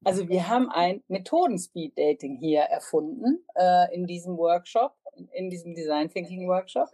Also 0.03 0.29
wir 0.29 0.47
haben 0.47 0.69
ein 0.69 1.03
Methoden-Speed-Dating 1.07 2.37
hier 2.37 2.61
erfunden 2.61 3.45
äh, 3.55 3.93
in 3.93 4.07
diesem 4.07 4.37
Workshop 4.37 4.93
in 5.33 5.49
diesem 5.49 5.75
Design 5.75 6.09
Thinking 6.09 6.47
Workshop. 6.47 6.89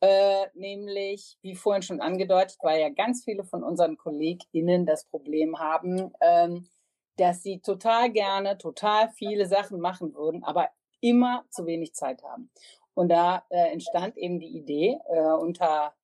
Äh, 0.00 0.46
nämlich, 0.54 1.38
wie 1.42 1.56
vorhin 1.56 1.82
schon 1.82 2.00
angedeutet, 2.00 2.58
weil 2.62 2.80
ja 2.80 2.88
ganz 2.88 3.24
viele 3.24 3.44
von 3.44 3.64
unseren 3.64 3.96
KollegInnen 3.96 4.86
das 4.86 5.04
Problem 5.04 5.58
haben, 5.58 6.12
ähm, 6.20 6.68
dass 7.16 7.42
sie 7.42 7.58
total 7.58 8.10
gerne 8.10 8.58
total 8.58 9.08
viele 9.10 9.46
Sachen 9.46 9.80
machen 9.80 10.14
würden, 10.14 10.44
aber 10.44 10.68
immer 11.00 11.44
zu 11.50 11.66
wenig 11.66 11.94
Zeit 11.94 12.22
haben. 12.22 12.50
Und 12.94 13.08
da 13.08 13.44
äh, 13.48 13.72
entstand 13.72 14.16
eben 14.16 14.38
die 14.38 14.56
Idee 14.56 14.98
äh, 15.08 15.20
unter 15.20 15.94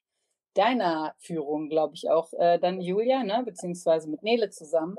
deiner 0.55 1.15
Führung, 1.19 1.69
glaube 1.69 1.95
ich 1.95 2.11
auch, 2.11 2.33
äh, 2.33 2.59
dann 2.59 2.81
Julia, 2.81 3.23
ne, 3.23 3.43
beziehungsweise 3.45 4.09
mit 4.09 4.25
Nele 4.25 4.51
zusammen, 4.51 4.97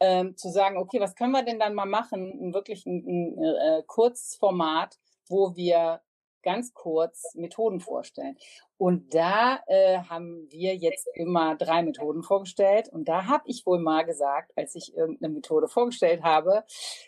ähm, 0.00 0.36
zu 0.36 0.50
sagen, 0.50 0.76
okay, 0.76 1.00
was 1.00 1.14
können 1.14 1.32
wir 1.32 1.44
denn 1.44 1.60
dann 1.60 1.74
mal 1.74 1.86
machen? 1.86 2.48
Ein 2.48 2.54
wirklich 2.54 2.86
ein, 2.86 3.04
ein 3.06 3.44
äh, 3.44 3.82
Kurzformat, 3.86 4.98
wo 5.28 5.54
wir 5.54 6.00
ganz 6.42 6.72
kurz 6.74 7.34
Methoden 7.34 7.80
vorstellen. 7.80 8.36
Und 8.76 9.14
da 9.14 9.60
äh, 9.66 9.98
haben 9.98 10.46
wir 10.50 10.74
jetzt 10.74 11.06
immer 11.14 11.54
drei 11.54 11.82
Methoden 11.82 12.22
vorgestellt. 12.22 12.88
Und 12.88 13.08
da 13.08 13.26
habe 13.26 13.44
ich 13.46 13.66
wohl 13.66 13.78
mal 13.78 14.04
gesagt, 14.04 14.52
als 14.56 14.74
ich 14.74 14.96
irgendeine 14.96 15.34
Methode 15.34 15.68
vorgestellt 15.68 16.22
habe, 16.22 16.64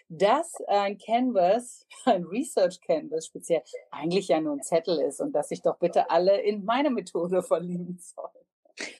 dass 0.09 0.55
ein 0.67 0.99
Canvas, 0.99 1.87
ein 2.05 2.25
Research 2.25 2.81
Canvas 2.81 3.27
speziell, 3.27 3.63
eigentlich 3.91 4.29
ja 4.29 4.41
nur 4.41 4.55
ein 4.55 4.63
Zettel 4.63 5.01
ist 5.01 5.21
und 5.21 5.33
dass 5.33 5.51
ich 5.51 5.63
doch 5.63 5.79
bitte 5.79 6.11
alle 6.11 6.41
in 6.43 6.65
meine 6.65 6.91
Methode 6.91 7.43
verlieben 7.43 7.99
soll. 7.99 8.29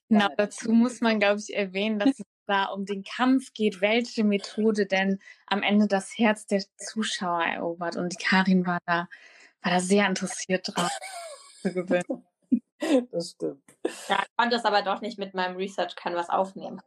Genau, 0.09 0.29
dazu 0.37 0.71
muss 0.71 1.01
man, 1.01 1.19
glaube 1.19 1.41
ich, 1.41 1.55
erwähnen, 1.55 1.99
dass 1.99 2.11
es 2.11 2.25
da 2.47 2.67
um 2.67 2.85
den 2.85 3.05
Kampf 3.05 3.53
geht, 3.55 3.81
welche 3.81 4.25
Methode 4.25 4.87
denn 4.87 5.21
am 5.47 5.63
Ende 5.63 5.87
das 5.87 6.17
Herz 6.17 6.47
der 6.47 6.65
Zuschauer 6.77 7.45
erobert. 7.45 7.97
Und 7.97 8.13
die 8.13 8.25
Karin 8.25 8.67
war 8.67 8.79
da 8.87 9.09
war 9.63 9.73
da 9.73 9.81
sehr 9.81 10.07
interessiert 10.07 10.71
dran 10.75 10.91
zu 11.63 11.73
gewinnen. 11.73 12.27
Das 13.13 13.31
stimmt. 13.31 13.63
Ja, 14.09 14.21
ich 14.23 14.37
konnte 14.37 14.57
es 14.57 14.65
aber 14.65 14.83
doch 14.83 15.01
nicht 15.03 15.17
mit 15.17 15.35
meinem 15.35 15.55
Research 15.57 15.95
Canvas 15.95 16.29
aufnehmen. 16.29 16.83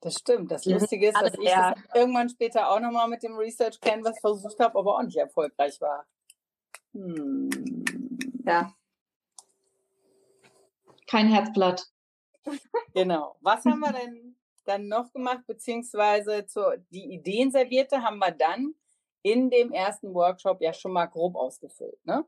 Das 0.00 0.14
stimmt. 0.14 0.50
Das 0.50 0.64
Lustige 0.64 1.10
ist, 1.10 1.20
dass 1.20 1.34
ich 1.34 1.48
das 1.48 1.78
irgendwann 1.94 2.28
später 2.28 2.68
auch 2.68 2.80
nochmal 2.80 3.06
mit 3.06 3.22
dem 3.22 3.36
Research 3.36 3.80
Canvas 3.80 4.18
versucht 4.18 4.58
habe, 4.58 4.76
aber 4.76 4.96
auch 4.96 5.02
nicht 5.04 5.16
erfolgreich 5.16 5.80
war. 5.80 6.04
Hm. 6.94 7.48
Ja. 8.44 8.74
Kein 11.06 11.28
Herzblatt. 11.28 11.86
Genau. 12.92 13.36
Was 13.40 13.64
haben 13.64 13.78
wir 13.78 13.92
denn 13.92 14.36
dann 14.68 14.88
noch 14.88 15.12
gemacht? 15.12 15.44
Beziehungsweise 15.46 16.46
zur, 16.46 16.76
die 16.90 17.14
Ideenservierte 17.14 18.02
haben 18.02 18.18
wir 18.18 18.32
dann 18.32 18.74
in 19.22 19.50
dem 19.50 19.72
ersten 19.72 20.14
Workshop 20.14 20.60
ja 20.60 20.72
schon 20.72 20.92
mal 20.92 21.06
grob 21.06 21.34
ausgefüllt, 21.34 22.04
ne? 22.04 22.24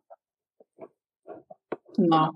Genau. 1.95 2.31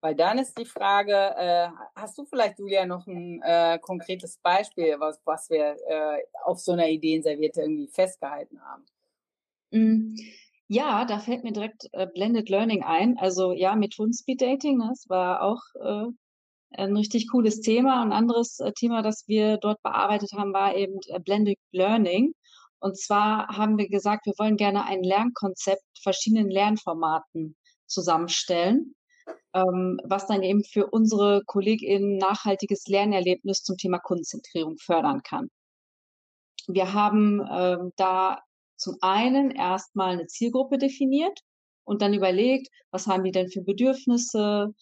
Weil 0.00 0.14
dann 0.14 0.38
ist 0.38 0.58
die 0.58 0.66
Frage, 0.66 1.14
äh, 1.14 1.68
hast 1.94 2.18
du 2.18 2.24
vielleicht, 2.24 2.58
Julia, 2.58 2.86
noch 2.86 3.06
ein 3.06 3.40
äh, 3.42 3.78
konkretes 3.80 4.38
Beispiel, 4.38 4.96
was, 4.98 5.20
was 5.24 5.48
wir 5.50 5.76
äh, 5.88 6.22
auf 6.44 6.60
so 6.60 6.72
einer 6.72 6.88
Ideenservierte 6.88 7.62
irgendwie 7.62 7.88
festgehalten 7.88 8.60
haben? 8.60 8.84
Mm, 9.70 10.14
ja, 10.68 11.04
da 11.06 11.18
fällt 11.18 11.44
mir 11.44 11.52
direkt 11.52 11.88
äh, 11.92 12.06
Blended 12.06 12.48
Learning 12.48 12.82
ein. 12.82 13.18
Also 13.18 13.52
ja, 13.52 13.74
Methoden 13.74 14.12
Speed 14.12 14.42
Dating, 14.42 14.78
ne, 14.78 14.88
das 14.90 15.08
war 15.08 15.42
auch 15.42 15.62
äh, 15.74 16.12
ein 16.76 16.96
richtig 16.96 17.28
cooles 17.30 17.60
Thema. 17.60 18.02
Ein 18.02 18.12
anderes 18.12 18.60
äh, 18.60 18.72
Thema, 18.72 19.02
das 19.02 19.24
wir 19.26 19.56
dort 19.58 19.82
bearbeitet 19.82 20.32
haben, 20.32 20.52
war 20.52 20.74
eben 20.74 20.98
äh, 21.08 21.20
Blended 21.20 21.58
Learning. 21.72 22.32
Und 22.78 22.98
zwar 22.98 23.48
haben 23.48 23.78
wir 23.78 23.88
gesagt, 23.88 24.26
wir 24.26 24.34
wollen 24.38 24.56
gerne 24.56 24.84
ein 24.84 25.02
Lernkonzept 25.02 25.82
verschiedenen 26.02 26.50
Lernformaten 26.50 27.56
zusammenstellen, 27.86 28.94
ähm, 29.54 29.98
was 30.04 30.26
dann 30.26 30.42
eben 30.42 30.62
für 30.64 30.86
unsere 30.86 31.42
KollegInnen 31.46 32.18
nachhaltiges 32.18 32.86
Lernerlebnis 32.86 33.62
zum 33.62 33.76
Thema 33.76 33.98
Kundenzentrierung 33.98 34.76
fördern 34.78 35.22
kann. 35.22 35.48
Wir 36.68 36.92
haben 36.92 37.40
ähm, 37.50 37.92
da 37.96 38.40
zum 38.76 38.96
einen 39.00 39.50
erstmal 39.50 40.12
eine 40.12 40.26
Zielgruppe 40.26 40.78
definiert 40.78 41.40
und 41.84 42.02
dann 42.02 42.12
überlegt, 42.12 42.68
was 42.90 43.06
haben 43.06 43.24
die 43.24 43.32
denn 43.32 43.50
für 43.50 43.62
Bedürfnisse 43.62 44.74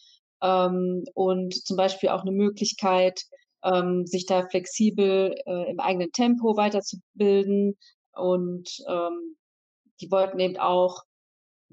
ähm, 0.44 1.04
und 1.14 1.54
zum 1.66 1.76
Beispiel 1.76 2.10
auch 2.10 2.22
eine 2.22 2.32
Möglichkeit, 2.32 3.22
ähm, 3.64 4.06
sich 4.06 4.26
da 4.26 4.46
flexibel 4.46 5.34
äh, 5.46 5.70
im 5.70 5.80
eigenen 5.80 6.12
Tempo 6.12 6.56
weiterzubilden. 6.56 7.78
Und 8.12 8.68
ähm, 8.86 9.36
die 10.00 10.10
wollten 10.10 10.38
eben 10.38 10.58
auch 10.58 11.02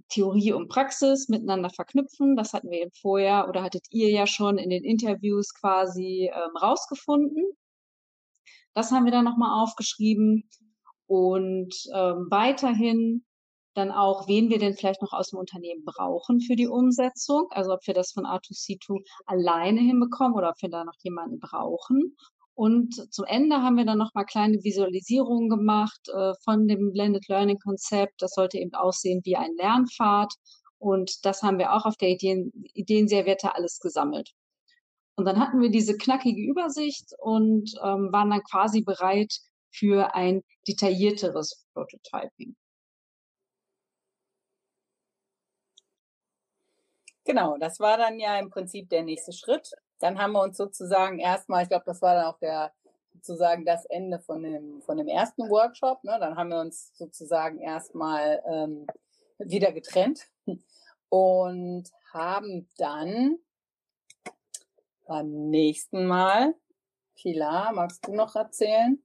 Theorie 0.09 0.53
und 0.53 0.69
Praxis 0.69 1.27
miteinander 1.27 1.69
verknüpfen. 1.69 2.35
Das 2.35 2.53
hatten 2.53 2.69
wir 2.69 2.81
eben 2.81 2.91
vorher 3.01 3.47
oder 3.49 3.61
hattet 3.61 3.85
ihr 3.91 4.09
ja 4.09 4.25
schon 4.25 4.57
in 4.57 4.69
den 4.69 4.83
Interviews 4.83 5.53
quasi 5.53 6.31
ähm, 6.33 6.57
rausgefunden. 6.57 7.45
Das 8.73 8.91
haben 8.91 9.05
wir 9.05 9.11
dann 9.11 9.25
nochmal 9.25 9.61
aufgeschrieben. 9.61 10.49
Und 11.07 11.75
ähm, 11.93 12.27
weiterhin 12.29 13.25
dann 13.73 13.91
auch, 13.91 14.27
wen 14.27 14.49
wir 14.49 14.59
denn 14.59 14.75
vielleicht 14.75 15.01
noch 15.01 15.13
aus 15.13 15.29
dem 15.29 15.39
Unternehmen 15.39 15.83
brauchen 15.85 16.41
für 16.41 16.55
die 16.55 16.67
Umsetzung. 16.67 17.47
Also 17.51 17.73
ob 17.73 17.85
wir 17.87 17.93
das 17.93 18.11
von 18.11 18.25
R2C2 18.25 19.03
alleine 19.25 19.79
hinbekommen 19.79 20.35
oder 20.35 20.49
ob 20.49 20.61
wir 20.61 20.69
da 20.69 20.83
noch 20.83 20.97
jemanden 21.01 21.39
brauchen. 21.39 22.15
Und 22.53 23.13
zum 23.13 23.25
Ende 23.25 23.61
haben 23.61 23.77
wir 23.77 23.85
dann 23.85 23.97
nochmal 23.97 24.25
kleine 24.25 24.63
Visualisierungen 24.63 25.49
gemacht 25.49 26.01
äh, 26.13 26.33
von 26.43 26.67
dem 26.67 26.91
Blended 26.91 27.27
Learning 27.27 27.57
Konzept. 27.59 28.21
Das 28.21 28.33
sollte 28.33 28.57
eben 28.57 28.73
aussehen 28.73 29.21
wie 29.23 29.37
ein 29.37 29.55
Lernpfad. 29.57 30.33
Und 30.77 31.25
das 31.25 31.41
haben 31.43 31.59
wir 31.59 31.73
auch 31.73 31.85
auf 31.85 31.95
der 31.95 32.09
Ideen, 32.09 32.51
Ideenserviette 32.73 33.55
alles 33.55 33.79
gesammelt. 33.79 34.31
Und 35.15 35.25
dann 35.25 35.39
hatten 35.39 35.61
wir 35.61 35.69
diese 35.69 35.97
knackige 35.97 36.41
Übersicht 36.41 37.13
und 37.19 37.71
ähm, 37.83 38.09
waren 38.11 38.29
dann 38.29 38.43
quasi 38.43 38.81
bereit 38.81 39.33
für 39.71 40.13
ein 40.15 40.41
detaillierteres 40.67 41.65
Prototyping. 41.73 42.55
Genau, 47.23 47.57
das 47.57 47.79
war 47.79 47.97
dann 47.97 48.19
ja 48.19 48.39
im 48.39 48.49
Prinzip 48.49 48.89
der 48.89 49.03
nächste 49.03 49.31
Schritt. 49.31 49.71
Dann 49.99 50.19
haben 50.19 50.33
wir 50.33 50.41
uns 50.41 50.57
sozusagen 50.57 51.19
erstmal, 51.19 51.63
ich 51.63 51.69
glaube, 51.69 51.85
das 51.85 52.01
war 52.01 52.15
dann 52.15 52.25
auch 52.25 52.39
der 52.39 52.73
sozusagen 53.13 53.65
das 53.65 53.85
Ende 53.85 54.19
von 54.19 54.41
dem, 54.41 54.81
von 54.81 54.97
dem 54.97 55.07
ersten 55.07 55.49
Workshop. 55.49 56.03
Ne? 56.03 56.17
Dann 56.19 56.35
haben 56.35 56.49
wir 56.49 56.59
uns 56.59 56.95
sozusagen 56.97 57.59
erstmal 57.59 58.41
ähm, 58.47 58.87
wieder 59.37 59.71
getrennt 59.71 60.27
und 61.09 61.89
haben 62.11 62.67
dann 62.77 63.37
beim 65.05 65.49
nächsten 65.49 66.07
Mal, 66.07 66.55
Pilar, 67.15 67.73
magst 67.73 68.07
du 68.07 68.15
noch 68.15 68.35
erzählen? 68.35 69.03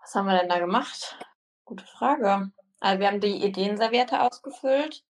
Was 0.00 0.14
haben 0.14 0.26
wir 0.26 0.38
denn 0.38 0.48
da 0.48 0.58
gemacht? 0.58 1.16
Gute 1.64 1.84
Frage. 1.84 2.50
Also 2.80 2.98
wir 2.98 3.06
haben 3.06 3.20
die 3.20 3.44
Ideenserviette 3.44 4.20
ausgefüllt 4.22 5.04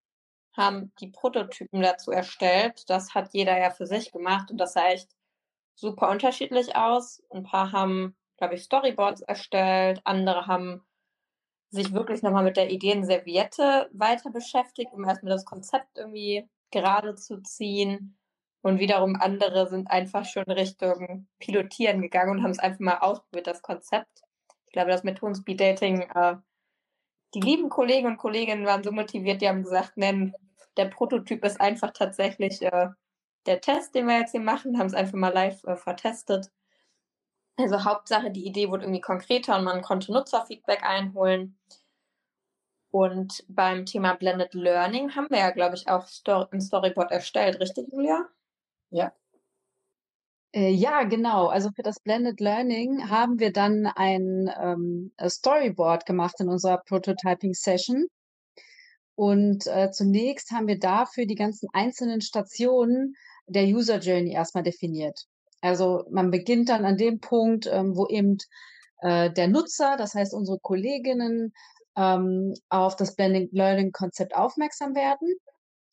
haben 0.58 0.92
die 1.00 1.08
Prototypen 1.08 1.80
dazu 1.80 2.10
erstellt. 2.10 2.88
Das 2.90 3.14
hat 3.14 3.32
jeder 3.32 3.58
ja 3.58 3.70
für 3.70 3.86
sich 3.86 4.12
gemacht 4.12 4.50
und 4.50 4.58
das 4.58 4.74
sah 4.74 4.88
echt 4.88 5.08
super 5.74 6.10
unterschiedlich 6.10 6.76
aus. 6.76 7.22
Ein 7.30 7.44
paar 7.44 7.72
haben, 7.72 8.16
glaube 8.36 8.54
ich, 8.54 8.64
Storyboards 8.64 9.22
erstellt, 9.22 10.00
andere 10.04 10.46
haben 10.46 10.82
sich 11.70 11.92
wirklich 11.92 12.22
nochmal 12.22 12.44
mit 12.44 12.56
der 12.56 12.70
Ideenserviette 12.70 13.90
weiter 13.92 14.30
beschäftigt, 14.30 14.92
um 14.92 15.04
erstmal 15.04 15.32
das 15.32 15.44
Konzept 15.44 15.98
irgendwie 15.98 16.48
gerade 16.70 17.14
zu 17.14 17.42
ziehen. 17.42 18.18
Und 18.62 18.80
wiederum 18.80 19.16
andere 19.16 19.68
sind 19.68 19.90
einfach 19.90 20.24
schon 20.24 20.44
Richtung 20.44 21.28
Pilotieren 21.38 22.02
gegangen 22.02 22.38
und 22.38 22.42
haben 22.42 22.50
es 22.50 22.58
einfach 22.58 22.80
mal 22.80 22.98
ausprobiert, 22.98 23.46
das 23.46 23.62
Konzept. 23.62 24.22
Ich 24.66 24.72
glaube, 24.72 24.90
das 24.90 25.04
Methoden 25.04 25.34
Speed 25.34 25.60
Dating, 25.60 26.02
äh, 26.02 26.36
die 27.34 27.40
lieben 27.40 27.68
Kollegen 27.68 28.06
und 28.06 28.16
Kolleginnen 28.16 28.66
waren 28.66 28.82
so 28.82 28.90
motiviert, 28.90 29.40
die 29.42 29.48
haben 29.48 29.62
gesagt, 29.62 29.96
nennen 29.96 30.34
der 30.78 30.86
Prototyp 30.86 31.44
ist 31.44 31.60
einfach 31.60 31.92
tatsächlich 31.92 32.62
äh, 32.62 32.88
der 33.46 33.60
Test, 33.60 33.94
den 33.94 34.06
wir 34.06 34.18
jetzt 34.18 34.30
hier 34.30 34.40
machen, 34.40 34.78
haben 34.78 34.86
es 34.86 34.94
einfach 34.94 35.18
mal 35.18 35.32
live 35.32 35.62
äh, 35.64 35.76
vertestet. 35.76 36.50
Also 37.56 37.84
Hauptsache, 37.84 38.30
die 38.30 38.46
Idee 38.46 38.70
wurde 38.70 38.84
irgendwie 38.84 39.00
konkreter 39.00 39.58
und 39.58 39.64
man 39.64 39.82
konnte 39.82 40.12
Nutzerfeedback 40.12 40.84
einholen. 40.84 41.58
Und 42.90 43.44
beim 43.48 43.84
Thema 43.84 44.14
Blended 44.14 44.54
Learning 44.54 45.14
haben 45.14 45.28
wir 45.28 45.38
ja, 45.38 45.50
glaube 45.50 45.74
ich, 45.74 45.88
auch 45.88 46.06
Story 46.06 46.46
ein 46.52 46.60
Storyboard 46.60 47.10
erstellt, 47.10 47.60
richtig, 47.60 47.92
Julia? 47.92 48.26
Ja. 48.90 49.12
Äh, 50.52 50.70
ja, 50.70 51.02
genau. 51.02 51.48
Also 51.48 51.70
für 51.72 51.82
das 51.82 52.00
Blended 52.00 52.40
Learning 52.40 53.10
haben 53.10 53.38
wir 53.40 53.52
dann 53.52 53.86
ein 53.86 54.50
ähm, 54.58 55.12
Storyboard 55.22 56.06
gemacht 56.06 56.36
in 56.38 56.48
unserer 56.48 56.78
Prototyping 56.78 57.52
Session. 57.52 58.06
Und 59.18 59.66
äh, 59.66 59.90
zunächst 59.90 60.52
haben 60.52 60.68
wir 60.68 60.78
dafür 60.78 61.26
die 61.26 61.34
ganzen 61.34 61.68
einzelnen 61.72 62.20
Stationen 62.20 63.16
der 63.48 63.64
User 63.64 63.98
Journey 63.98 64.32
erstmal 64.32 64.62
definiert. 64.62 65.24
Also 65.60 66.04
man 66.08 66.30
beginnt 66.30 66.68
dann 66.68 66.84
an 66.84 66.96
dem 66.96 67.18
Punkt, 67.18 67.66
ähm, 67.66 67.96
wo 67.96 68.06
eben 68.06 68.36
äh, 69.00 69.32
der 69.32 69.48
Nutzer, 69.48 69.96
das 69.96 70.14
heißt 70.14 70.32
unsere 70.34 70.60
Kolleginnen, 70.60 71.52
ähm, 71.96 72.54
auf 72.68 72.94
das 72.94 73.16
Blending 73.16 73.48
Learning 73.50 73.90
Konzept 73.90 74.36
aufmerksam 74.36 74.94
werden. 74.94 75.34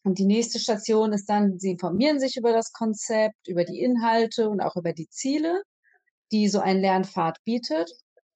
Und 0.03 0.19
die 0.19 0.25
nächste 0.25 0.59
Station 0.59 1.11
ist 1.11 1.27
dann, 1.27 1.57
sie 1.57 1.71
informieren 1.71 2.19
sich 2.19 2.37
über 2.37 2.53
das 2.53 2.73
Konzept, 2.73 3.47
über 3.47 3.63
die 3.63 3.79
Inhalte 3.79 4.49
und 4.49 4.61
auch 4.61 4.75
über 4.75 4.93
die 4.93 5.09
Ziele. 5.09 5.63
die 6.31 6.47
so 6.47 6.59
einen 6.59 6.81
Lernpfad 6.81 7.37
bietet 7.43 7.91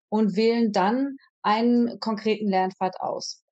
und 0.09 0.35
wählen 0.35 0.71
dann 0.71 1.17
einen 1.43 1.99
konkreten 1.99 2.47
Lernpfad 2.49 2.99
aus. 3.01 3.43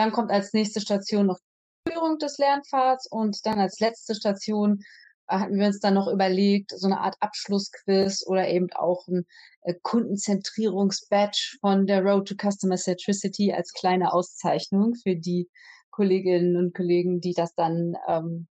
Dann 0.00 0.12
kommt 0.12 0.30
als 0.30 0.54
nächste 0.54 0.80
Station 0.80 1.26
noch 1.26 1.38
die 1.86 1.92
Führung 1.92 2.16
des 2.16 2.38
Lernpfads 2.38 3.06
und 3.10 3.44
dann 3.44 3.60
als 3.60 3.80
letzte 3.80 4.14
Station 4.14 4.80
äh, 5.28 5.36
hatten 5.36 5.58
wir 5.58 5.66
uns 5.66 5.78
dann 5.78 5.92
noch 5.92 6.08
überlegt, 6.08 6.70
so 6.74 6.86
eine 6.86 7.00
Art 7.00 7.16
Abschlussquiz 7.20 8.24
oder 8.26 8.48
eben 8.48 8.72
auch 8.72 9.06
ein 9.08 9.26
äh, 9.60 9.74
Kundenzentrierungsbadge 9.82 11.58
von 11.60 11.86
der 11.86 12.02
Road 12.02 12.28
to 12.28 12.34
Customer 12.34 12.78
Centricity 12.78 13.52
als 13.52 13.74
kleine 13.74 14.14
Auszeichnung 14.14 14.94
für 14.94 15.16
die 15.16 15.50
Kolleginnen 15.90 16.56
und 16.56 16.74
Kollegen, 16.74 17.20
die 17.20 17.34
das 17.34 17.54
dann 17.54 17.94
ähm, 18.08 18.48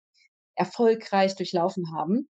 erfolgreich 0.55 1.34
durchlaufen 1.34 1.94
haben. 1.96 2.28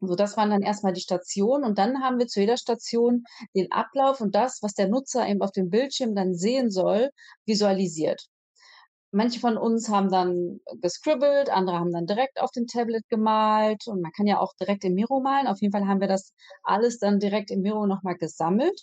So, 0.00 0.14
das 0.14 0.38
waren 0.38 0.48
dann 0.48 0.62
erstmal 0.62 0.94
die 0.94 1.02
Stationen 1.02 1.64
und 1.64 1.76
dann 1.76 2.02
haben 2.02 2.18
wir 2.18 2.26
zu 2.26 2.40
jeder 2.40 2.56
Station 2.56 3.24
den 3.54 3.70
Ablauf 3.70 4.22
und 4.22 4.34
das, 4.34 4.62
was 4.62 4.72
der 4.72 4.88
Nutzer 4.88 5.28
eben 5.28 5.42
auf 5.42 5.52
dem 5.52 5.68
Bildschirm 5.68 6.14
dann 6.14 6.34
sehen 6.34 6.70
soll, 6.70 7.10
visualisiert. 7.44 8.30
Manche 9.16 9.40
von 9.40 9.56
uns 9.56 9.88
haben 9.88 10.10
dann 10.10 10.60
gescribbelt, 10.82 11.48
andere 11.48 11.78
haben 11.78 11.90
dann 11.90 12.04
direkt 12.04 12.38
auf 12.38 12.50
dem 12.50 12.66
Tablet 12.66 13.08
gemalt 13.08 13.86
und 13.86 14.02
man 14.02 14.12
kann 14.12 14.26
ja 14.26 14.38
auch 14.38 14.52
direkt 14.60 14.84
im 14.84 14.92
Miro 14.92 15.20
malen. 15.20 15.46
Auf 15.46 15.62
jeden 15.62 15.72
Fall 15.72 15.86
haben 15.88 16.02
wir 16.02 16.06
das 16.06 16.34
alles 16.62 16.98
dann 16.98 17.18
direkt 17.18 17.50
im 17.50 17.62
Miro 17.62 17.86
nochmal 17.86 18.16
gesammelt 18.16 18.78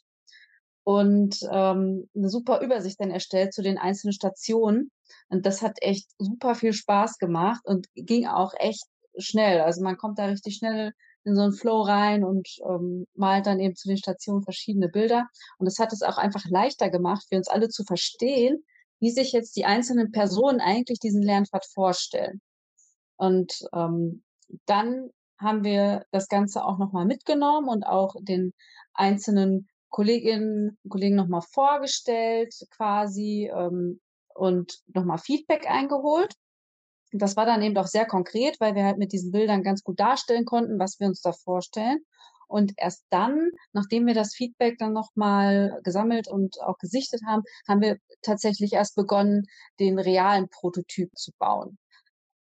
und 0.84 1.38
ähm, 1.51 2.09
eine 2.15 2.29
super 2.29 2.61
Übersicht 2.61 2.99
dann 2.99 3.11
erstellt 3.11 3.53
zu 3.53 3.61
den 3.61 3.77
einzelnen 3.77 4.13
Stationen. 4.13 4.89
Und 5.29 5.45
das 5.45 5.61
hat 5.61 5.77
echt 5.81 6.09
super 6.17 6.55
viel 6.55 6.73
Spaß 6.73 7.19
gemacht 7.19 7.61
und 7.65 7.86
ging 7.93 8.25
auch 8.25 8.55
echt 8.57 8.86
schnell. 9.19 9.61
Also 9.61 9.84
man 9.84 9.97
kommt 9.97 10.17
da 10.17 10.25
richtig 10.25 10.55
schnell 10.55 10.93
in 11.25 11.36
so 11.36 11.43
einen 11.43 11.53
Flow 11.53 11.81
rein 11.81 12.23
und 12.23 12.49
ähm, 12.67 13.05
malt 13.13 13.45
dann 13.45 13.59
eben 13.59 13.75
zu 13.75 13.88
den 13.88 13.97
Stationen 13.97 14.41
verschiedene 14.41 14.89
Bilder. 14.89 15.27
Und 15.59 15.67
das 15.67 15.77
hat 15.77 15.93
es 15.93 16.01
auch 16.01 16.17
einfach 16.17 16.45
leichter 16.49 16.89
gemacht, 16.89 17.23
für 17.29 17.38
uns 17.38 17.47
alle 17.47 17.69
zu 17.69 17.84
verstehen, 17.84 18.63
wie 19.04 19.12
sich 19.12 19.34
jetzt 19.34 19.58
die 19.58 19.66
einzelnen 19.66 20.14
Personen 20.14 20.62
eigentlich 20.62 20.97
diesen 20.97 21.22
Lernpfad 21.22 21.66
vorstellen. 21.66 22.39
Und 23.18 23.68
ähm, 23.74 24.24
dann 24.66 25.10
haben 25.38 25.66
wir 25.66 26.06
das 26.12 26.30
Ganze 26.30 26.64
auch 26.64 26.78
nochmal 26.78 27.06
mitgenommen 27.06 27.68
und 27.68 27.84
auch 27.84 28.16
den 28.22 28.54
einzelnen 28.93 29.68
Kolleginnen 29.89 30.78
und 30.82 30.89
Kollegen 30.89 31.18
nochmal 31.18 31.41
vorgestellt 31.41 32.56
quasi 32.70 33.51
ähm, 33.54 33.99
und 34.36 34.80
nochmal 34.93 35.18
Feedback 35.18 35.70
eingeholt. 35.70 36.34
Das 37.12 37.36
war 37.36 37.45
dann 37.45 37.62
eben 37.62 37.76
doch 37.76 37.88
sehr 37.88 38.06
konkret, 38.06 38.56
weil 38.62 38.74
wir 38.74 38.86
halt 38.86 38.99
mit 38.99 39.12
diesen 39.12 39.34
Bildern 39.34 39.64
ganz 39.64 39.84
gut 39.84 39.99
darstellen 39.99 40.45
konnten, 40.45 40.80
was 40.80 41.01
wir 41.01 41.08
uns 41.08 41.20
da 41.20 41.34
vorstellen. 41.34 41.99
Und 42.54 42.74
erst 42.78 43.04
dann, 43.10 43.49
nachdem 43.72 44.06
wir 44.06 44.14
das 44.14 44.36
Feedback 44.36 44.78
dann 44.78 44.93
nochmal 44.93 45.80
gesammelt 45.84 46.28
und 46.28 46.62
auch 46.62 46.78
gesichtet 46.78 47.22
haben, 47.26 47.41
haben 47.68 47.82
wir 47.82 47.97
tatsächlich 48.22 48.74
erst 48.74 48.95
begonnen, 48.95 49.47
den 49.80 49.97
realen 49.97 50.47
Prototyp 50.49 51.10
zu 51.16 51.32
bauen. 51.39 51.80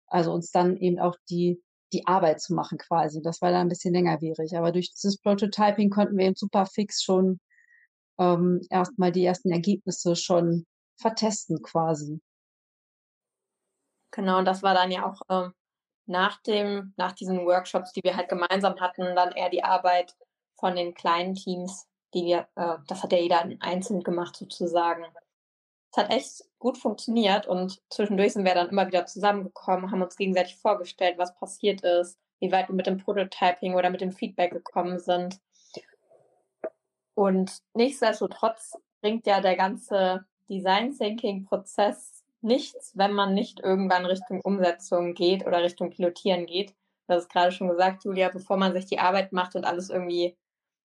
Also 0.07 0.33
uns 0.33 0.51
dann 0.51 0.75
eben 0.75 0.99
auch 0.99 1.15
die, 1.29 1.63
die 1.93 2.05
Arbeit 2.07 2.41
zu 2.41 2.53
machen 2.53 2.77
quasi. 2.77 3.21
Das 3.21 3.41
war 3.41 3.51
dann 3.51 3.61
ein 3.61 3.69
bisschen 3.69 3.93
längerwierig. 3.93 4.57
Aber 4.57 4.73
durch 4.73 4.91
dieses 4.91 5.17
Prototyping 5.17 5.89
konnten 5.89 6.17
wir 6.17 6.25
eben 6.25 6.35
super 6.35 6.65
fix 6.65 7.01
schon 7.01 7.39
ähm, 8.19 8.59
erstmal 8.69 9.13
die 9.13 9.23
ersten 9.23 9.49
Ergebnisse 9.49 10.17
schon 10.17 10.65
vertesten 10.97 11.61
quasi. 11.61 12.19
Genau, 14.11 14.39
und 14.39 14.45
das 14.45 14.61
war 14.61 14.73
dann 14.73 14.91
ja 14.91 15.09
auch 15.09 15.21
ähm, 15.29 15.53
nach 16.05 16.41
dem, 16.41 16.93
nach 16.97 17.13
diesen 17.13 17.45
Workshops, 17.45 17.93
die 17.93 18.03
wir 18.03 18.15
halt 18.15 18.29
gemeinsam 18.29 18.79
hatten, 18.79 19.15
dann 19.15 19.31
eher 19.31 19.49
die 19.49 19.63
Arbeit 19.63 20.15
von 20.55 20.75
den 20.75 20.93
kleinen 20.93 21.35
Teams, 21.35 21.87
die 22.13 22.25
wir, 22.25 22.47
äh, 22.55 22.77
das 22.87 23.03
hat 23.03 23.11
ja 23.11 23.19
jeder 23.19 23.43
einzeln 23.59 24.03
gemacht 24.03 24.35
sozusagen. 24.35 25.05
Es 25.91 25.97
hat 25.97 26.11
echt 26.11 26.43
gut 26.59 26.77
funktioniert 26.77 27.47
und 27.47 27.81
zwischendurch 27.89 28.33
sind 28.33 28.45
wir 28.45 28.53
dann 28.53 28.69
immer 28.69 28.87
wieder 28.87 29.05
zusammengekommen, 29.05 29.91
haben 29.91 30.01
uns 30.01 30.15
gegenseitig 30.15 30.55
vorgestellt, 30.55 31.17
was 31.17 31.35
passiert 31.35 31.81
ist, 31.81 32.17
wie 32.39 32.51
weit 32.51 32.69
wir 32.69 32.75
mit 32.75 32.87
dem 32.87 32.97
Prototyping 32.97 33.75
oder 33.75 33.89
mit 33.89 34.01
dem 34.01 34.11
Feedback 34.11 34.51
gekommen 34.51 34.99
sind. 34.99 35.39
Und 37.13 37.51
nichtsdestotrotz 37.73 38.73
bringt 39.01 39.27
ja 39.27 39.41
der 39.41 39.55
ganze 39.55 40.25
Design 40.49 40.97
Thinking 40.97 41.45
Prozess 41.45 42.20
nichts, 42.43 42.91
wenn 42.95 43.13
man 43.13 43.33
nicht 43.33 43.59
irgendwann 43.59 44.05
Richtung 44.05 44.41
Umsetzung 44.41 45.13
geht 45.13 45.45
oder 45.45 45.63
Richtung 45.63 45.89
Pilotieren 45.89 46.45
geht. 46.45 46.73
Hast 47.07 47.23
es 47.23 47.29
gerade 47.29 47.51
schon 47.51 47.67
gesagt, 47.67 48.03
Julia, 48.05 48.29
bevor 48.29 48.57
man 48.57 48.73
sich 48.73 48.85
die 48.85 48.99
Arbeit 48.99 49.33
macht 49.33 49.55
und 49.55 49.65
alles 49.65 49.89
irgendwie 49.89 50.37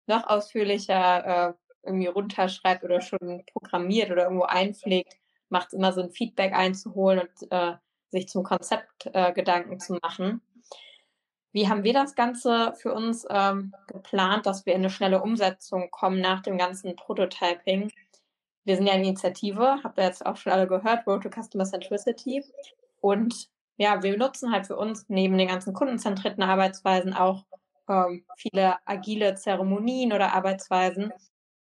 noch 0.07 0.27
ausführlicher 0.27 1.27
äh, 1.49 1.53
irgendwie 1.83 2.09
runterschreibt 2.09 2.85
oder 2.85 3.01
schon 3.01 3.45
programmiert 3.53 4.11
oder 4.11 4.25
irgendwo 4.25 4.45
einpflegt, 4.45 5.17
macht 5.49 5.69
es 5.69 5.73
immer 5.75 5.93
so 5.93 6.03
ein 6.03 6.11
Feedback 6.11 6.53
einzuholen 6.53 7.21
und 7.21 7.53
äh, 7.53 7.75
sich 8.11 8.29
zum 8.29 8.43
Konzept 8.43 9.09
äh, 9.13 9.33
Gedanken 9.33 9.79
zu 9.79 9.95
machen. 10.03 10.41
Wie 11.53 11.69
haben 11.69 11.85
wir 11.85 11.95
das 11.95 12.15
Ganze 12.15 12.75
für 12.77 12.93
uns 12.93 13.27
ähm, 13.31 13.73
geplant, 13.87 14.45
dass 14.45 14.67
wir 14.67 14.75
in 14.75 14.81
eine 14.81 14.91
schnelle 14.91 15.23
Umsetzung 15.23 15.91
kommen 15.91 16.21
nach 16.21 16.43
dem 16.43 16.59
ganzen 16.59 16.97
Prototyping? 16.97 17.91
Wir 18.67 18.77
sind 18.77 18.87
ja 18.87 18.95
eine 18.95 19.05
Initiative, 19.05 19.79
habt 19.83 19.97
ihr 19.97 20.05
jetzt 20.05 20.27
auch 20.27 20.37
schon 20.37 20.53
alle 20.53 20.67
gehört, 20.67 21.07
Road 21.07 21.23
to 21.23 21.31
Customer 21.31 21.65
Centricity. 21.65 22.45
Und 23.01 23.49
ja, 23.77 24.03
wir 24.03 24.19
nutzen 24.19 24.53
halt 24.53 24.67
für 24.67 24.77
uns 24.77 25.07
neben 25.09 25.39
den 25.39 25.49
ganzen 25.49 25.73
kundenzentrierten 25.73 26.43
Arbeitsweisen 26.43 27.15
auch 27.15 27.45
ähm, 27.89 28.25
viele 28.37 28.77
agile 28.85 29.37
Zeremonien 29.37 30.13
oder 30.13 30.33
Arbeitsweisen 30.35 31.13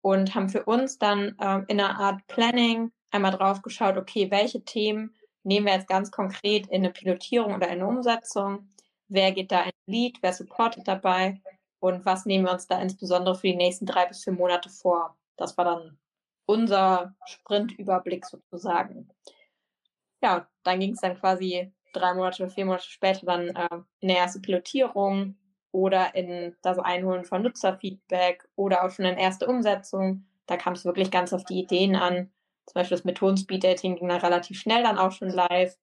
und 0.01 0.33
haben 0.35 0.47
für 0.47 0.63
uns 0.63 0.97
dann 0.97 1.35
ähm, 1.41 1.65
in 1.67 1.81
einer 1.81 1.99
Art 1.99 2.25
Planning 2.27 2.91
einmal 3.11 3.31
drauf 3.31 3.61
geschaut, 3.61 3.97
okay, 3.97 4.31
welche 4.31 4.63
Themen 4.63 5.13
nehmen 5.43 5.65
wir 5.65 5.73
jetzt 5.73 5.89
ganz 5.89 6.11
konkret 6.11 6.67
in 6.67 6.75
eine 6.75 6.91
Pilotierung 6.91 7.55
oder 7.55 7.67
in 7.67 7.81
eine 7.81 7.87
Umsetzung? 7.87 8.69
Wer 9.09 9.33
geht 9.33 9.51
da 9.51 9.63
in 9.63 9.71
Lead? 9.85 10.17
Wer 10.21 10.31
supportet 10.31 10.87
dabei? 10.87 11.41
Und 11.79 12.05
was 12.05 12.25
nehmen 12.25 12.45
wir 12.45 12.53
uns 12.53 12.67
da 12.67 12.79
insbesondere 12.79 13.35
für 13.35 13.47
die 13.47 13.55
nächsten 13.57 13.85
drei 13.85 14.05
bis 14.05 14.23
vier 14.23 14.33
Monate 14.33 14.69
vor? 14.69 15.17
Das 15.35 15.57
war 15.57 15.65
dann 15.65 15.97
unser 16.45 17.15
Sprintüberblick 17.25 18.25
sozusagen. 18.25 19.09
Ja, 20.21 20.47
dann 20.63 20.79
ging 20.79 20.93
es 20.93 21.01
dann 21.01 21.19
quasi 21.19 21.71
drei 21.93 22.13
Monate 22.13 22.43
oder 22.43 22.51
vier 22.51 22.65
Monate 22.65 22.89
später 22.89 23.25
dann 23.25 23.49
äh, 23.49 23.67
in 23.99 24.09
der 24.09 24.17
ersten 24.17 24.41
Pilotierung 24.41 25.37
oder 25.71 26.15
in 26.15 26.55
das 26.61 26.79
Einholen 26.79 27.25
von 27.25 27.41
Nutzerfeedback 27.41 28.47
oder 28.55 28.83
auch 28.83 28.91
schon 28.91 29.05
in 29.05 29.17
erste 29.17 29.47
Umsetzung. 29.47 30.25
Da 30.45 30.57
kam 30.57 30.73
es 30.73 30.85
wirklich 30.85 31.11
ganz 31.11 31.33
auf 31.33 31.43
die 31.43 31.59
Ideen 31.59 31.95
an. 31.95 32.31
Zum 32.65 32.75
Beispiel 32.75 32.97
das 32.97 33.05
Methoden-Speed-Dating 33.05 33.95
ging 33.95 34.07
dann 34.07 34.21
relativ 34.21 34.59
schnell 34.59 34.83
dann 34.83 34.97
auch 34.97 35.11
schon 35.11 35.29
live. 35.29 35.77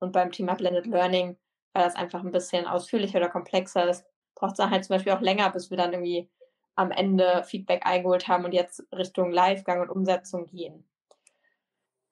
Und 0.00 0.12
beim 0.12 0.32
Thema 0.32 0.54
Blended 0.54 0.86
Learning, 0.86 1.36
weil 1.72 1.84
das 1.84 1.96
einfach 1.96 2.22
ein 2.22 2.32
bisschen 2.32 2.66
ausführlicher 2.66 3.18
oder 3.18 3.28
komplexer 3.28 3.88
ist, 3.88 4.04
braucht 4.34 4.52
es 4.52 4.56
dann 4.58 4.70
halt 4.70 4.84
zum 4.84 4.96
Beispiel 4.96 5.12
auch 5.12 5.20
länger, 5.20 5.50
bis 5.50 5.70
wir 5.70 5.76
dann 5.76 5.92
irgendwie 5.92 6.28
am 6.74 6.90
Ende 6.90 7.44
Feedback 7.44 7.84
eingeholt 7.84 8.28
haben 8.28 8.44
und 8.44 8.52
jetzt 8.52 8.84
Richtung 8.92 9.30
Livegang 9.30 9.80
und 9.80 9.90
Umsetzung 9.90 10.46
gehen. 10.46 10.84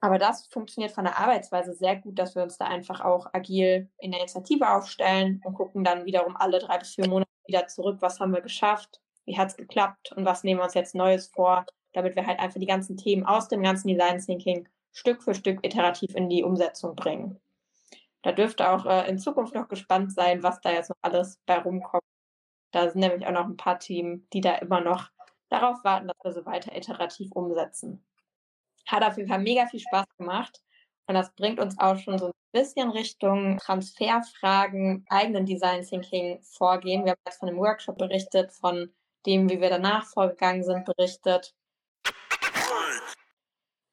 Aber 0.01 0.19
das 0.19 0.47
funktioniert 0.47 0.93
von 0.93 1.05
der 1.05 1.19
Arbeitsweise 1.19 1.75
sehr 1.75 1.97
gut, 1.97 2.19
dass 2.19 2.35
wir 2.35 2.43
uns 2.43 2.57
da 2.57 2.67
einfach 2.67 3.03
auch 3.03 3.27
agil 3.35 3.91
in 3.99 4.13
der 4.13 4.21
Initiative 4.21 4.71
aufstellen 4.71 5.43
und 5.45 5.55
gucken 5.55 5.85
dann 5.85 6.07
wiederum 6.07 6.37
alle 6.37 6.59
drei 6.59 6.79
bis 6.79 6.95
vier 6.95 7.09
Monate 7.09 7.31
wieder 7.47 7.67
zurück, 7.67 7.99
was 8.01 8.19
haben 8.19 8.33
wir 8.33 8.41
geschafft, 8.41 9.01
wie 9.27 9.37
hat 9.37 9.49
es 9.49 9.57
geklappt 9.57 10.13
und 10.13 10.25
was 10.25 10.43
nehmen 10.43 10.61
wir 10.61 10.65
uns 10.65 10.75
jetzt 10.75 10.95
Neues 10.95 11.29
vor, 11.29 11.67
damit 11.93 12.17
wir 12.17 12.27
halt 12.27 12.39
einfach 12.39 12.61
die 12.61 12.67
ganzen 12.67 12.97
Themen 12.97 13.27
aus 13.27 13.49
dem 13.49 13.63
ganzen 13.63 13.89
Design 13.89 14.21
Thinking 14.21 14.69
Stück 14.93 15.23
für 15.23 15.35
Stück 15.35 15.65
iterativ 15.65 16.15
in 16.15 16.29
die 16.29 16.43
Umsetzung 16.43 16.97
bringen. 16.97 17.39
Da 18.23 18.33
dürfte 18.33 18.71
auch 18.71 18.87
äh, 18.87 19.09
in 19.09 19.19
Zukunft 19.19 19.55
noch 19.55 19.69
gespannt 19.69 20.13
sein, 20.13 20.43
was 20.43 20.61
da 20.61 20.73
jetzt 20.73 20.91
noch 20.91 20.97
alles 21.03 21.39
bei 21.47 21.59
rumkommt 21.59 22.05
da 22.71 22.91
sind 22.91 23.01
nämlich 23.01 23.27
auch 23.27 23.33
noch 23.33 23.47
ein 23.47 23.57
paar 23.57 23.79
Themen, 23.79 24.29
die 24.33 24.41
da 24.41 24.55
immer 24.57 24.81
noch 24.81 25.11
darauf 25.49 25.83
warten, 25.85 26.09
dass 26.09 26.17
wir 26.23 26.33
so 26.33 26.47
weiter 26.47 26.77
iterativ 26.77 27.33
umsetzen. 27.33 28.05
Hat 28.87 29.03
auf 29.03 29.17
jeden 29.17 29.29
Fall 29.29 29.41
mega 29.41 29.67
viel 29.67 29.81
Spaß 29.81 30.07
gemacht. 30.17 30.63
Und 31.07 31.15
das 31.15 31.35
bringt 31.35 31.59
uns 31.59 31.79
auch 31.79 31.97
schon 31.99 32.19
so 32.19 32.27
ein 32.27 32.33
bisschen 32.53 32.91
Richtung 32.91 33.59
Transferfragen, 33.59 35.05
eigenen 35.09 35.45
Design 35.45 35.83
Thinking 35.83 36.41
vorgehen. 36.43 37.05
Wir 37.05 37.13
haben 37.13 37.21
jetzt 37.27 37.39
von 37.39 37.49
dem 37.49 37.59
Workshop 37.59 37.99
berichtet, 37.99 38.53
von 38.53 38.93
dem, 39.27 39.51
wie 39.51 39.61
wir 39.61 39.71
danach 39.71 40.07
vorgegangen 40.07 40.63
sind, 40.63 40.85
berichtet. 40.85 41.55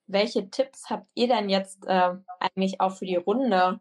Welche 0.05 0.49
Tipps 0.49 0.89
habt 0.89 1.07
ihr 1.15 1.28
denn 1.28 1.49
jetzt 1.49 1.86
äh, 1.86 2.13
eigentlich 2.39 2.80
auch 2.80 2.95
für 2.95 3.05
die 3.05 3.17
Runde 3.17 3.80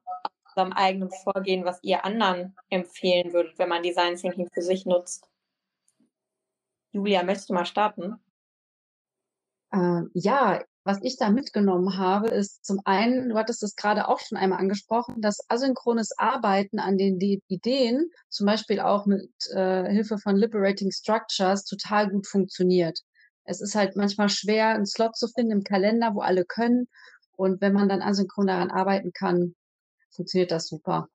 eurem 0.56 0.72
eigenen 0.72 1.10
Vorgehen, 1.10 1.64
was 1.64 1.82
ihr 1.82 2.04
anderen 2.04 2.56
empfehlen 2.70 3.32
würdet, 3.32 3.58
wenn 3.58 3.68
man 3.68 3.82
Design 3.82 4.16
Thinking 4.16 4.48
für 4.52 4.62
sich 4.62 4.86
nutzt? 4.86 5.28
Julia, 6.92 7.22
möchtest 7.22 7.50
du 7.50 7.54
mal 7.54 7.66
starten? 7.66 8.16
Äh, 9.72 10.02
ja, 10.14 10.62
was 10.84 11.02
ich 11.02 11.16
da 11.18 11.30
mitgenommen 11.30 11.98
habe, 11.98 12.28
ist 12.28 12.64
zum 12.64 12.80
einen, 12.84 13.28
du 13.28 13.36
hattest 13.36 13.62
es 13.64 13.74
gerade 13.74 14.06
auch 14.06 14.20
schon 14.20 14.38
einmal 14.38 14.60
angesprochen, 14.60 15.20
dass 15.20 15.40
asynchrones 15.48 16.16
Arbeiten 16.16 16.78
an 16.78 16.96
den 16.96 17.18
Ideen, 17.20 18.10
zum 18.28 18.46
Beispiel 18.46 18.78
auch 18.78 19.04
mit 19.04 19.28
äh, 19.50 19.90
Hilfe 19.90 20.16
von 20.18 20.36
Liberating 20.36 20.92
Structures, 20.92 21.64
total 21.64 22.08
gut 22.08 22.28
funktioniert. 22.28 23.00
Es 23.42 23.60
ist 23.60 23.74
halt 23.74 23.96
manchmal 23.96 24.28
schwer, 24.28 24.68
einen 24.68 24.86
Slot 24.86 25.16
zu 25.16 25.26
finden 25.26 25.52
im 25.52 25.64
Kalender, 25.64 26.14
wo 26.14 26.20
alle 26.20 26.44
können. 26.44 26.88
Und 27.32 27.60
wenn 27.60 27.72
man 27.72 27.88
dann 27.88 28.00
asynchron 28.02 28.46
daran 28.46 28.70
arbeiten 28.70 29.12
kann, 29.12 29.54
funktioniert 30.16 30.50
das 30.50 30.68
super. 30.68 31.08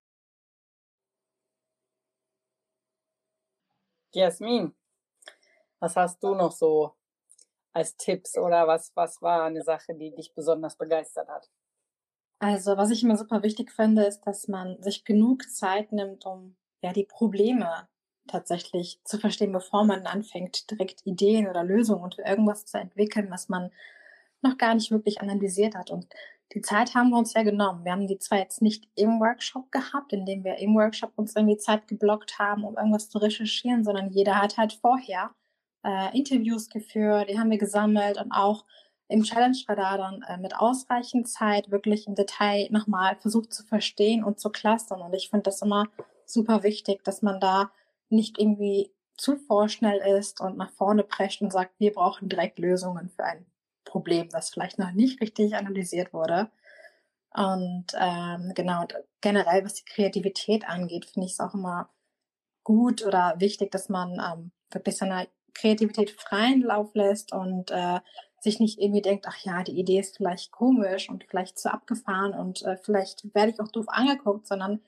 Jasmin, 4.14 4.76
was 5.80 5.95
hast 5.95 6.22
du 6.24 6.36
noch 6.36 6.52
so 6.52 6.93
als 7.74 7.95
Tipps 7.95 8.38
oder 8.38 8.68
was, 8.68 8.91
was 8.95 9.22
war 9.22 9.43
eine 9.43 9.64
Sache, 9.64 9.95
die 9.95 10.14
dich 10.14 10.34
besonders 10.34 10.76
begeistert 10.76 11.30
hat? 11.30 11.49
Also, 12.39 12.76
was 12.76 12.91
ich 12.91 13.04
immer 13.04 13.18
super 13.18 13.43
wichtig 13.43 13.72
finde, 13.72 14.04
ist, 14.04 14.22
dass 14.22 14.47
man 14.47 14.82
sich 14.82 15.06
genug 15.06 15.49
Zeit 15.49 15.91
nimmt, 15.91 16.26
um 16.26 16.56
ja 16.82 16.91
die 16.91 17.06
Probleme 17.06 17.88
tatsächlich 18.28 18.99
zu 19.04 19.18
verstehen, 19.20 19.52
bevor 19.52 19.86
man 19.86 20.06
anfängt, 20.06 20.70
direkt 20.72 21.06
Ideen 21.06 21.47
oder 21.47 21.64
Lösungen 21.64 22.12
für 22.12 22.24
irgendwas 22.24 22.66
zu 22.66 22.80
entwickeln, 22.80 23.30
was 23.30 23.47
man 23.47 23.72
noch 24.43 24.57
gar 24.57 24.75
nicht 24.75 24.91
wirklich 24.91 25.21
analysiert 25.21 25.75
hat. 25.75 25.91
Und 25.91 26.07
die 26.53 26.61
Zeit 26.61 26.95
haben 26.95 27.09
wir 27.09 27.17
uns 27.17 27.33
ja 27.33 27.43
genommen. 27.43 27.85
Wir 27.85 27.93
haben 27.93 28.07
die 28.07 28.17
zwar 28.17 28.39
jetzt 28.39 28.61
nicht 28.61 28.89
im 28.95 29.19
Workshop 29.19 29.71
gehabt, 29.71 30.11
indem 30.11 30.43
wir 30.43 30.57
im 30.57 30.75
Workshop 30.75 31.13
uns 31.15 31.35
irgendwie 31.35 31.57
Zeit 31.57 31.87
geblockt 31.87 32.39
haben, 32.39 32.63
um 32.63 32.75
irgendwas 32.77 33.09
zu 33.09 33.19
recherchieren, 33.19 33.83
sondern 33.83 34.11
jeder 34.11 34.41
hat 34.41 34.57
halt 34.57 34.73
vorher 34.73 35.31
äh, 35.83 36.17
Interviews 36.17 36.69
geführt, 36.69 37.29
die 37.29 37.39
haben 37.39 37.51
wir 37.51 37.57
gesammelt 37.57 38.17
und 38.17 38.31
auch 38.31 38.65
im 39.07 39.23
Challenge-Radar 39.23 39.97
dann 39.97 40.23
äh, 40.23 40.37
mit 40.37 40.55
ausreichend 40.55 41.27
Zeit 41.27 41.71
wirklich 41.71 42.07
im 42.07 42.15
Detail 42.15 42.67
nochmal 42.71 43.15
versucht 43.17 43.53
zu 43.53 43.63
verstehen 43.63 44.23
und 44.23 44.39
zu 44.39 44.49
clustern. 44.49 45.01
Und 45.01 45.13
ich 45.13 45.29
finde 45.29 45.43
das 45.43 45.61
immer 45.61 45.87
super 46.25 46.63
wichtig, 46.63 47.03
dass 47.03 47.21
man 47.21 47.39
da 47.39 47.71
nicht 48.09 48.39
irgendwie 48.39 48.91
zu 49.17 49.37
vorschnell 49.37 49.99
ist 50.17 50.41
und 50.41 50.57
nach 50.57 50.71
vorne 50.71 51.03
prescht 51.03 51.41
und 51.41 51.51
sagt, 51.51 51.79
wir 51.79 51.93
brauchen 51.93 52.29
direkt 52.29 52.59
Lösungen 52.59 53.09
für 53.09 53.23
ein 53.23 53.45
Problem, 53.91 54.29
das 54.29 54.49
vielleicht 54.49 54.79
noch 54.79 54.91
nicht 54.91 55.21
richtig 55.21 55.55
analysiert 55.55 56.13
wurde. 56.13 56.49
Und 57.33 57.87
ähm, 57.97 58.53
genau, 58.55 58.85
generell, 59.21 59.63
was 59.65 59.75
die 59.75 59.85
Kreativität 59.85 60.67
angeht, 60.67 61.05
finde 61.05 61.27
ich 61.27 61.33
es 61.33 61.39
auch 61.39 61.53
immer 61.53 61.89
gut 62.63 63.05
oder 63.05 63.35
wichtig, 63.37 63.71
dass 63.71 63.89
man 63.89 64.13
ähm, 64.13 64.51
wirklich 64.71 64.97
seiner 64.97 65.27
Kreativität 65.53 66.11
freien 66.11 66.61
Lauf 66.61 66.93
lässt 66.93 67.33
und 67.33 67.71
äh, 67.71 67.99
sich 68.39 68.59
nicht 68.59 68.79
irgendwie 68.79 69.01
denkt, 69.01 69.25
ach 69.27 69.37
ja, 69.43 69.63
die 69.63 69.77
Idee 69.77 69.99
ist 69.99 70.17
vielleicht 70.17 70.51
komisch 70.51 71.09
und 71.09 71.25
vielleicht 71.25 71.59
zu 71.59 71.71
abgefahren 71.71 72.33
und 72.33 72.63
äh, 72.63 72.77
vielleicht 72.77 73.33
werde 73.35 73.51
ich 73.51 73.59
auch 73.59 73.67
doof 73.67 73.85
angeguckt, 73.89 74.47
sondern 74.47 74.81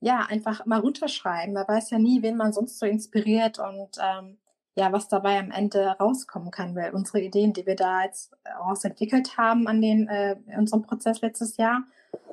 ja, 0.00 0.26
einfach 0.28 0.66
mal 0.66 0.80
runterschreiben. 0.80 1.54
Man 1.54 1.66
weiß 1.66 1.90
ja 1.90 1.98
nie, 1.98 2.22
wen 2.22 2.36
man 2.36 2.52
sonst 2.52 2.78
so 2.78 2.86
inspiriert 2.86 3.58
und 3.58 3.98
ähm, 4.00 4.38
ja, 4.74 4.92
was 4.92 5.08
dabei 5.08 5.38
am 5.38 5.50
Ende 5.50 5.86
rauskommen 6.00 6.50
kann, 6.50 6.74
weil 6.74 6.94
unsere 6.94 7.20
Ideen, 7.20 7.52
die 7.52 7.66
wir 7.66 7.76
da 7.76 8.04
jetzt 8.04 8.32
raus 8.58 8.84
entwickelt 8.84 9.36
haben 9.36 9.68
an 9.68 9.82
den 9.82 10.08
äh, 10.08 10.32
in 10.46 10.60
unserem 10.60 10.82
Prozess 10.82 11.20
letztes 11.20 11.56
Jahr, 11.56 11.82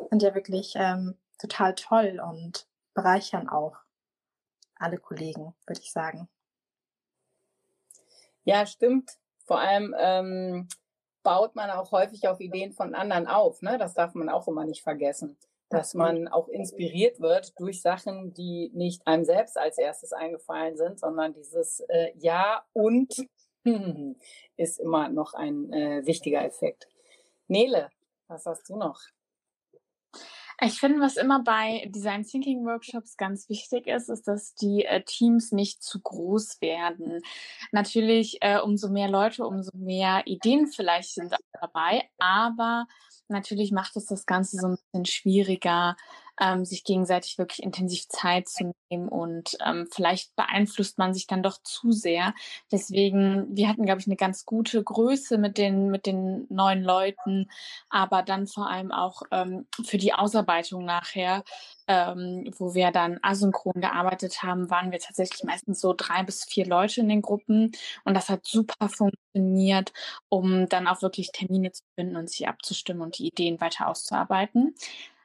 sind 0.10 0.24
ja 0.24 0.34
wirklich 0.34 0.74
ähm, 0.76 1.18
total 1.38 1.76
toll 1.76 2.22
und 2.24 2.68
bereichern 2.94 3.50
auch 3.50 3.78
alle 4.76 4.98
Kollegen, 4.98 5.54
würde 5.68 5.82
ich 5.82 5.92
sagen. 5.92 6.30
Ja, 8.46 8.66
stimmt. 8.66 9.12
Vor 9.46 9.60
allem 9.60 9.94
ähm, 9.98 10.68
baut 11.24 11.56
man 11.56 11.70
auch 11.70 11.92
häufig 11.92 12.28
auf 12.28 12.40
Ideen 12.40 12.72
von 12.72 12.96
anderen 12.96 13.28
auf. 13.28 13.62
Ne? 13.62 13.78
Das 13.78 13.94
darf 13.94 14.16
man 14.16 14.30
auch 14.30 14.48
immer 14.48 14.66
nicht 14.66 14.82
vergessen. 14.82 15.38
Dass 15.70 15.93
man 15.93 16.28
auch 16.28 16.47
inspiriert 16.47 17.20
wird 17.20 17.59
durch 17.59 17.82
Sachen, 17.82 18.34
die 18.34 18.72
nicht 18.74 19.05
einem 19.05 19.24
selbst 19.24 19.57
als 19.57 19.78
erstes 19.78 20.13
eingefallen 20.13 20.78
sind, 20.78 20.99
sondern 20.99 21.34
dieses 21.34 21.82
äh, 21.82 22.11
Ja 22.17 22.63
und 22.74 23.15
ist 24.57 24.80
immer 24.80 25.09
noch 25.09 25.34
ein 25.34 25.72
äh, 25.72 26.05
wichtiger 26.05 26.43
Effekt. 26.43 26.88
Nele, 27.47 27.89
was 28.28 28.45
hast 28.45 28.67
du 28.70 28.78
noch? 28.78 28.99
Ich 30.62 30.80
finde, 30.80 30.99
was 30.99 31.16
immer 31.16 31.41
bei 31.41 31.89
Design 31.89 32.24
Thinking 32.24 32.66
Workshops 32.66 33.16
ganz 33.16 33.47
wichtig 33.49 33.88
ist, 33.88 34.10
ist, 34.10 34.28
dass 34.28 34.55
die 34.55 34.84
äh, 34.84 35.01
Teams 35.03 35.51
nicht 35.51 35.82
zu 35.82 36.01
groß 36.01 36.60
werden. 36.62 37.22
Natürlich, 37.72 38.38
äh, 38.41 38.60
umso 38.60 38.89
mehr 38.89 39.10
Leute, 39.10 39.45
umso 39.45 39.72
mehr 39.78 40.24
Ideen 40.26 40.68
vielleicht 40.68 41.14
sind 41.14 41.34
dabei, 41.62 42.10
aber 42.18 42.88
natürlich 43.30 43.72
macht 43.72 43.95
es 43.95 44.05
das 44.07 44.26
Ganze 44.26 44.57
so 44.57 44.68
ein 44.68 44.78
bisschen 44.91 45.05
schwieriger, 45.05 45.95
ähm, 46.40 46.66
sich 46.66 46.84
gegenseitig 46.84 47.38
wirklich 47.38 47.62
intensiv 47.62 48.08
Zeit 48.08 48.48
zu 48.48 48.74
nehmen 48.90 49.10
und 49.10 49.58
ähm, 49.66 49.88
vielleicht 49.92 50.36
beeinflusst 50.36 50.98
man 50.98 51.14
sich 51.14 51.28
dann 51.28 51.44
doch 51.44 51.58
zu 51.64 51.92
sehr. 51.92 52.34
Deswegen, 52.72 53.48
wir 53.56 53.68
hatten, 53.68 53.86
glaube 53.86 54.00
ich, 54.00 54.08
eine 54.08 54.16
ganz 54.16 54.46
gute 54.46 54.84
Größe 54.84 55.38
mit 55.38 55.58
den, 55.58 55.90
mit 55.90 56.06
den 56.06 56.46
neuen 56.50 56.84
Leuten, 56.84 57.50
aber 57.90 58.24
dann 58.24 58.48
vor 58.48 58.70
allem 58.70 58.92
auch 58.92 59.24
ähm, 59.32 59.68
für 59.84 59.98
die 59.98 60.14
Ausarbeitung 60.14 60.86
nachher, 60.86 61.44
ähm, 61.88 62.50
wo 62.58 62.74
wir 62.74 62.92
dann 62.92 63.20
asynchron 63.22 63.82
gearbeitet 63.82 64.44
haben, 64.44 64.70
waren 64.70 64.92
wir 64.92 65.00
tatsächlich 65.00 65.44
meistens 65.44 65.82
so 65.82 65.94
drei 65.96 66.24
bis 66.24 66.46
vier 66.46 66.66
Leute 66.66 67.02
in 67.02 67.10
den 67.10 67.22
Gruppen 67.22 67.72
und 68.06 68.14
das 68.14 68.30
hat 68.30 68.46
super 68.46 68.88
funktioniert, 68.88 69.92
um 70.30 70.70
dann 70.70 70.88
auch 70.88 71.02
wirklich 71.02 71.32
Termine 71.32 71.72
zu 71.72 71.84
finden 71.96 72.16
und 72.16 72.30
sich 72.30 72.48
abzustimmen 72.48 73.02
und 73.02 73.18
die 73.18 73.28
Ideen 73.28 73.60
weiter 73.60 73.88
auszuarbeiten. 73.88 74.76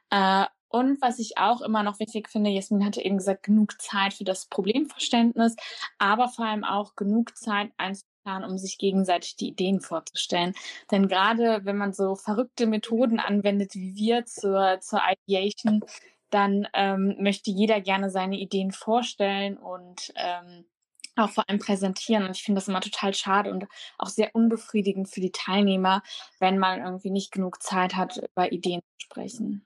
Äh, 0.09 0.45
und 0.69 1.01
was 1.01 1.19
ich 1.19 1.37
auch 1.37 1.61
immer 1.61 1.83
noch 1.83 1.99
wichtig 1.99 2.29
finde, 2.29 2.49
Jasmin 2.49 2.85
hatte 2.85 3.01
eben 3.03 3.17
gesagt, 3.17 3.43
genug 3.43 3.81
Zeit 3.81 4.13
für 4.13 4.23
das 4.23 4.47
Problemverständnis, 4.47 5.55
aber 5.97 6.27
vor 6.29 6.45
allem 6.45 6.63
auch 6.63 6.95
genug 6.95 7.37
Zeit 7.37 7.71
einzuplanen, 7.77 8.49
um 8.49 8.57
sich 8.57 8.77
gegenseitig 8.77 9.35
die 9.35 9.49
Ideen 9.49 9.81
vorzustellen. 9.81 10.53
Denn 10.91 11.07
gerade 11.07 11.61
wenn 11.63 11.77
man 11.77 11.93
so 11.93 12.15
verrückte 12.15 12.67
Methoden 12.67 13.19
anwendet 13.19 13.75
wie 13.75 13.95
wir 13.95 14.25
zur, 14.25 14.79
zur 14.81 15.01
Ideation, 15.27 15.81
dann 16.29 16.67
ähm, 16.73 17.15
möchte 17.19 17.51
jeder 17.51 17.79
gerne 17.81 18.09
seine 18.09 18.37
Ideen 18.37 18.71
vorstellen 18.71 19.57
und 19.57 20.11
ähm, 20.15 20.65
auch 21.15 21.29
vor 21.29 21.47
allem 21.47 21.59
präsentieren. 21.59 22.25
Und 22.25 22.35
ich 22.35 22.43
finde 22.43 22.59
das 22.59 22.67
immer 22.67 22.81
total 22.81 23.13
schade 23.13 23.51
und 23.51 23.65
auch 23.97 24.09
sehr 24.09 24.31
unbefriedigend 24.33 25.09
für 25.09 25.21
die 25.21 25.31
Teilnehmer, 25.31 26.01
wenn 26.39 26.57
man 26.57 26.81
irgendwie 26.81 27.11
nicht 27.11 27.31
genug 27.31 27.61
Zeit 27.61 27.95
hat, 27.95 28.17
über 28.17 28.51
Ideen 28.51 28.81
zu 28.81 29.05
sprechen. 29.05 29.65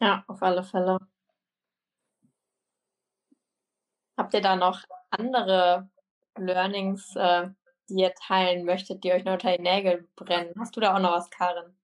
Ja, 0.00 0.24
auf 0.28 0.42
alle 0.42 0.62
Fälle. 0.62 0.98
Habt 4.16 4.34
ihr 4.34 4.40
da 4.40 4.56
noch 4.56 4.82
andere 5.10 5.88
Learnings, 6.36 7.14
äh, 7.16 7.48
die 7.88 8.00
ihr 8.02 8.14
teilen 8.14 8.64
möchtet, 8.64 9.02
die 9.02 9.12
euch 9.12 9.24
noch 9.24 9.34
unter 9.34 9.56
die 9.56 9.62
Nägel 9.62 10.08
brennen? 10.16 10.54
Hast 10.58 10.76
du 10.76 10.80
da 10.80 10.94
auch 10.94 11.00
noch 11.00 11.12
was, 11.12 11.30
Karin? 11.30 11.76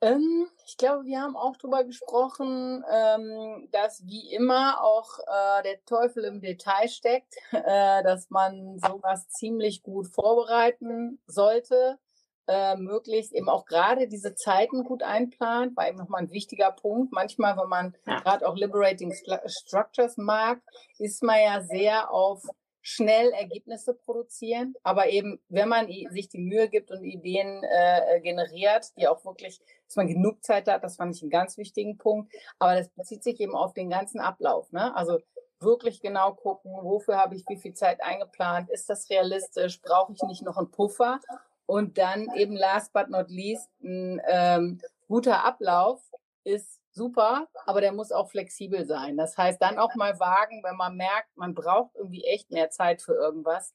Ähm, 0.00 0.46
ich 0.66 0.76
glaube, 0.76 1.04
wir 1.06 1.22
haben 1.22 1.36
auch 1.36 1.56
darüber 1.56 1.84
gesprochen, 1.84 2.84
ähm, 2.90 3.68
dass 3.72 4.04
wie 4.06 4.32
immer 4.34 4.82
auch 4.82 5.18
äh, 5.20 5.62
der 5.62 5.84
Teufel 5.86 6.24
im 6.24 6.42
Detail 6.42 6.88
steckt, 6.88 7.34
äh, 7.52 8.02
dass 8.02 8.28
man 8.28 8.78
sowas 8.78 9.28
ziemlich 9.28 9.82
gut 9.82 10.08
vorbereiten 10.08 11.20
sollte 11.26 11.98
äh, 12.46 12.76
möglichst 12.76 13.32
eben 13.32 13.48
auch 13.48 13.64
gerade 13.64 14.08
diese 14.08 14.34
Zeiten 14.34 14.84
gut 14.84 15.02
einplant, 15.02 15.76
war 15.76 15.88
eben 15.88 15.98
nochmal 15.98 16.22
ein 16.22 16.30
wichtiger 16.30 16.72
Punkt. 16.72 17.12
Manchmal, 17.12 17.56
wenn 17.56 17.68
man 17.68 17.96
ja. 18.06 18.20
gerade 18.20 18.46
auch 18.46 18.56
Liberating 18.56 19.14
Structures 19.46 20.16
mag, 20.16 20.60
ist 20.98 21.22
man 21.22 21.40
ja 21.40 21.62
sehr 21.62 22.10
auf 22.10 22.42
schnell 22.86 23.30
Ergebnisse 23.32 23.94
produzieren. 23.94 24.74
Aber 24.82 25.08
eben, 25.08 25.40
wenn 25.48 25.70
man 25.70 25.88
sich 26.10 26.28
die 26.28 26.38
Mühe 26.38 26.68
gibt 26.68 26.90
und 26.90 27.02
Ideen 27.02 27.62
äh, 27.64 28.20
generiert, 28.20 28.92
die 28.98 29.08
auch 29.08 29.24
wirklich, 29.24 29.58
dass 29.86 29.96
man 29.96 30.06
genug 30.06 30.44
Zeit 30.44 30.68
hat, 30.68 30.84
das 30.84 30.96
fand 30.96 31.16
ich 31.16 31.22
einen 31.22 31.30
ganz 31.30 31.56
wichtigen 31.56 31.96
Punkt. 31.96 32.30
Aber 32.58 32.74
das 32.74 32.90
bezieht 32.90 33.24
sich 33.24 33.40
eben 33.40 33.56
auf 33.56 33.72
den 33.72 33.88
ganzen 33.88 34.20
Ablauf. 34.20 34.70
Ne? 34.70 34.94
Also 34.94 35.18
wirklich 35.60 36.02
genau 36.02 36.34
gucken, 36.34 36.72
wofür 36.82 37.16
habe 37.16 37.34
ich 37.34 37.44
wie 37.48 37.56
viel 37.56 37.72
Zeit 37.72 38.02
eingeplant, 38.02 38.68
ist 38.68 38.90
das 38.90 39.08
realistisch, 39.08 39.80
brauche 39.80 40.12
ich 40.12 40.22
nicht 40.24 40.42
noch 40.42 40.58
einen 40.58 40.70
Puffer 40.70 41.20
und 41.66 41.98
dann 41.98 42.28
eben 42.34 42.56
last 42.56 42.92
but 42.92 43.08
not 43.08 43.30
least, 43.30 43.70
ein 43.82 44.20
ähm, 44.26 44.80
guter 45.08 45.44
Ablauf 45.44 46.02
ist 46.44 46.80
super, 46.92 47.48
aber 47.66 47.80
der 47.80 47.92
muss 47.92 48.12
auch 48.12 48.30
flexibel 48.30 48.84
sein. 48.86 49.16
Das 49.16 49.36
heißt, 49.36 49.60
dann 49.60 49.78
auch 49.78 49.94
mal 49.94 50.18
wagen, 50.20 50.62
wenn 50.62 50.76
man 50.76 50.96
merkt, 50.96 51.36
man 51.36 51.54
braucht 51.54 51.94
irgendwie 51.96 52.24
echt 52.24 52.50
mehr 52.50 52.70
Zeit 52.70 53.02
für 53.02 53.14
irgendwas, 53.14 53.74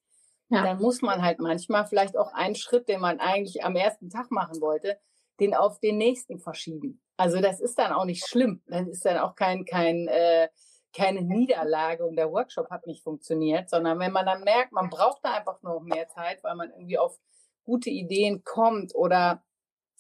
ja. 0.50 0.64
dann 0.64 0.80
muss 0.80 1.02
man 1.02 1.22
halt 1.22 1.40
manchmal 1.40 1.86
vielleicht 1.86 2.18
auch 2.18 2.34
einen 2.34 2.56
Schritt, 2.56 2.88
den 2.88 3.02
man 3.02 3.20
eigentlich 3.20 3.64
am 3.64 3.76
ersten 3.76 4.10
Tag 4.10 4.32
machen 4.32 4.62
wollte, 4.62 5.00
den 5.40 5.56
auf 5.56 5.80
den 5.80 5.98
nächsten 5.98 6.40
verschieben. 6.40 7.02
Also 7.18 7.42
das 7.42 7.60
ist 7.60 7.78
dann 7.80 7.92
auch 7.92 8.06
nicht 8.06 8.28
schlimm. 8.28 8.62
Das 8.68 8.88
ist 8.88 9.06
dann 9.06 9.18
auch 9.18 9.36
kein, 9.36 9.66
kein, 9.66 10.08
äh, 10.08 10.50
keine 10.96 11.22
Niederlage 11.22 12.06
und 12.06 12.16
der 12.16 12.32
Workshop 12.32 12.70
hat 12.70 12.88
nicht 12.88 13.04
funktioniert, 13.04 13.70
sondern 13.70 14.00
wenn 14.00 14.12
man 14.12 14.26
dann 14.26 14.44
merkt, 14.44 14.72
man 14.72 14.90
braucht 14.90 15.24
da 15.24 15.34
einfach 15.34 15.62
noch 15.62 15.82
mehr 15.82 16.08
Zeit, 16.08 16.44
weil 16.44 16.56
man 16.56 16.72
irgendwie 16.72 16.98
auf 16.98 17.20
gute 17.70 17.92
Ideen 17.92 18.44
kommt 18.44 18.96
oder 18.96 19.44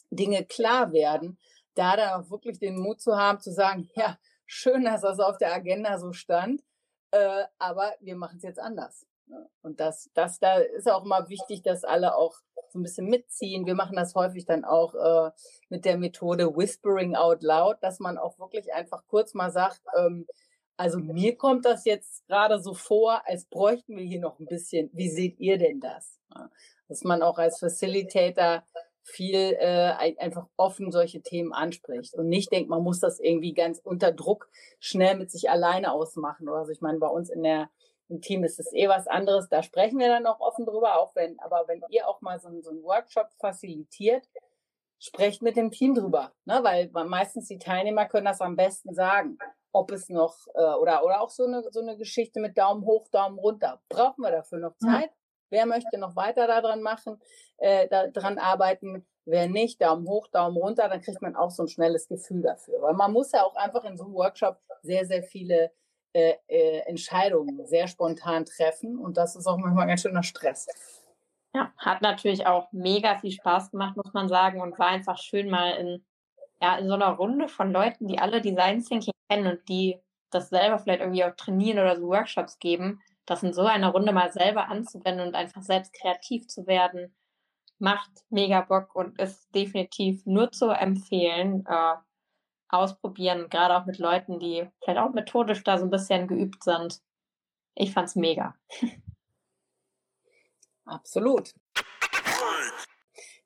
Dinge 0.09 0.43
klar 0.45 0.91
werden, 0.91 1.37
da 1.75 1.95
dann 1.95 2.21
auch 2.21 2.31
wirklich 2.31 2.57
den 2.57 2.79
Mut 2.79 2.99
zu 2.99 3.15
haben, 3.15 3.39
zu 3.39 3.51
sagen, 3.51 3.89
ja, 3.95 4.17
schön, 4.47 4.85
dass 4.85 5.01
das 5.01 5.19
auf 5.19 5.37
der 5.37 5.53
Agenda 5.53 5.99
so 5.99 6.11
stand, 6.13 6.63
äh, 7.11 7.43
aber 7.59 7.93
wir 7.99 8.15
machen 8.15 8.37
es 8.37 8.43
jetzt 8.43 8.59
anders. 8.59 9.05
Ne? 9.27 9.47
Und 9.61 9.79
das, 9.79 10.09
das 10.15 10.39
da 10.39 10.57
ist 10.57 10.89
auch 10.89 11.05
mal 11.05 11.29
wichtig, 11.29 11.61
dass 11.61 11.83
alle 11.83 12.15
auch 12.15 12.35
so 12.71 12.79
ein 12.79 12.83
bisschen 12.83 13.07
mitziehen. 13.07 13.65
Wir 13.67 13.75
machen 13.75 13.95
das 13.95 14.15
häufig 14.15 14.45
dann 14.45 14.65
auch 14.65 14.95
äh, 14.95 15.31
mit 15.69 15.85
der 15.85 15.97
Methode 15.97 16.55
Whispering 16.55 17.15
Out 17.15 17.43
Loud, 17.43 17.77
dass 17.81 17.99
man 17.99 18.17
auch 18.17 18.39
wirklich 18.39 18.73
einfach 18.73 19.05
kurz 19.07 19.35
mal 19.35 19.51
sagt, 19.51 19.81
ähm, 19.95 20.25
also 20.77 20.97
mir 20.97 21.35
kommt 21.37 21.65
das 21.65 21.83
jetzt 21.85 22.25
gerade 22.27 22.59
so 22.59 22.73
vor, 22.73 23.21
als 23.27 23.45
bräuchten 23.45 23.97
wir 23.97 24.03
hier 24.05 24.21
noch 24.21 24.39
ein 24.39 24.45
bisschen. 24.45 24.89
Wie 24.93 25.09
seht 25.09 25.37
ihr 25.39 25.57
denn 25.57 25.81
das? 25.81 26.19
Dass 26.89 27.03
man 27.03 27.21
auch 27.21 27.37
als 27.37 27.59
Facilitator 27.59 28.63
viel 29.03 29.55
äh, 29.59 29.93
einfach 30.17 30.47
offen 30.57 30.91
solche 30.91 31.21
Themen 31.21 31.53
anspricht 31.53 32.13
und 32.15 32.27
nicht 32.27 32.51
denkt, 32.51 32.69
man 32.69 32.83
muss 32.83 32.99
das 32.99 33.19
irgendwie 33.19 33.53
ganz 33.53 33.79
unter 33.79 34.11
Druck 34.11 34.49
schnell 34.79 35.17
mit 35.17 35.31
sich 35.31 35.49
alleine 35.49 35.91
ausmachen 35.91 36.47
oder 36.47 36.65
so. 36.65 36.71
Ich 36.71 36.81
meine, 36.81 36.99
bei 36.99 37.07
uns 37.07 37.29
in 37.29 37.43
der 37.43 37.69
im 38.09 38.21
Team 38.21 38.43
ist 38.43 38.59
es 38.59 38.73
eh 38.73 38.87
was 38.87 39.07
anderes. 39.07 39.49
Da 39.49 39.61
sprechen 39.61 39.99
wir 39.99 40.07
dann 40.07 40.25
auch 40.25 40.39
offen 40.39 40.65
drüber, 40.65 40.99
auch 40.99 41.15
wenn, 41.15 41.39
aber 41.39 41.65
wenn 41.67 41.81
ihr 41.89 42.07
auch 42.07 42.21
mal 42.21 42.39
so, 42.39 42.49
so 42.61 42.71
einen 42.71 42.83
Workshop 42.83 43.27
facilitiert, 43.39 44.27
sprecht 44.97 45.41
mit 45.41 45.55
dem 45.55 45.71
Team 45.71 45.93
drüber, 45.93 46.33
ne? 46.45 46.59
weil 46.63 46.89
meistens 47.05 47.47
die 47.47 47.59
Teilnehmer 47.59 48.05
können 48.05 48.25
das 48.25 48.41
am 48.41 48.55
besten 48.55 48.93
sagen, 48.93 49.37
ob 49.71 49.91
es 49.91 50.09
noch 50.09 50.35
äh, 50.55 50.73
oder 50.73 51.05
oder 51.05 51.21
auch 51.21 51.29
so 51.29 51.45
eine 51.45 51.63
so 51.71 51.79
eine 51.79 51.95
Geschichte 51.95 52.39
mit 52.39 52.57
Daumen 52.57 52.83
hoch, 52.83 53.07
Daumen 53.09 53.39
runter. 53.39 53.81
Brauchen 53.87 54.21
wir 54.23 54.31
dafür 54.31 54.59
noch 54.59 54.75
Zeit? 54.77 55.11
Wer 55.49 55.65
möchte 55.65 55.97
noch 55.97 56.15
weiter 56.15 56.47
daran 56.47 56.81
machen, 56.81 57.21
äh, 57.57 57.87
daran 57.87 58.37
arbeiten? 58.37 59.05
Wer 59.25 59.47
nicht, 59.47 59.81
Daumen 59.81 60.07
hoch, 60.07 60.27
Daumen 60.27 60.57
runter, 60.57 60.89
dann 60.89 61.01
kriegt 61.01 61.21
man 61.21 61.35
auch 61.35 61.51
so 61.51 61.63
ein 61.63 61.67
schnelles 61.67 62.07
Gefühl 62.07 62.41
dafür. 62.41 62.81
Weil 62.81 62.93
man 62.93 63.13
muss 63.13 63.31
ja 63.31 63.43
auch 63.43 63.55
einfach 63.55 63.83
in 63.83 63.97
so 63.97 64.05
einem 64.05 64.13
Workshop 64.13 64.57
sehr, 64.81 65.05
sehr 65.05 65.23
viele 65.23 65.71
äh, 66.13 66.33
äh, 66.47 66.79
Entscheidungen 66.87 67.67
sehr 67.67 67.87
spontan 67.87 68.43
treffen 68.43 68.97
und 68.97 69.15
das 69.15 69.35
ist 69.35 69.45
auch 69.45 69.57
manchmal 69.57 69.85
ganz 69.85 70.01
schöner 70.01 70.23
Stress. 70.23 70.67
Ja, 71.53 71.71
hat 71.77 72.01
natürlich 72.01 72.47
auch 72.47 72.71
mega 72.71 73.15
viel 73.19 73.31
Spaß 73.31 73.69
gemacht, 73.69 73.95
muss 73.95 74.11
man 74.13 74.27
sagen, 74.27 74.59
und 74.59 74.79
war 74.79 74.87
einfach 74.87 75.19
schön 75.19 75.51
mal 75.51 75.71
in, 75.71 76.03
ja, 76.61 76.77
in 76.77 76.87
so 76.87 76.95
einer 76.95 77.11
Runde 77.11 77.47
von 77.47 77.71
Leuten, 77.71 78.07
die 78.07 78.17
alle 78.17 78.41
Design 78.41 78.83
Thinking 78.83 79.13
kennen 79.29 79.45
und 79.45 79.69
die 79.69 79.99
das 80.31 80.49
selber 80.49 80.79
vielleicht 80.79 81.01
irgendwie 81.01 81.23
auch 81.23 81.35
trainieren 81.35 81.77
oder 81.77 81.95
so 81.95 82.07
Workshops 82.07 82.57
geben, 82.57 83.01
das 83.29 83.43
in 83.43 83.53
so 83.53 83.63
einer 83.63 83.89
Runde 83.89 84.11
mal 84.11 84.31
selber 84.31 84.67
anzuwenden 84.67 85.27
und 85.27 85.35
einfach 85.35 85.61
selbst 85.61 85.93
kreativ 85.93 86.47
zu 86.47 86.67
werden, 86.67 87.15
macht 87.77 88.11
mega 88.29 88.61
Bock 88.61 88.95
und 88.95 89.19
ist 89.19 89.53
definitiv 89.55 90.25
nur 90.25 90.51
zu 90.51 90.69
empfehlen. 90.69 91.65
Äh, 91.67 91.95
ausprobieren, 92.69 93.49
gerade 93.49 93.75
auch 93.75 93.85
mit 93.85 93.97
Leuten, 93.97 94.39
die 94.39 94.69
vielleicht 94.83 94.99
auch 94.99 95.11
methodisch 95.11 95.63
da 95.63 95.77
so 95.77 95.85
ein 95.85 95.89
bisschen 95.89 96.27
geübt 96.27 96.63
sind. 96.63 97.01
Ich 97.75 97.93
fand's 97.93 98.15
mega. 98.15 98.55
Absolut. 100.85 101.53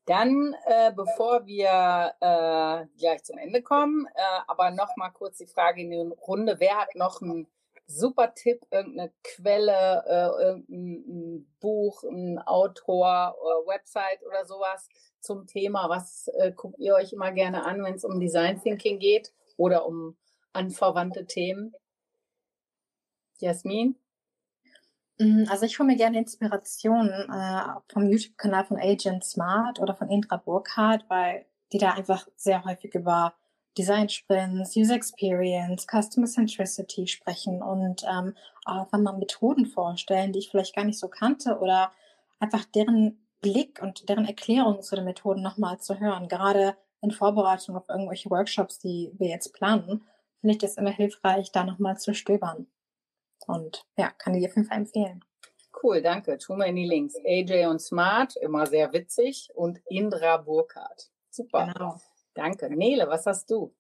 Dann, 0.06 0.54
äh, 0.66 0.92
bevor 0.94 1.46
wir 1.46 2.14
äh, 2.20 2.86
gleich 2.98 3.24
zum 3.24 3.38
Ende 3.38 3.62
kommen, 3.62 4.06
äh, 4.14 4.42
aber 4.48 4.72
noch 4.72 4.98
mal 4.98 5.12
kurz 5.12 5.38
die 5.38 5.48
Frage 5.48 5.82
in 5.82 5.92
die 5.92 6.16
Runde: 6.28 6.60
Wer 6.60 6.78
hat 6.78 6.96
noch 6.96 7.22
einen 7.22 7.48
super 7.86 8.34
Tipp, 8.34 8.66
irgendeine 8.72 9.12
Quelle, 9.24 10.04
äh, 10.08 10.44
irgendein 10.44 11.48
Buch, 11.60 12.04
ein 12.04 12.40
Autor, 12.40 13.36
äh, 13.38 13.68
Website 13.68 14.26
oder 14.26 14.46
sowas 14.46 14.88
zum 15.20 15.48
Thema? 15.48 15.90
Was 15.90 16.28
äh, 16.40 16.52
guckt 16.52 16.80
ihr 16.80 16.96
euch 16.96 17.14
immer 17.14 17.32
gerne 17.32 17.66
an, 17.66 17.84
wenn 17.84 17.96
es 17.96 18.04
um 18.04 18.20
Design 18.20 18.62
Thinking 18.62 19.00
geht 19.00 19.34
oder 19.58 19.86
um 19.86 20.18
anverwandte 20.54 21.26
Themen? 21.26 21.74
Jasmin? 23.40 23.96
Mm, 25.20 25.46
also 25.50 25.66
ich 25.66 25.78
hole 25.78 25.88
mir 25.88 25.98
gerne 25.98 26.18
Inspiration 26.18 27.10
äh, 27.10 27.64
vom 27.92 28.10
YouTube-Kanal 28.10 28.66
von 28.66 28.78
Agent 28.78 29.24
Smart 29.24 29.80
oder 29.80 29.96
von 29.96 30.10
Indra 30.10 30.38
Burkhardt, 30.38 31.06
weil 31.10 31.46
die 31.72 31.78
da 31.78 31.92
einfach 31.92 32.28
sehr 32.36 32.64
häufig 32.66 32.94
über 32.96 33.34
Design 33.78 34.10
Sprints, 34.10 34.76
User 34.76 34.96
Experience, 34.96 35.88
Customer 35.88 36.28
Centricity 36.28 37.08
sprechen 37.08 37.62
und 37.62 38.04
ähm, 38.04 38.36
auch 38.66 38.88
wenn 38.92 39.04
man 39.04 39.20
Methoden 39.20 39.66
vorstellen, 39.66 40.32
die 40.32 40.40
ich 40.40 40.50
vielleicht 40.50 40.76
gar 40.76 40.86
nicht 40.86 41.00
so 41.00 41.08
kannte 41.08 41.60
oder 41.60 41.92
einfach 42.40 42.66
deren 42.66 43.26
Blick 43.42 43.82
und 43.82 44.08
deren 44.10 44.26
Erklärung 44.26 44.82
zu 44.82 44.96
den 44.96 45.06
Methoden 45.06 45.42
nochmal 45.42 45.80
zu 45.80 46.00
hören. 46.00 46.28
Gerade 46.28 46.76
in 47.02 47.12
Vorbereitung 47.12 47.76
auf 47.76 47.90
irgendwelche 47.90 48.30
Workshops, 48.30 48.80
die 48.80 49.12
wir 49.18 49.28
jetzt 49.28 49.54
planen, 49.54 50.04
finde 50.40 50.54
ich 50.54 50.58
das 50.58 50.78
immer 50.78 50.92
hilfreich, 50.92 51.52
da 51.52 51.64
nochmal 51.64 51.98
zu 51.98 52.14
stöbern. 52.14 52.68
Und 53.48 53.86
ja, 53.98 54.12
kann 54.12 54.36
ich 54.36 54.48
auf 54.48 54.56
jeden 54.56 54.68
Fall 54.68 54.78
empfehlen. 54.78 55.24
Cool, 55.82 56.02
danke. 56.02 56.38
Tun 56.38 56.60
wir 56.60 56.68
in 56.68 56.78
die 56.78 56.88
Links. 56.88 57.16
AJ 57.26 57.66
und 57.66 57.82
Smart, 57.82 58.38
immer 58.38 58.66
sehr 58.68 58.94
witzig. 58.94 59.50
Und 59.54 59.82
Indra 59.90 60.38
Burkhardt. 60.38 61.10
Super. 61.30 61.72
Genau. 61.74 62.00
Danke. 62.34 62.70
Nele, 62.70 63.08
was 63.08 63.26
hast 63.26 63.50
du? 63.52 63.74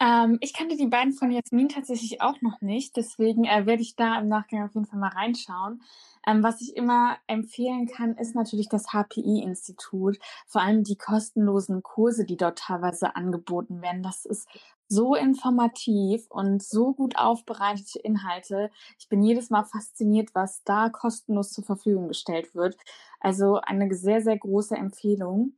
Ähm, 0.00 0.38
ich 0.40 0.52
kannte 0.52 0.76
die 0.76 0.86
beiden 0.86 1.12
von 1.12 1.30
Jasmin 1.32 1.68
tatsächlich 1.68 2.20
auch 2.20 2.40
noch 2.40 2.60
nicht, 2.60 2.96
deswegen 2.96 3.44
äh, 3.44 3.66
werde 3.66 3.82
ich 3.82 3.96
da 3.96 4.20
im 4.20 4.28
Nachgang 4.28 4.64
auf 4.64 4.74
jeden 4.74 4.86
Fall 4.86 5.00
mal 5.00 5.08
reinschauen. 5.08 5.82
Ähm, 6.24 6.42
was 6.44 6.60
ich 6.60 6.76
immer 6.76 7.16
empfehlen 7.26 7.86
kann, 7.88 8.14
ist 8.14 8.36
natürlich 8.36 8.68
das 8.68 8.92
HPI-Institut. 8.92 10.18
Vor 10.46 10.62
allem 10.62 10.84
die 10.84 10.96
kostenlosen 10.96 11.82
Kurse, 11.82 12.24
die 12.24 12.36
dort 12.36 12.58
teilweise 12.60 13.16
angeboten 13.16 13.82
werden. 13.82 14.04
Das 14.04 14.24
ist 14.24 14.46
so 14.88 15.14
informativ 15.14 16.26
und 16.30 16.62
so 16.62 16.94
gut 16.94 17.16
aufbereitete 17.16 17.98
Inhalte. 17.98 18.70
Ich 18.98 19.08
bin 19.08 19.22
jedes 19.22 19.50
Mal 19.50 19.64
fasziniert, 19.64 20.34
was 20.34 20.62
da 20.64 20.88
kostenlos 20.88 21.52
zur 21.52 21.64
Verfügung 21.64 22.08
gestellt 22.08 22.54
wird. 22.54 22.76
Also 23.20 23.60
eine 23.60 23.94
sehr, 23.94 24.22
sehr 24.22 24.38
große 24.38 24.76
Empfehlung. 24.76 25.54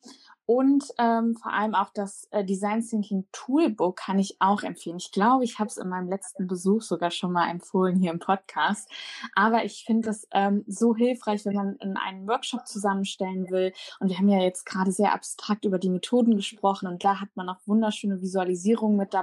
Und 0.52 0.82
ähm, 0.98 1.36
vor 1.36 1.52
allem 1.52 1.76
auch 1.76 1.90
das 1.94 2.26
äh, 2.32 2.44
Design 2.44 2.84
Thinking 2.84 3.24
Toolbook 3.30 3.94
kann 3.94 4.18
ich 4.18 4.40
auch 4.40 4.64
empfehlen. 4.64 4.96
Ich 4.96 5.12
glaube, 5.12 5.44
ich 5.44 5.60
habe 5.60 5.68
es 5.68 5.76
in 5.76 5.88
meinem 5.88 6.08
letzten 6.08 6.48
Besuch 6.48 6.82
sogar 6.82 7.12
schon 7.12 7.30
mal 7.30 7.48
empfohlen 7.48 7.94
hier 7.94 8.10
im 8.10 8.18
Podcast. 8.18 8.90
Aber 9.36 9.64
ich 9.64 9.84
finde 9.84 10.10
es 10.10 10.26
ähm, 10.32 10.64
so 10.66 10.96
hilfreich, 10.96 11.44
wenn 11.44 11.54
man 11.54 11.76
in 11.76 11.96
einen 11.96 12.26
Workshop 12.26 12.66
zusammenstellen 12.66 13.48
will. 13.48 13.72
Und 14.00 14.08
wir 14.08 14.18
haben 14.18 14.28
ja 14.28 14.40
jetzt 14.40 14.66
gerade 14.66 14.90
sehr 14.90 15.14
abstrakt 15.14 15.64
über 15.64 15.78
die 15.78 15.88
Methoden 15.88 16.34
gesprochen 16.34 16.88
und 16.88 17.04
da 17.04 17.20
hat 17.20 17.28
man 17.36 17.48
auch 17.48 17.60
wunderschöne 17.66 18.20
Visualisierungen 18.20 18.96
mit 18.96 19.14
dabei, 19.14 19.19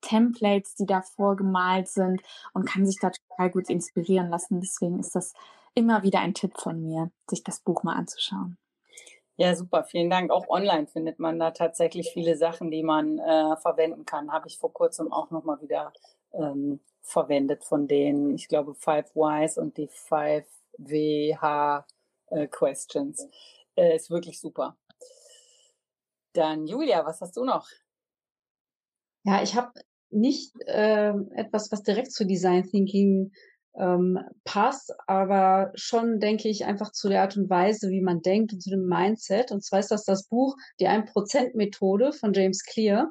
Templates, 0.00 0.74
die 0.74 0.86
da 0.86 1.02
vorgemalt 1.02 1.88
sind 1.88 2.22
und 2.52 2.66
kann 2.68 2.86
sich 2.86 2.98
da 3.00 3.10
total 3.10 3.50
gut 3.50 3.68
inspirieren 3.68 4.28
lassen. 4.30 4.60
Deswegen 4.60 4.98
ist 4.98 5.14
das 5.14 5.34
immer 5.74 6.02
wieder 6.02 6.20
ein 6.20 6.34
Tipp 6.34 6.58
von 6.58 6.82
mir, 6.82 7.10
sich 7.28 7.44
das 7.44 7.60
Buch 7.60 7.82
mal 7.82 7.94
anzuschauen. 7.94 8.58
Ja, 9.36 9.54
super, 9.54 9.84
vielen 9.84 10.10
Dank. 10.10 10.32
Auch 10.32 10.48
online 10.48 10.88
findet 10.88 11.20
man 11.20 11.38
da 11.38 11.52
tatsächlich 11.52 12.10
viele 12.12 12.36
Sachen, 12.36 12.72
die 12.72 12.82
man 12.82 13.20
äh, 13.20 13.56
verwenden 13.58 14.04
kann. 14.04 14.32
Habe 14.32 14.48
ich 14.48 14.58
vor 14.58 14.72
kurzem 14.72 15.12
auch 15.12 15.30
nochmal 15.30 15.60
wieder 15.60 15.92
ähm, 16.32 16.80
verwendet 17.02 17.64
von 17.64 17.86
denen, 17.86 18.34
ich 18.34 18.48
glaube, 18.48 18.74
Five 18.74 19.14
Whys 19.14 19.56
und 19.56 19.76
die 19.76 19.88
Five 19.88 20.46
WH 20.76 21.86
äh, 22.30 22.48
Questions. 22.48 23.28
Äh, 23.76 23.94
ist 23.94 24.10
wirklich 24.10 24.40
super. 24.40 24.76
Dann 26.32 26.66
Julia, 26.66 27.06
was 27.06 27.20
hast 27.20 27.36
du 27.36 27.44
noch? 27.44 27.68
Ja, 29.28 29.42
ich 29.42 29.54
habe 29.56 29.72
nicht 30.08 30.54
äh, 30.64 31.12
etwas, 31.34 31.70
was 31.70 31.82
direkt 31.82 32.12
zu 32.12 32.24
Design 32.24 32.62
Thinking 32.62 33.30
ähm, 33.76 34.18
passt, 34.44 34.94
aber 35.06 35.70
schon 35.74 36.18
denke 36.18 36.48
ich 36.48 36.64
einfach 36.64 36.92
zu 36.92 37.10
der 37.10 37.20
Art 37.20 37.36
und 37.36 37.50
Weise, 37.50 37.90
wie 37.90 38.00
man 38.00 38.22
denkt 38.22 38.54
und 38.54 38.62
zu 38.62 38.70
dem 38.70 38.86
Mindset. 38.86 39.52
Und 39.52 39.62
zwar 39.62 39.80
ist 39.80 39.90
das 39.90 40.06
das 40.06 40.28
Buch 40.28 40.56
Die 40.80 40.88
1%-Methode 40.88 42.14
von 42.14 42.32
James 42.32 42.64
Clear. 42.64 43.10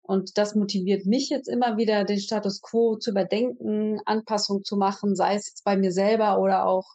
Und 0.00 0.38
das 0.38 0.54
motiviert 0.54 1.04
mich 1.04 1.28
jetzt 1.28 1.48
immer 1.48 1.76
wieder, 1.76 2.04
den 2.04 2.20
Status 2.20 2.62
quo 2.62 2.96
zu 2.96 3.10
überdenken, 3.10 4.00
Anpassungen 4.06 4.64
zu 4.64 4.78
machen, 4.78 5.14
sei 5.14 5.34
es 5.34 5.48
jetzt 5.48 5.62
bei 5.62 5.76
mir 5.76 5.92
selber 5.92 6.38
oder 6.38 6.64
auch 6.64 6.86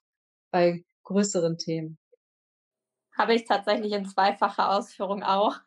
bei 0.49 0.83
größeren 1.03 1.59
Themen. 1.59 1.99
Habe 3.15 3.35
ich 3.35 3.45
tatsächlich 3.45 3.93
in 3.93 4.05
zweifacher 4.05 4.71
Ausführung 4.71 5.21
auch, 5.21 5.59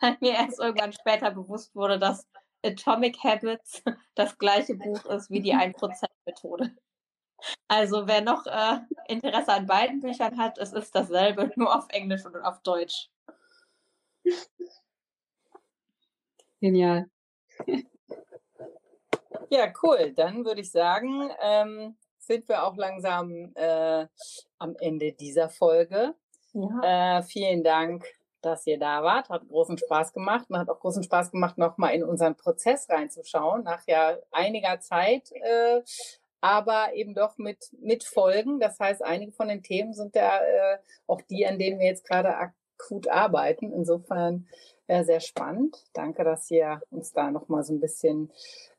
weil 0.00 0.16
mir 0.20 0.32
erst 0.32 0.58
irgendwann 0.58 0.92
später 0.92 1.30
bewusst 1.30 1.74
wurde, 1.74 1.98
dass 1.98 2.26
Atomic 2.64 3.22
Habits 3.22 3.82
das 4.14 4.36
gleiche 4.38 4.74
Buch 4.74 5.04
ist 5.06 5.30
wie 5.30 5.40
die 5.40 5.54
1%-Methode. 5.54 6.74
Also 7.68 8.06
wer 8.06 8.20
noch 8.20 8.46
äh, 8.46 8.80
Interesse 9.08 9.52
an 9.52 9.66
beiden 9.66 10.00
Büchern 10.00 10.36
hat, 10.36 10.58
es 10.58 10.72
ist 10.72 10.94
dasselbe, 10.94 11.50
nur 11.56 11.74
auf 11.74 11.86
Englisch 11.88 12.24
und 12.24 12.36
auf 12.36 12.60
Deutsch. 12.62 13.08
Genial. 16.60 17.08
Ja, 19.52 19.72
cool. 19.82 20.12
Dann 20.12 20.44
würde 20.44 20.60
ich 20.60 20.70
sagen, 20.70 21.28
ähm, 21.42 21.96
sind 22.18 22.48
wir 22.48 22.62
auch 22.62 22.76
langsam 22.76 23.52
äh, 23.56 24.06
am 24.58 24.76
Ende 24.78 25.12
dieser 25.12 25.48
Folge. 25.48 26.14
Ja. 26.52 27.18
Äh, 27.18 27.22
vielen 27.24 27.64
Dank, 27.64 28.04
dass 28.42 28.66
ihr 28.66 28.78
da 28.78 29.02
wart. 29.02 29.28
Hat 29.28 29.48
großen 29.48 29.78
Spaß 29.78 30.12
gemacht 30.12 30.46
und 30.48 30.58
hat 30.58 30.68
auch 30.68 30.80
großen 30.80 31.02
Spaß 31.02 31.30
gemacht, 31.30 31.58
nochmal 31.58 31.94
in 31.94 32.04
unseren 32.04 32.36
Prozess 32.36 32.88
reinzuschauen, 32.88 33.64
nach 33.64 33.86
ja 33.86 34.16
einiger 34.30 34.80
Zeit. 34.80 35.30
Äh, 35.32 35.82
aber 36.40 36.94
eben 36.94 37.14
doch 37.14 37.36
mit, 37.38 37.70
mit 37.80 38.04
Folgen. 38.04 38.60
Das 38.60 38.78
heißt, 38.80 39.02
einige 39.02 39.32
von 39.32 39.48
den 39.48 39.62
Themen 39.62 39.92
sind 39.92 40.14
ja 40.14 40.38
äh, 40.38 40.78
auch 41.06 41.20
die, 41.22 41.46
an 41.46 41.58
denen 41.58 41.78
wir 41.78 41.86
jetzt 41.86 42.06
gerade 42.06 42.34
akut 42.36 43.08
arbeiten. 43.08 43.72
Insofern 43.72 44.48
äh, 44.86 45.04
sehr 45.04 45.20
spannend. 45.20 45.84
Danke, 45.92 46.24
dass 46.24 46.50
ihr 46.50 46.80
uns 46.90 47.12
da 47.12 47.30
nochmal 47.30 47.62
so 47.62 47.74
ein 47.74 47.80
bisschen 47.80 48.32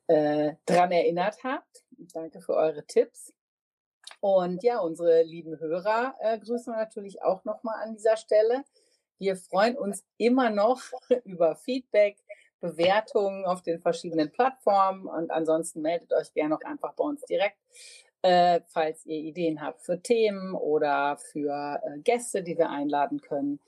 äh, 0.08 0.54
dran 0.66 0.92
erinnert 0.92 1.44
habt. 1.44 1.86
Danke 2.14 2.42
für 2.42 2.56
eure 2.56 2.84
Tipps. 2.86 3.34
Und 4.20 4.64
ja, 4.64 4.80
unsere 4.80 5.24
lieben 5.24 5.60
Hörer 5.60 6.16
äh, 6.20 6.38
grüßen 6.40 6.74
wir 6.74 6.78
natürlich 6.78 7.24
auch 7.24 7.44
nochmal 7.44 7.84
an 7.84 7.94
dieser 7.94 8.18
Stelle. 8.18 8.64
Wir 9.22 9.36
freuen 9.36 9.78
uns 9.78 10.04
immer 10.18 10.50
noch 10.50 10.82
über 11.26 11.56
Feedback, 11.56 12.18
Bewertungen 12.60 13.46
auf 13.46 13.62
den 13.62 13.80
verschiedenen 13.80 14.32
Plattformen 14.32 15.06
und 15.06 15.30
ansonsten 15.30 15.84
meldet 15.84 16.12
euch 16.12 16.34
gerne 16.34 16.56
auch 16.56 16.64
einfach 16.64 16.94
bei 16.94 17.04
uns 17.04 17.22
direkt, 17.26 17.58
äh, 18.24 18.62
falls 18.66 19.06
ihr 19.06 19.20
Ideen 19.20 19.62
habt 19.62 19.84
für 19.84 20.02
Themen 20.02 20.56
oder 20.56 21.18
für 21.18 21.80
äh, 21.84 22.00
Gäste, 22.00 22.42
die 22.42 22.58
wir 22.58 22.72
einladen 22.72 23.22
können. 23.22 23.60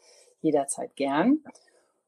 Jederzeit 0.42 0.96
gern. 0.96 1.44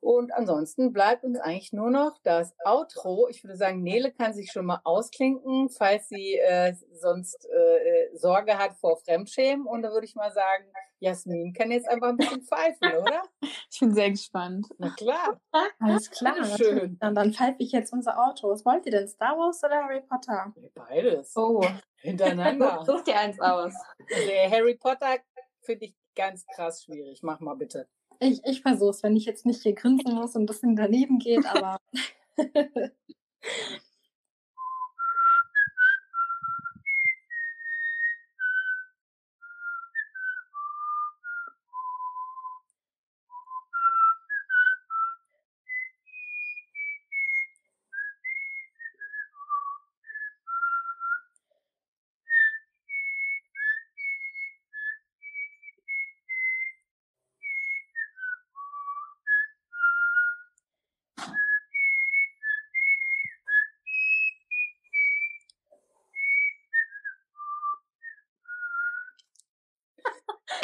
Und 0.05 0.31
ansonsten 0.31 0.93
bleibt 0.93 1.23
uns 1.23 1.39
eigentlich 1.39 1.73
nur 1.73 1.89
noch 1.89 2.19
das 2.21 2.55
Outro. 2.63 3.27
Ich 3.27 3.43
würde 3.43 3.57
sagen, 3.57 3.81
Nele 3.81 4.11
kann 4.11 4.35
sich 4.35 4.51
schon 4.51 4.67
mal 4.67 4.79
ausklinken, 4.83 5.69
falls 5.69 6.09
sie 6.09 6.35
äh, 6.35 6.75
sonst 6.91 7.49
äh, 7.49 8.15
Sorge 8.15 8.59
hat 8.59 8.75
vor 8.75 8.97
Fremdschämen. 8.97 9.65
Und 9.65 9.81
da 9.81 9.89
würde 9.89 10.05
ich 10.05 10.13
mal 10.13 10.31
sagen, 10.31 10.65
Jasmin 10.99 11.53
kann 11.53 11.71
jetzt 11.71 11.89
einfach 11.89 12.09
ein 12.09 12.17
bisschen 12.17 12.43
pfeifen, 12.43 12.97
oder? 13.01 13.23
Ich 13.41 13.79
bin 13.79 13.95
sehr 13.95 14.11
gespannt. 14.11 14.67
Na 14.77 14.91
klar. 14.91 15.41
Alles 15.79 16.11
klar. 16.11 16.35
Schön. 16.55 16.99
Dann, 16.99 17.15
dann 17.15 17.33
pfeife 17.33 17.57
ich 17.57 17.71
jetzt 17.71 17.91
unser 17.91 18.15
Auto. 18.27 18.51
Was 18.51 18.63
wollt 18.63 18.85
ihr 18.85 18.91
denn? 18.91 19.07
Star 19.07 19.35
Wars 19.35 19.63
oder 19.63 19.85
Harry 19.85 20.01
Potter? 20.01 20.53
Beides. 20.75 21.35
Oh. 21.35 21.65
Hintereinander. 21.97 22.83
Such 22.85 23.01
dir 23.01 23.17
eins 23.17 23.39
aus. 23.39 23.73
Der 24.27 24.51
Harry 24.51 24.75
Potter 24.75 25.15
finde 25.61 25.85
ich 25.85 25.95
ganz 26.15 26.45
krass 26.45 26.83
schwierig. 26.83 27.21
Mach 27.23 27.39
mal 27.39 27.55
bitte. 27.55 27.87
Ich, 28.19 28.41
ich 28.45 28.61
versuch's, 28.61 29.03
wenn 29.03 29.15
ich 29.15 29.25
jetzt 29.25 29.45
nicht 29.45 29.63
hier 29.63 29.73
grinsen 29.73 30.13
muss 30.13 30.35
und 30.35 30.43
ein 30.43 30.45
bisschen 30.45 30.75
daneben 30.75 31.19
geht, 31.19 31.45
aber. 31.45 31.77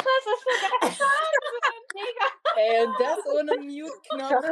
Ey, 2.56 2.86
und 2.86 2.94
das 2.98 3.18
ohne 3.26 3.58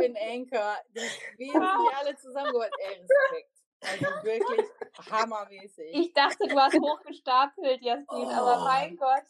Mute-Knopf 0.00 0.04
in 0.04 0.16
Anchor. 0.16 0.76
Wir 0.92 1.52
sind 1.52 1.62
ja 1.62 1.90
alle 1.98 2.16
zusammengeholt. 2.16 2.70
Ey, 2.78 3.00
Respekt. 3.00 3.50
Also 3.82 4.04
wirklich 4.24 4.66
hammermäßig. 5.10 5.90
Ich 5.94 6.12
dachte, 6.12 6.46
du 6.46 6.58
hast 6.58 6.78
hochgestapelt, 6.78 7.80
Jasmin, 7.80 8.26
oh, 8.26 8.30
aber 8.30 8.64
mein 8.64 8.96
Gott. 8.96 9.24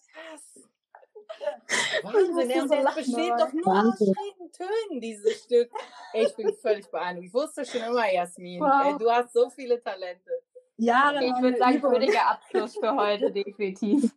Wahnsinn, 2.03 2.51
ja, 2.51 2.63
so 2.63 2.75
das 2.75 2.95
besteht 2.97 3.31
doch 3.31 3.53
nur 3.53 3.69
aus 3.69 3.97
schrägen 3.99 4.51
Tönen, 4.51 5.01
dieses 5.01 5.45
Stück. 5.45 5.71
Ey, 6.13 6.27
ich 6.27 6.35
bin 6.35 6.53
völlig 6.55 6.91
beeindruckt. 6.91 7.27
Ich 7.29 7.35
wusste 7.35 7.65
schon 7.65 7.83
immer, 7.83 8.13
Jasmin, 8.13 8.61
wow. 8.61 8.87
ey, 8.87 8.99
du 8.99 9.09
hast 9.09 9.33
so 9.33 9.49
viele 9.51 9.81
Talente. 9.81 10.31
Ja, 10.79 11.13
ich 11.21 11.41
würde 11.41 11.59
sagen, 11.59 11.83
würdiger 11.83 12.27
Abschluss 12.27 12.77
für 12.77 12.93
heute, 12.97 13.31
definitiv. 13.33 14.13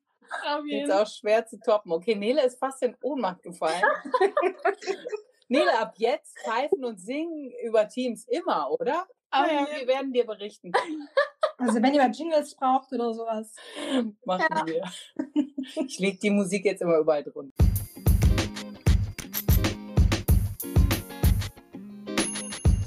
Jetzt 0.66 0.92
auch 0.92 1.08
schwer 1.08 1.46
zu 1.46 1.60
toppen. 1.60 1.92
Okay, 1.92 2.16
Nele 2.16 2.44
ist 2.44 2.58
fast 2.58 2.82
in 2.82 2.98
Ohnmacht 3.04 3.44
gefallen. 3.44 3.84
Nele, 5.54 5.80
ab 5.80 5.94
jetzt 5.98 6.36
pfeifen 6.40 6.84
und 6.84 7.00
singen 7.00 7.54
über 7.64 7.88
Teams 7.88 8.26
immer, 8.28 8.72
oder? 8.72 9.06
Aber 9.30 9.52
ja. 9.52 9.68
wir 9.72 9.88
werden 9.88 10.12
dir 10.12 10.26
berichten. 10.26 10.72
Also 11.60 11.76
wenn 11.76 11.94
ihr 11.94 12.02
mal 12.02 12.12
Jingles 12.12 12.56
braucht 12.56 12.92
oder 12.92 13.14
sowas. 13.14 13.56
Machen 14.26 14.48
ja. 14.50 14.66
wir. 14.66 14.84
Ich 15.86 16.00
lege 16.00 16.18
die 16.18 16.32
Musik 16.32 16.66
jetzt 16.66 16.82
immer 16.82 16.98
überall 16.98 17.24
drunter. 17.24 17.54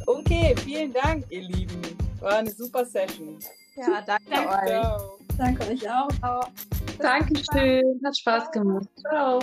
Okay, 0.04 0.54
vielen 0.64 0.92
Dank, 0.92 1.24
ihr 1.30 1.42
Lieben. 1.42 1.80
War 2.20 2.38
eine 2.38 2.50
super 2.50 2.84
Session. 2.84 3.38
Ja, 3.76 4.02
danke, 4.02 4.24
danke 4.28 4.50
euch. 4.50 4.68
Ciao. 4.68 5.18
Danke 5.38 5.68
euch 5.68 5.90
auch. 5.90 6.50
Dankeschön. 6.98 8.00
Hat 8.04 8.18
Spaß 8.18 8.50
gemacht. 8.50 8.88
Ciao. 9.00 9.38